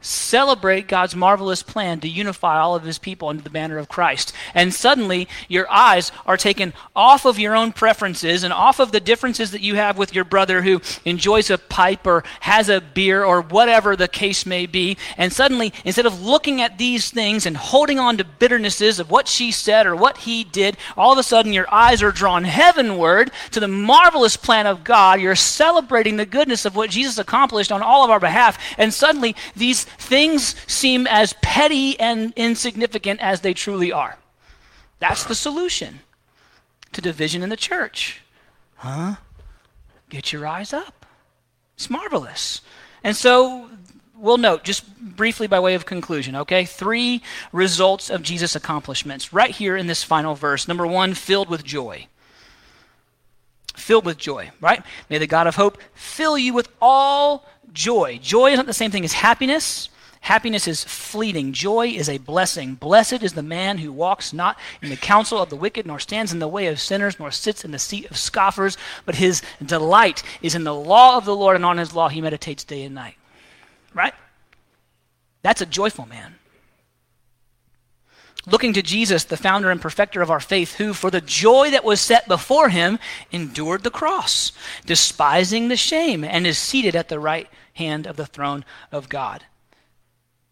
Celebrate 0.00 0.88
God's 0.88 1.14
marvelous 1.14 1.62
plan 1.62 2.00
to 2.00 2.08
unify 2.08 2.58
all 2.58 2.74
of 2.74 2.84
his 2.84 2.98
people 2.98 3.28
under 3.28 3.42
the 3.42 3.50
banner 3.50 3.78
of 3.78 3.88
Christ. 3.88 4.32
And 4.54 4.72
suddenly, 4.72 5.28
your 5.48 5.70
eyes 5.70 6.12
are 6.26 6.36
taken 6.36 6.72
off 6.96 7.24
of 7.24 7.38
your 7.38 7.54
own 7.54 7.72
preferences 7.72 8.42
and 8.42 8.52
off 8.52 8.80
of 8.80 8.92
the 8.92 9.00
differences 9.00 9.50
that 9.50 9.60
you 9.60 9.74
have 9.74 9.98
with 9.98 10.14
your 10.14 10.24
brother 10.24 10.62
who 10.62 10.80
enjoys 11.04 11.50
a 11.50 11.58
pipe 11.58 12.06
or 12.06 12.24
has 12.40 12.68
a 12.68 12.80
beer 12.80 13.24
or 13.24 13.42
whatever 13.42 13.96
the 13.96 14.08
case 14.08 14.46
may 14.46 14.66
be. 14.66 14.96
And 15.16 15.32
suddenly, 15.32 15.72
instead 15.84 16.06
of 16.06 16.22
looking 16.22 16.60
at 16.60 16.78
these 16.78 17.10
things 17.10 17.46
and 17.46 17.56
holding 17.56 17.98
on 17.98 18.16
to 18.16 18.24
bitternesses 18.24 19.00
of 19.00 19.10
what 19.10 19.28
she 19.28 19.52
said 19.52 19.86
or 19.86 19.94
what 19.94 20.18
he 20.18 20.44
did, 20.44 20.76
all 20.96 21.12
of 21.12 21.18
a 21.18 21.22
sudden 21.22 21.52
your 21.52 21.72
eyes 21.72 22.02
are 22.02 22.12
drawn 22.12 22.44
heavenward 22.44 23.30
to 23.50 23.60
the 23.60 23.68
marvelous 23.68 24.36
plan 24.36 24.66
of 24.66 24.84
God. 24.84 25.20
You're 25.20 25.34
celebrating 25.34 26.16
the 26.16 26.26
goodness 26.26 26.64
of 26.64 26.76
what 26.76 26.90
Jesus 26.90 27.18
accomplished 27.18 27.72
on 27.72 27.82
all 27.82 28.04
of 28.04 28.10
our 28.10 28.20
behalf. 28.20 28.58
And 28.78 28.92
suddenly, 28.92 29.36
these 29.54 29.86
things 29.98 30.54
seem 30.66 31.06
as 31.06 31.34
petty 31.42 31.98
and 31.98 32.32
insignificant 32.36 33.20
as 33.20 33.40
they 33.40 33.54
truly 33.54 33.92
are. 33.92 34.18
That's 34.98 35.24
the 35.24 35.34
solution 35.34 36.00
to 36.92 37.00
division 37.00 37.42
in 37.42 37.48
the 37.48 37.56
church. 37.56 38.22
Huh? 38.76 39.16
Get 40.08 40.32
your 40.32 40.46
eyes 40.46 40.72
up. 40.72 41.06
It's 41.74 41.88
marvelous. 41.88 42.60
And 43.02 43.16
so 43.16 43.70
we'll 44.14 44.36
note, 44.36 44.64
just 44.64 44.96
briefly 44.98 45.46
by 45.46 45.60
way 45.60 45.74
of 45.74 45.86
conclusion, 45.86 46.36
okay? 46.36 46.64
Three 46.64 47.22
results 47.52 48.10
of 48.10 48.22
Jesus' 48.22 48.54
accomplishments 48.54 49.32
right 49.32 49.50
here 49.50 49.76
in 49.76 49.86
this 49.86 50.02
final 50.02 50.34
verse. 50.34 50.68
Number 50.68 50.86
one, 50.86 51.14
filled 51.14 51.48
with 51.48 51.64
joy. 51.64 52.06
Filled 53.74 54.04
with 54.04 54.18
joy, 54.18 54.50
right? 54.60 54.82
May 55.08 55.18
the 55.18 55.26
God 55.26 55.46
of 55.46 55.56
hope 55.56 55.78
fill 55.94 56.36
you 56.36 56.52
with 56.52 56.68
all 56.82 57.46
joy. 57.72 58.18
Joy 58.22 58.52
isn't 58.52 58.66
the 58.66 58.72
same 58.72 58.90
thing 58.90 59.04
as 59.04 59.12
happiness. 59.12 59.88
Happiness 60.22 60.68
is 60.68 60.84
fleeting. 60.84 61.52
Joy 61.52 61.88
is 61.88 62.08
a 62.08 62.18
blessing. 62.18 62.74
Blessed 62.74 63.22
is 63.22 63.32
the 63.32 63.42
man 63.42 63.78
who 63.78 63.90
walks 63.90 64.34
not 64.34 64.58
in 64.82 64.90
the 64.90 64.96
counsel 64.96 65.40
of 65.40 65.48
the 65.48 65.56
wicked, 65.56 65.86
nor 65.86 65.98
stands 65.98 66.32
in 66.32 66.40
the 66.40 66.48
way 66.48 66.66
of 66.66 66.78
sinners, 66.78 67.18
nor 67.18 67.30
sits 67.30 67.64
in 67.64 67.70
the 67.70 67.78
seat 67.78 68.10
of 68.10 68.18
scoffers, 68.18 68.76
but 69.06 69.14
his 69.14 69.42
delight 69.64 70.22
is 70.42 70.54
in 70.54 70.64
the 70.64 70.74
law 70.74 71.16
of 71.16 71.24
the 71.24 71.34
Lord, 71.34 71.56
and 71.56 71.64
on 71.64 71.78
his 71.78 71.94
law 71.94 72.08
he 72.08 72.20
meditates 72.20 72.64
day 72.64 72.82
and 72.82 72.94
night. 72.94 73.14
Right? 73.94 74.12
That's 75.42 75.62
a 75.62 75.66
joyful 75.66 76.04
man. 76.04 76.34
Looking 78.46 78.74
to 78.74 78.82
Jesus, 78.82 79.24
the 79.24 79.36
founder 79.36 79.70
and 79.70 79.80
perfecter 79.80 80.20
of 80.20 80.30
our 80.30 80.40
faith, 80.40 80.74
who, 80.74 80.92
for 80.92 81.10
the 81.10 81.20
joy 81.20 81.70
that 81.70 81.84
was 81.84 82.00
set 82.00 82.28
before 82.28 82.68
him, 82.68 82.98
endured 83.32 83.84
the 83.84 83.90
cross, 83.90 84.52
despising 84.84 85.68
the 85.68 85.76
shame, 85.76 86.24
and 86.24 86.46
is 86.46 86.58
seated 86.58 86.94
at 86.94 87.08
the 87.08 87.18
right 87.18 87.48
hand 87.80 88.06
of 88.06 88.16
the 88.16 88.26
throne 88.26 88.64
of 88.92 89.08
God. 89.08 89.44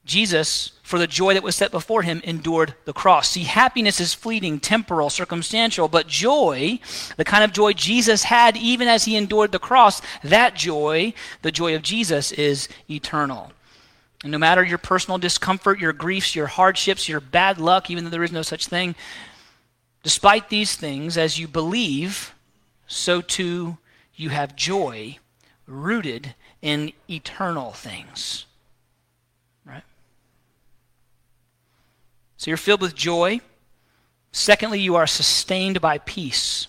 Jesus, 0.08 0.72
for 0.82 0.98
the 0.98 1.06
joy 1.06 1.34
that 1.34 1.42
was 1.42 1.54
set 1.54 1.70
before 1.70 2.00
him, 2.00 2.22
endured 2.24 2.74
the 2.86 2.94
cross. 2.94 3.28
See, 3.28 3.44
happiness 3.44 4.00
is 4.00 4.14
fleeting, 4.14 4.58
temporal, 4.58 5.10
circumstantial, 5.10 5.86
but 5.86 6.08
joy, 6.08 6.80
the 7.18 7.26
kind 7.26 7.44
of 7.44 7.52
joy 7.52 7.74
Jesus 7.74 8.24
had 8.24 8.56
even 8.56 8.88
as 8.88 9.04
he 9.04 9.16
endured 9.16 9.52
the 9.52 9.58
cross, 9.58 10.00
that 10.24 10.54
joy, 10.54 11.12
the 11.42 11.52
joy 11.52 11.74
of 11.76 11.82
Jesus, 11.82 12.32
is 12.32 12.68
eternal. 12.88 13.52
And 14.22 14.32
no 14.32 14.38
matter 14.38 14.64
your 14.64 14.78
personal 14.78 15.18
discomfort, 15.18 15.78
your 15.78 15.92
griefs, 15.92 16.34
your 16.34 16.46
hardships, 16.46 17.06
your 17.06 17.20
bad 17.20 17.58
luck, 17.58 17.90
even 17.90 18.04
though 18.04 18.10
there 18.10 18.24
is 18.24 18.32
no 18.32 18.42
such 18.42 18.66
thing, 18.66 18.94
despite 20.02 20.48
these 20.48 20.74
things, 20.74 21.18
as 21.18 21.38
you 21.38 21.46
believe, 21.46 22.34
so 22.86 23.20
too 23.20 23.76
you 24.14 24.30
have 24.30 24.56
joy 24.56 25.18
rooted 25.66 26.34
in 26.62 26.92
eternal 27.08 27.72
things. 27.72 28.46
Right? 29.64 29.84
So 32.36 32.50
you're 32.50 32.56
filled 32.56 32.80
with 32.80 32.94
joy. 32.94 33.40
Secondly, 34.32 34.80
you 34.80 34.96
are 34.96 35.06
sustained 35.06 35.80
by 35.80 35.98
peace. 35.98 36.68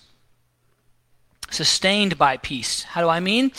Sustained 1.50 2.16
by 2.16 2.36
peace. 2.36 2.84
How 2.84 3.00
do 3.00 3.08
I 3.08 3.20
mean? 3.20 3.52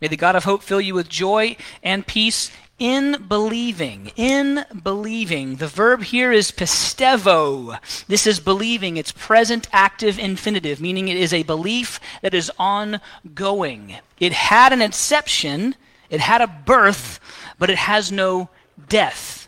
May 0.00 0.08
the 0.08 0.16
God 0.16 0.36
of 0.36 0.44
hope 0.44 0.62
fill 0.62 0.80
you 0.80 0.94
with 0.94 1.08
joy 1.08 1.56
and 1.82 2.06
peace 2.06 2.50
in 2.80 3.26
believing. 3.28 4.10
In 4.16 4.64
believing. 4.82 5.56
The 5.56 5.68
verb 5.68 6.02
here 6.02 6.32
is 6.32 6.50
pistevo. 6.50 7.78
This 8.08 8.26
is 8.26 8.40
believing. 8.40 8.96
It's 8.96 9.12
present 9.12 9.68
active 9.70 10.18
infinitive, 10.18 10.80
meaning 10.80 11.06
it 11.06 11.18
is 11.18 11.32
a 11.32 11.44
belief 11.44 12.00
that 12.22 12.34
is 12.34 12.50
ongoing. 12.58 13.96
It 14.18 14.32
had 14.32 14.72
an 14.72 14.82
inception, 14.82 15.76
it 16.08 16.20
had 16.20 16.40
a 16.40 16.46
birth, 16.48 17.20
but 17.58 17.70
it 17.70 17.78
has 17.78 18.10
no 18.10 18.48
death. 18.88 19.46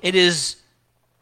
It 0.00 0.14
is 0.14 0.56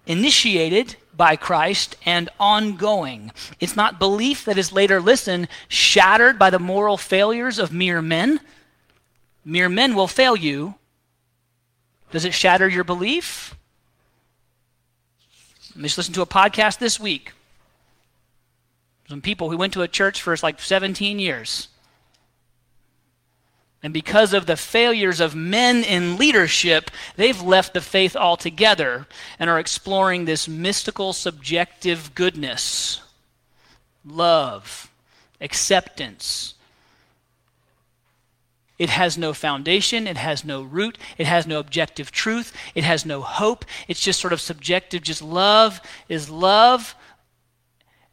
initiated 0.06 0.96
by 1.16 1.34
Christ 1.34 1.96
and 2.04 2.28
ongoing. 2.38 3.32
It's 3.58 3.74
not 3.74 3.98
belief 3.98 4.44
that 4.44 4.58
is 4.58 4.70
later, 4.70 5.00
listen, 5.00 5.48
shattered 5.66 6.38
by 6.38 6.50
the 6.50 6.58
moral 6.58 6.98
failures 6.98 7.58
of 7.58 7.72
mere 7.72 8.02
men. 8.02 8.40
Mere 9.44 9.70
men 9.70 9.94
will 9.94 10.08
fail 10.08 10.36
you, 10.36 10.74
does 12.16 12.24
it 12.24 12.32
shatter 12.32 12.66
your 12.66 12.82
belief? 12.82 13.54
I 15.78 15.82
just 15.82 15.98
listened 15.98 16.14
to 16.14 16.22
a 16.22 16.26
podcast 16.26 16.78
this 16.78 16.98
week. 16.98 17.32
Some 19.06 19.20
people 19.20 19.50
who 19.50 19.58
went 19.58 19.74
to 19.74 19.82
a 19.82 19.88
church 19.88 20.22
for 20.22 20.34
like 20.42 20.58
17 20.58 21.18
years. 21.18 21.68
And 23.82 23.92
because 23.92 24.32
of 24.32 24.46
the 24.46 24.56
failures 24.56 25.20
of 25.20 25.34
men 25.34 25.84
in 25.84 26.16
leadership, 26.16 26.90
they've 27.16 27.42
left 27.42 27.74
the 27.74 27.82
faith 27.82 28.16
altogether 28.16 29.06
and 29.38 29.50
are 29.50 29.58
exploring 29.58 30.24
this 30.24 30.48
mystical, 30.48 31.12
subjective 31.12 32.14
goodness, 32.14 33.02
love, 34.06 34.90
acceptance, 35.38 36.54
it 38.79 38.91
has 38.91 39.16
no 39.16 39.33
foundation. 39.33 40.07
It 40.07 40.18
has 40.18 40.45
no 40.45 40.62
root. 40.62 40.99
It 41.16 41.27
has 41.27 41.47
no 41.47 41.59
objective 41.59 42.11
truth. 42.11 42.53
It 42.74 42.85
has 42.85 43.07
no 43.07 43.22
hope. 43.22 43.64
It's 43.89 44.01
just 44.01 44.20
sort 44.20 44.33
of 44.33 44.41
subjective. 44.41 45.03
Just 45.03 45.22
love 45.22 45.81
is 46.09 46.29
love. 46.29 46.95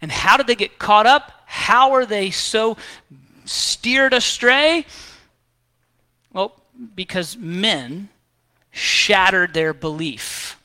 And 0.02 0.12
how 0.12 0.38
did 0.38 0.48
they 0.48 0.56
get 0.56 0.80
caught 0.80 1.06
up? 1.06 1.32
How 1.46 1.92
are 1.92 2.06
they 2.06 2.32
so 2.32 2.78
steered 3.46 4.14
astray? 4.14 4.86
Well, 6.32 6.60
because 6.96 7.36
men 7.38 8.10
shattered 8.72 9.54
their 9.54 9.74
belief. 9.74 10.60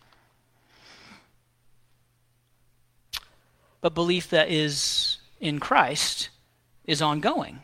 But 3.80 3.94
belief 3.94 4.30
that 4.30 4.50
is 4.50 5.18
in 5.40 5.60
Christ 5.60 6.30
is 6.84 7.02
ongoing. 7.02 7.60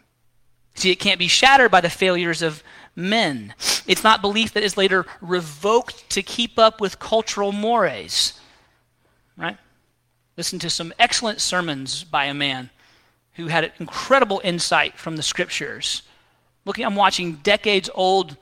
See, 0.74 0.90
it 0.90 0.96
can't 0.96 1.18
be 1.18 1.28
shattered 1.28 1.70
by 1.70 1.80
the 1.80 1.90
failures 1.90 2.42
of 2.42 2.62
men. 2.96 3.54
It's 3.86 4.04
not 4.04 4.20
belief 4.20 4.52
that 4.52 4.62
is 4.62 4.76
later 4.76 5.06
revoked 5.20 6.08
to 6.10 6.22
keep 6.22 6.58
up 6.58 6.80
with 6.80 6.98
cultural 6.98 7.52
mores. 7.52 8.38
Right? 9.36 9.56
Listen 10.36 10.58
to 10.60 10.70
some 10.70 10.92
excellent 10.98 11.40
sermons 11.40 12.04
by 12.04 12.24
a 12.26 12.34
man 12.34 12.70
who 13.34 13.48
had 13.48 13.72
incredible 13.78 14.40
insight 14.44 14.98
from 14.98 15.16
the 15.16 15.22
scriptures. 15.22 16.02
Looking, 16.64 16.84
I'm 16.84 16.96
watching 16.96 17.34
decades 17.36 17.90
old 17.94 18.36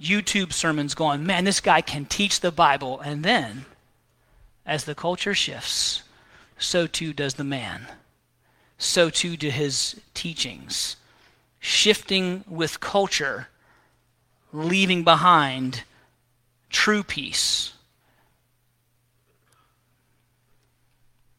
YouTube 0.00 0.52
sermons 0.52 0.94
going, 0.94 1.24
man, 1.24 1.44
this 1.44 1.60
guy 1.60 1.80
can 1.80 2.04
teach 2.06 2.40
the 2.40 2.50
Bible. 2.52 3.00
And 3.00 3.24
then, 3.24 3.64
as 4.66 4.84
the 4.84 4.94
culture 4.94 5.34
shifts, 5.34 6.02
so 6.58 6.86
too 6.86 7.12
does 7.12 7.34
the 7.34 7.44
man. 7.44 7.86
So 8.78 9.10
too 9.10 9.36
do 9.36 9.48
his 9.48 10.00
teachings 10.14 10.96
shifting 11.62 12.44
with 12.48 12.80
culture, 12.80 13.46
leaving 14.52 15.04
behind 15.04 15.84
true 16.68 17.04
peace. 17.04 17.72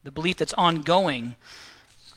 The 0.05 0.11
belief 0.11 0.38
that's 0.38 0.53
ongoing, 0.53 1.36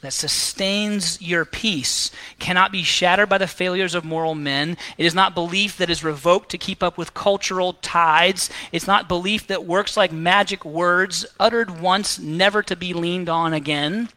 that 0.02 0.12
sustains 0.12 1.20
your 1.20 1.44
peace, 1.44 2.12
cannot 2.38 2.70
be 2.70 2.84
shattered 2.84 3.28
by 3.28 3.38
the 3.38 3.48
failures 3.48 3.96
of 3.96 4.04
moral 4.04 4.36
men. 4.36 4.76
It 4.96 5.04
is 5.04 5.14
not 5.14 5.34
belief 5.34 5.76
that 5.78 5.90
is 5.90 6.04
revoked 6.04 6.50
to 6.50 6.59
keep 6.59 6.84
up 6.84 6.96
with 6.96 7.12
cultural 7.12 7.72
tides. 7.72 8.50
It's 8.70 8.86
not 8.86 9.09
belief 9.09 9.48
that 9.48 9.66
works 9.66 9.96
like 9.96 10.12
magic 10.12 10.64
words, 10.64 11.26
uttered 11.40 11.80
once, 11.80 12.20
never 12.20 12.62
to 12.62 12.76
be 12.76 12.94
leaned 12.94 13.28
on 13.28 13.52
again. 13.52 14.11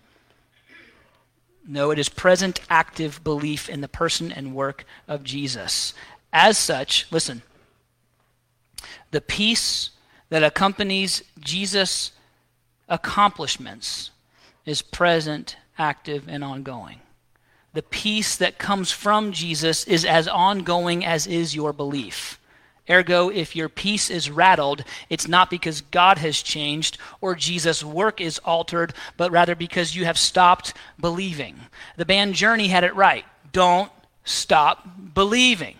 No, 1.72 1.92
it 1.92 2.00
is 2.00 2.10
present 2.10 2.62
active 2.68 3.24
belief 3.24 3.70
in 3.70 3.82
the 3.82 3.88
person 3.88 4.32
and 4.32 4.56
work 4.56 4.86
of 5.08 5.24
Jesus. 5.24 5.94
As 6.34 6.58
such, 6.58 7.06
listen, 7.12 7.44
the 9.12 9.22
peace 9.22 9.92
that 10.30 10.44
accompanies 10.44 11.22
Jesus' 11.40 12.12
accomplishments 12.88 14.10
is 14.66 14.82
present, 14.82 15.58
active, 15.78 16.24
and 16.28 16.44
ongoing. 16.44 17.02
The 17.74 17.84
peace 17.84 18.36
that 18.36 18.58
comes 18.58 18.92
from 18.92 19.32
Jesus 19.32 19.86
is 19.86 20.04
as 20.06 20.28
ongoing 20.28 21.06
as 21.06 21.28
is 21.28 21.56
your 21.56 21.72
belief. 21.72 22.40
Ergo, 22.90 23.30
if 23.30 23.56
your 23.56 23.70
peace 23.70 24.10
is 24.10 24.32
rattled, 24.32 24.84
it's 25.10 25.28
not 25.28 25.50
because 25.50 25.82
God 25.82 26.18
has 26.18 26.42
changed 26.42 26.98
or 27.22 27.36
Jesus' 27.36 27.84
work 27.84 28.20
is 28.20 28.40
altered, 28.40 28.94
but 29.16 29.32
rather 29.32 29.56
because 29.56 29.96
you 29.96 30.06
have 30.06 30.18
stopped 30.18 30.74
believing. 31.00 31.60
The 31.98 32.06
band 32.06 32.34
Journey 32.34 32.70
had 32.70 32.84
it 32.84 32.96
right. 32.96 33.26
Don't 33.52 33.92
stop 34.24 34.88
believing. 35.14 35.76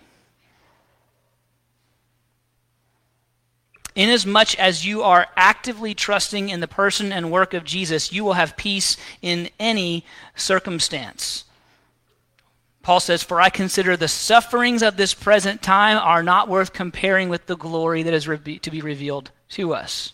Inasmuch 3.96 4.58
as 4.60 4.86
you 4.86 5.02
are 5.02 5.28
actively 5.36 5.94
trusting 5.94 6.50
in 6.50 6.60
the 6.60 6.68
person 6.68 7.12
and 7.12 7.32
work 7.32 7.54
of 7.54 7.64
Jesus, 7.64 8.14
you 8.14 8.24
will 8.24 8.34
have 8.34 8.56
peace 8.56 8.98
in 9.22 9.50
any 9.60 10.06
circumstance. 10.36 11.44
Paul 12.82 13.00
says, 13.00 13.24
For 13.24 13.42
I 13.42 13.50
consider 13.50 13.96
the 13.98 14.08
sufferings 14.08 14.82
of 14.82 14.98
this 14.98 15.14
present 15.14 15.62
time 15.62 15.98
are 15.98 16.24
not 16.24 16.48
worth 16.48 16.74
comparing 16.74 17.30
with 17.30 17.46
the 17.46 17.58
glory 17.58 18.04
that 18.04 18.14
is 18.14 18.28
re- 18.28 18.60
to 18.60 18.72
be 18.72 18.82
revealed 18.82 19.32
to 19.50 19.74
us. 19.74 20.14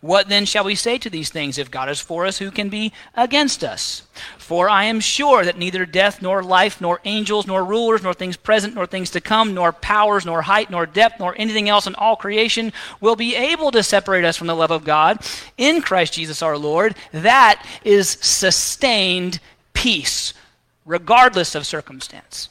What 0.00 0.28
then 0.28 0.44
shall 0.44 0.64
we 0.64 0.74
say 0.74 0.98
to 0.98 1.10
these 1.10 1.30
things? 1.30 1.58
If 1.58 1.70
God 1.70 1.88
is 1.88 2.00
for 2.00 2.26
us, 2.26 2.38
who 2.38 2.50
can 2.50 2.68
be 2.68 2.92
against 3.14 3.64
us? 3.64 4.02
For 4.38 4.68
I 4.68 4.84
am 4.84 5.00
sure 5.00 5.44
that 5.44 5.58
neither 5.58 5.86
death, 5.86 6.22
nor 6.22 6.42
life, 6.42 6.80
nor 6.80 7.00
angels, 7.04 7.46
nor 7.46 7.64
rulers, 7.64 8.02
nor 8.02 8.14
things 8.14 8.36
present, 8.36 8.74
nor 8.74 8.86
things 8.86 9.10
to 9.10 9.20
come, 9.20 9.54
nor 9.54 9.72
powers, 9.72 10.26
nor 10.26 10.42
height, 10.42 10.70
nor 10.70 10.86
depth, 10.86 11.18
nor 11.18 11.34
anything 11.36 11.68
else 11.68 11.86
in 11.86 11.94
all 11.96 12.16
creation 12.16 12.72
will 13.00 13.16
be 13.16 13.34
able 13.34 13.70
to 13.70 13.82
separate 13.82 14.24
us 14.24 14.36
from 14.36 14.46
the 14.46 14.56
love 14.56 14.70
of 14.70 14.84
God 14.84 15.18
in 15.56 15.82
Christ 15.82 16.14
Jesus 16.14 16.42
our 16.42 16.58
Lord. 16.58 16.94
That 17.12 17.66
is 17.84 18.10
sustained 18.20 19.40
peace 19.72 20.34
regardless 20.84 21.54
of 21.54 21.66
circumstance. 21.66 22.48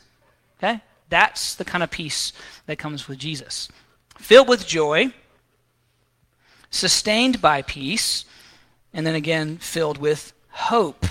Okay? 0.58 0.82
That's 1.10 1.56
the 1.56 1.66
kind 1.66 1.84
of 1.84 1.92
peace 1.92 2.34
that 2.66 2.78
comes 2.80 3.08
with 3.08 3.18
Jesus. 3.18 3.70
Filled 4.18 4.48
with 4.48 4.68
joy, 4.68 5.14
sustained 6.70 7.42
by 7.42 7.62
peace, 7.62 8.26
and 8.94 9.06
then 9.06 9.16
again 9.16 9.58
filled 9.58 9.98
with 9.98 10.34
hope. 10.50 11.06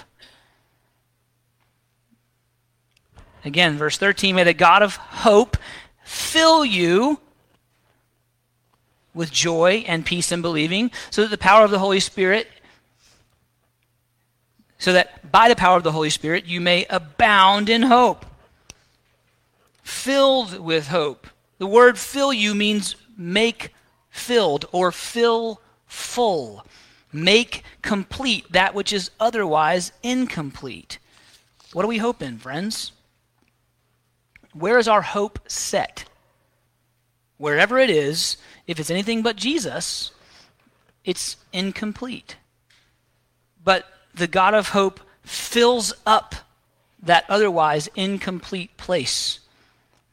Again, 3.44 3.76
verse 3.76 3.96
13 3.96 4.34
may 4.34 4.44
the 4.44 4.54
God 4.54 4.82
of 4.82 4.96
hope 4.96 5.56
fill 6.04 6.64
you 6.64 7.20
with 9.14 9.32
joy 9.32 9.84
and 9.88 10.06
peace 10.06 10.30
in 10.30 10.40
believing, 10.42 10.90
so 11.10 11.22
that 11.22 11.28
the 11.28 11.38
power 11.38 11.64
of 11.64 11.70
the 11.70 11.78
Holy 11.78 12.00
Spirit 12.00 12.48
so 14.80 14.94
that 14.94 15.30
by 15.30 15.48
the 15.48 15.54
power 15.54 15.76
of 15.76 15.84
the 15.84 15.92
Holy 15.92 16.10
Spirit 16.10 16.46
you 16.46 16.60
may 16.60 16.86
abound 16.90 17.68
in 17.68 17.82
hope. 17.82 18.26
Filled 19.82 20.58
with 20.58 20.88
hope. 20.88 21.28
The 21.58 21.66
word 21.66 21.98
fill 21.98 22.32
you 22.32 22.54
means 22.54 22.96
make 23.16 23.74
filled 24.08 24.64
or 24.72 24.90
fill 24.90 25.60
full. 25.86 26.64
Make 27.12 27.62
complete 27.82 28.50
that 28.52 28.74
which 28.74 28.92
is 28.92 29.10
otherwise 29.20 29.92
incomplete. 30.02 30.98
What 31.74 31.82
do 31.82 31.88
we 31.88 31.98
hope 31.98 32.22
in, 32.22 32.38
friends? 32.38 32.92
Where 34.54 34.78
is 34.78 34.88
our 34.88 35.02
hope 35.02 35.40
set? 35.46 36.06
Wherever 37.36 37.78
it 37.78 37.90
is, 37.90 38.38
if 38.66 38.80
it's 38.80 38.90
anything 38.90 39.20
but 39.20 39.36
Jesus, 39.36 40.10
it's 41.04 41.36
incomplete. 41.52 42.36
But 43.62 43.84
the 44.14 44.26
God 44.26 44.54
of 44.54 44.70
hope 44.70 45.00
fills 45.22 45.92
up 46.06 46.34
that 47.02 47.24
otherwise 47.28 47.88
incomplete 47.94 48.76
place. 48.76 49.40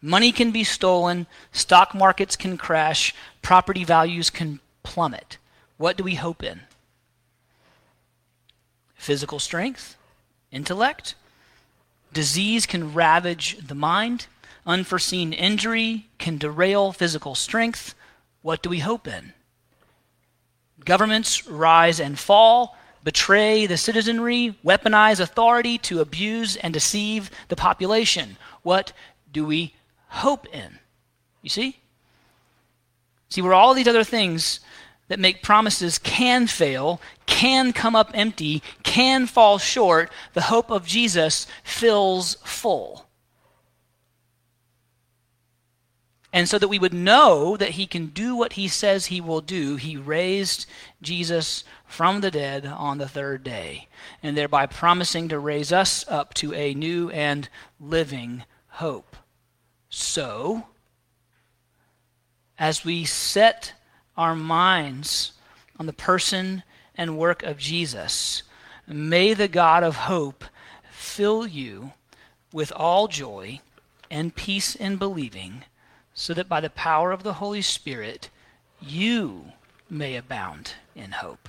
Money 0.01 0.31
can 0.31 0.51
be 0.51 0.63
stolen, 0.63 1.27
stock 1.51 1.93
markets 1.95 2.35
can 2.35 2.57
crash, 2.57 3.13
property 3.41 3.83
values 3.83 4.29
can 4.29 4.59
plummet. 4.83 5.37
What 5.77 5.97
do 5.97 6.03
we 6.03 6.15
hope 6.15 6.43
in? 6.43 6.61
Physical 8.95 9.39
strength, 9.39 9.95
intellect. 10.51 11.15
Disease 12.13 12.65
can 12.65 12.93
ravage 12.93 13.57
the 13.67 13.75
mind. 13.75 14.27
unforeseen 14.67 15.31
injury 15.31 16.07
can 16.19 16.37
derail 16.37 16.91
physical 16.91 17.33
strength, 17.33 17.95
what 18.41 18.61
do 18.61 18.69
we 18.69 18.79
hope 18.79 19.07
in? 19.07 19.33
Governments 20.83 21.47
rise 21.47 21.99
and 21.99 22.19
fall, 22.19 22.77
betray 23.07 23.65
the 23.65 23.77
citizenry, 23.77 24.53
weaponize 24.65 25.21
authority 25.21 25.77
to 25.77 26.01
abuse 26.01 26.57
and 26.57 26.73
deceive 26.73 27.31
the 27.47 27.55
population. 27.55 28.35
What 28.63 28.91
do 29.31 29.45
we 29.45 29.73
hope 30.09 30.45
in? 30.53 30.79
You 31.41 31.49
see? 31.49 31.77
See, 33.29 33.41
where 33.41 33.53
all 33.53 33.73
these 33.73 33.87
other 33.87 34.03
things 34.03 34.59
that 35.07 35.21
make 35.21 35.41
promises 35.41 35.97
can 35.97 36.47
fail, 36.47 36.99
can 37.25 37.71
come 37.71 37.95
up 37.95 38.11
empty, 38.13 38.61
can 38.83 39.25
fall 39.25 39.57
short, 39.57 40.11
the 40.33 40.41
hope 40.41 40.69
of 40.69 40.85
Jesus 40.85 41.47
fills 41.63 42.35
full. 42.43 43.06
And 46.33 46.49
so 46.49 46.59
that 46.59 46.67
we 46.67 46.79
would 46.79 46.93
know 46.93 47.55
that 47.57 47.71
he 47.71 47.87
can 47.87 48.07
do 48.07 48.35
what 48.35 48.53
he 48.53 48.67
says 48.67 49.05
he 49.05 49.21
will 49.21 49.41
do, 49.41 49.77
he 49.77 49.95
raised 49.95 50.65
Jesus 51.01 51.63
from 51.85 52.21
the 52.21 52.31
dead 52.31 52.65
on 52.65 52.97
the 52.97 53.07
third 53.07 53.43
day, 53.43 53.87
and 54.21 54.37
thereby 54.37 54.65
promising 54.65 55.29
to 55.29 55.39
raise 55.39 55.71
us 55.71 56.05
up 56.07 56.33
to 56.35 56.53
a 56.53 56.73
new 56.73 57.09
and 57.11 57.47
living 57.79 58.43
hope. 58.67 59.15
So, 59.89 60.65
as 62.59 62.83
we 62.83 63.05
set 63.05 63.73
our 64.17 64.35
minds 64.35 65.31
on 65.79 65.85
the 65.85 65.93
person 65.93 66.63
and 66.95 67.17
work 67.17 67.41
of 67.43 67.57
Jesus, 67.57 68.43
may 68.85 69.33
the 69.33 69.47
God 69.47 69.83
of 69.83 69.95
hope 69.95 70.43
fill 70.91 71.47
you 71.47 71.93
with 72.51 72.71
all 72.75 73.07
joy 73.07 73.61
and 74.09 74.35
peace 74.35 74.75
in 74.75 74.97
believing, 74.97 75.63
so 76.19 76.33
that 76.33 76.49
by 76.49 76.59
the 76.59 76.69
power 76.71 77.11
of 77.11 77.21
the 77.21 77.33
Holy 77.33 77.61
Spirit 77.61 78.31
you 78.81 79.51
may 79.87 80.15
abound 80.15 80.73
in 80.95 81.11
hope. 81.11 81.47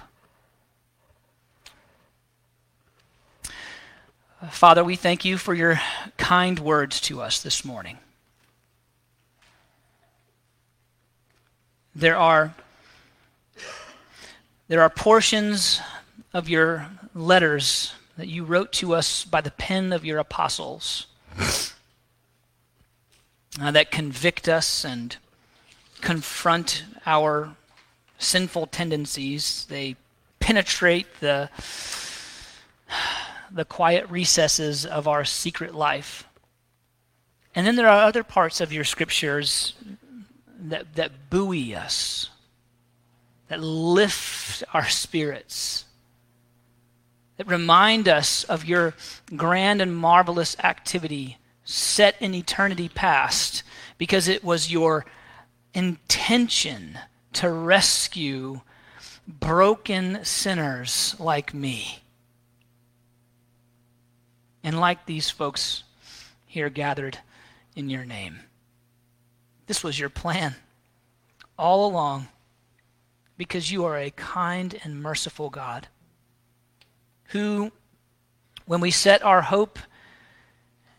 Father, 4.51 4.85
we 4.85 4.95
thank 4.95 5.25
you 5.25 5.39
for 5.39 5.55
your 5.55 5.81
kind 6.19 6.59
words 6.59 7.01
to 7.01 7.23
us 7.23 7.43
this 7.43 7.65
morning. 7.65 7.97
There 11.95 12.17
are, 12.17 12.55
there 14.69 14.83
are 14.83 14.91
portions 14.91 15.81
of 16.35 16.47
your 16.47 16.91
letters 17.15 17.95
that 18.19 18.29
you 18.29 18.45
wrote 18.45 18.73
to 18.73 18.95
us 18.95 19.25
by 19.25 19.41
the 19.41 19.51
pen 19.51 19.95
of 19.95 20.05
your 20.05 20.19
apostles 20.19 21.07
uh, 23.61 23.71
that 23.73 23.91
convict 23.91 24.49
us 24.49 24.85
and 24.85 25.17
confront 26.01 26.85
our 27.07 27.57
sinful 28.19 28.67
tendencies. 28.67 29.67
They 29.69 29.97
penetrate 30.39 31.07
the, 31.21 31.51
the 33.51 33.65
quiet 33.65 34.09
recesses 34.09 34.87
of 34.87 35.09
our 35.09 35.25
secret 35.25 35.75
life. 35.75 36.25
And 37.55 37.67
then 37.67 37.77
there 37.77 37.89
are 37.89 38.05
other 38.05 38.23
parts 38.23 38.61
of 38.61 38.73
your 38.73 38.85
scriptures 38.85 39.75
that, 40.61 40.95
that 40.95 41.31
buoy 41.31 41.75
us, 41.75 42.31
that 43.49 43.61
lift 43.61 44.63
our 44.73 44.89
spirits, 44.89 45.85
that 47.37 47.47
remind 47.47 48.09
us 48.09 48.45
of 48.45 48.65
your 48.65 48.95
grand 49.35 49.81
and 49.81 49.97
marvelous 49.97 50.57
activity 50.61 51.39
set 51.71 52.17
in 52.19 52.35
eternity 52.35 52.89
past, 52.89 53.63
because 53.99 54.27
it 54.27 54.43
was 54.43 54.73
your 54.73 55.05
intention 55.75 56.99
to 57.35 57.51
rescue 57.51 58.63
broken 59.27 60.25
sinners 60.25 61.15
like 61.19 61.53
me. 61.53 61.99
And 64.65 64.81
like 64.81 65.05
these 65.05 65.29
folks 65.29 65.85
here 66.47 66.71
gathered 66.71 67.19
in 67.77 67.91
your 67.91 68.07
name. 68.07 68.41
This 69.67 69.85
was 69.85 69.99
your 69.99 70.09
plan 70.09 70.55
all 71.59 71.87
along 71.87 72.29
because 73.37 73.71
you 73.71 73.85
are 73.85 73.99
a 73.99 74.11
kind 74.11 74.79
and 74.85 75.03
merciful 75.03 75.51
God 75.51 75.87
who, 77.25 77.73
when 78.65 78.81
we 78.81 78.91
set 78.91 79.23
our 79.23 79.43
hope 79.43 79.79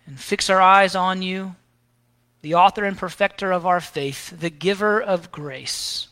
and 0.10 0.20
fix 0.20 0.50
our 0.50 0.60
eyes 0.60 0.96
on 0.96 1.22
you, 1.22 1.56
the 2.42 2.56
author 2.56 2.84
and 2.84 2.98
perfecter 2.98 3.52
of 3.52 3.68
our 3.68 3.80
faith, 3.80 4.32
the 4.40 4.50
giver 4.50 5.00
of 5.00 5.32
grace, 5.32 6.08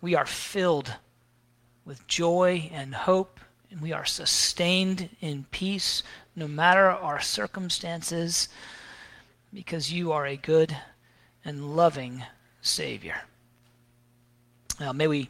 we 0.00 0.14
are 0.14 0.24
filled 0.24 0.94
with 1.84 2.06
joy 2.06 2.70
and 2.72 2.94
hope, 2.94 3.38
and 3.70 3.82
we 3.82 3.92
are 3.92 4.06
sustained 4.06 5.10
in 5.20 5.44
peace 5.50 6.02
no 6.34 6.48
matter 6.48 6.88
our 6.88 7.20
circumstances, 7.20 8.48
because 9.52 9.92
you 9.92 10.10
are 10.10 10.24
a 10.24 10.38
good 10.38 10.74
and 11.44 11.76
loving 11.76 12.24
Savior. 12.62 13.24
Now, 14.80 14.92
may 14.92 15.06
we 15.06 15.28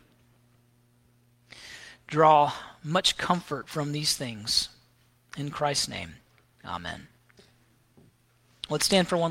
draw 2.06 2.52
much 2.84 3.16
comfort 3.16 3.68
from 3.68 3.90
these 3.90 4.16
things. 4.16 4.68
In 5.36 5.50
Christ's 5.50 5.88
name, 5.88 6.14
amen. 6.64 7.08
Let's 8.70 8.86
stand 8.86 9.08
for 9.08 9.16
one. 9.16 9.22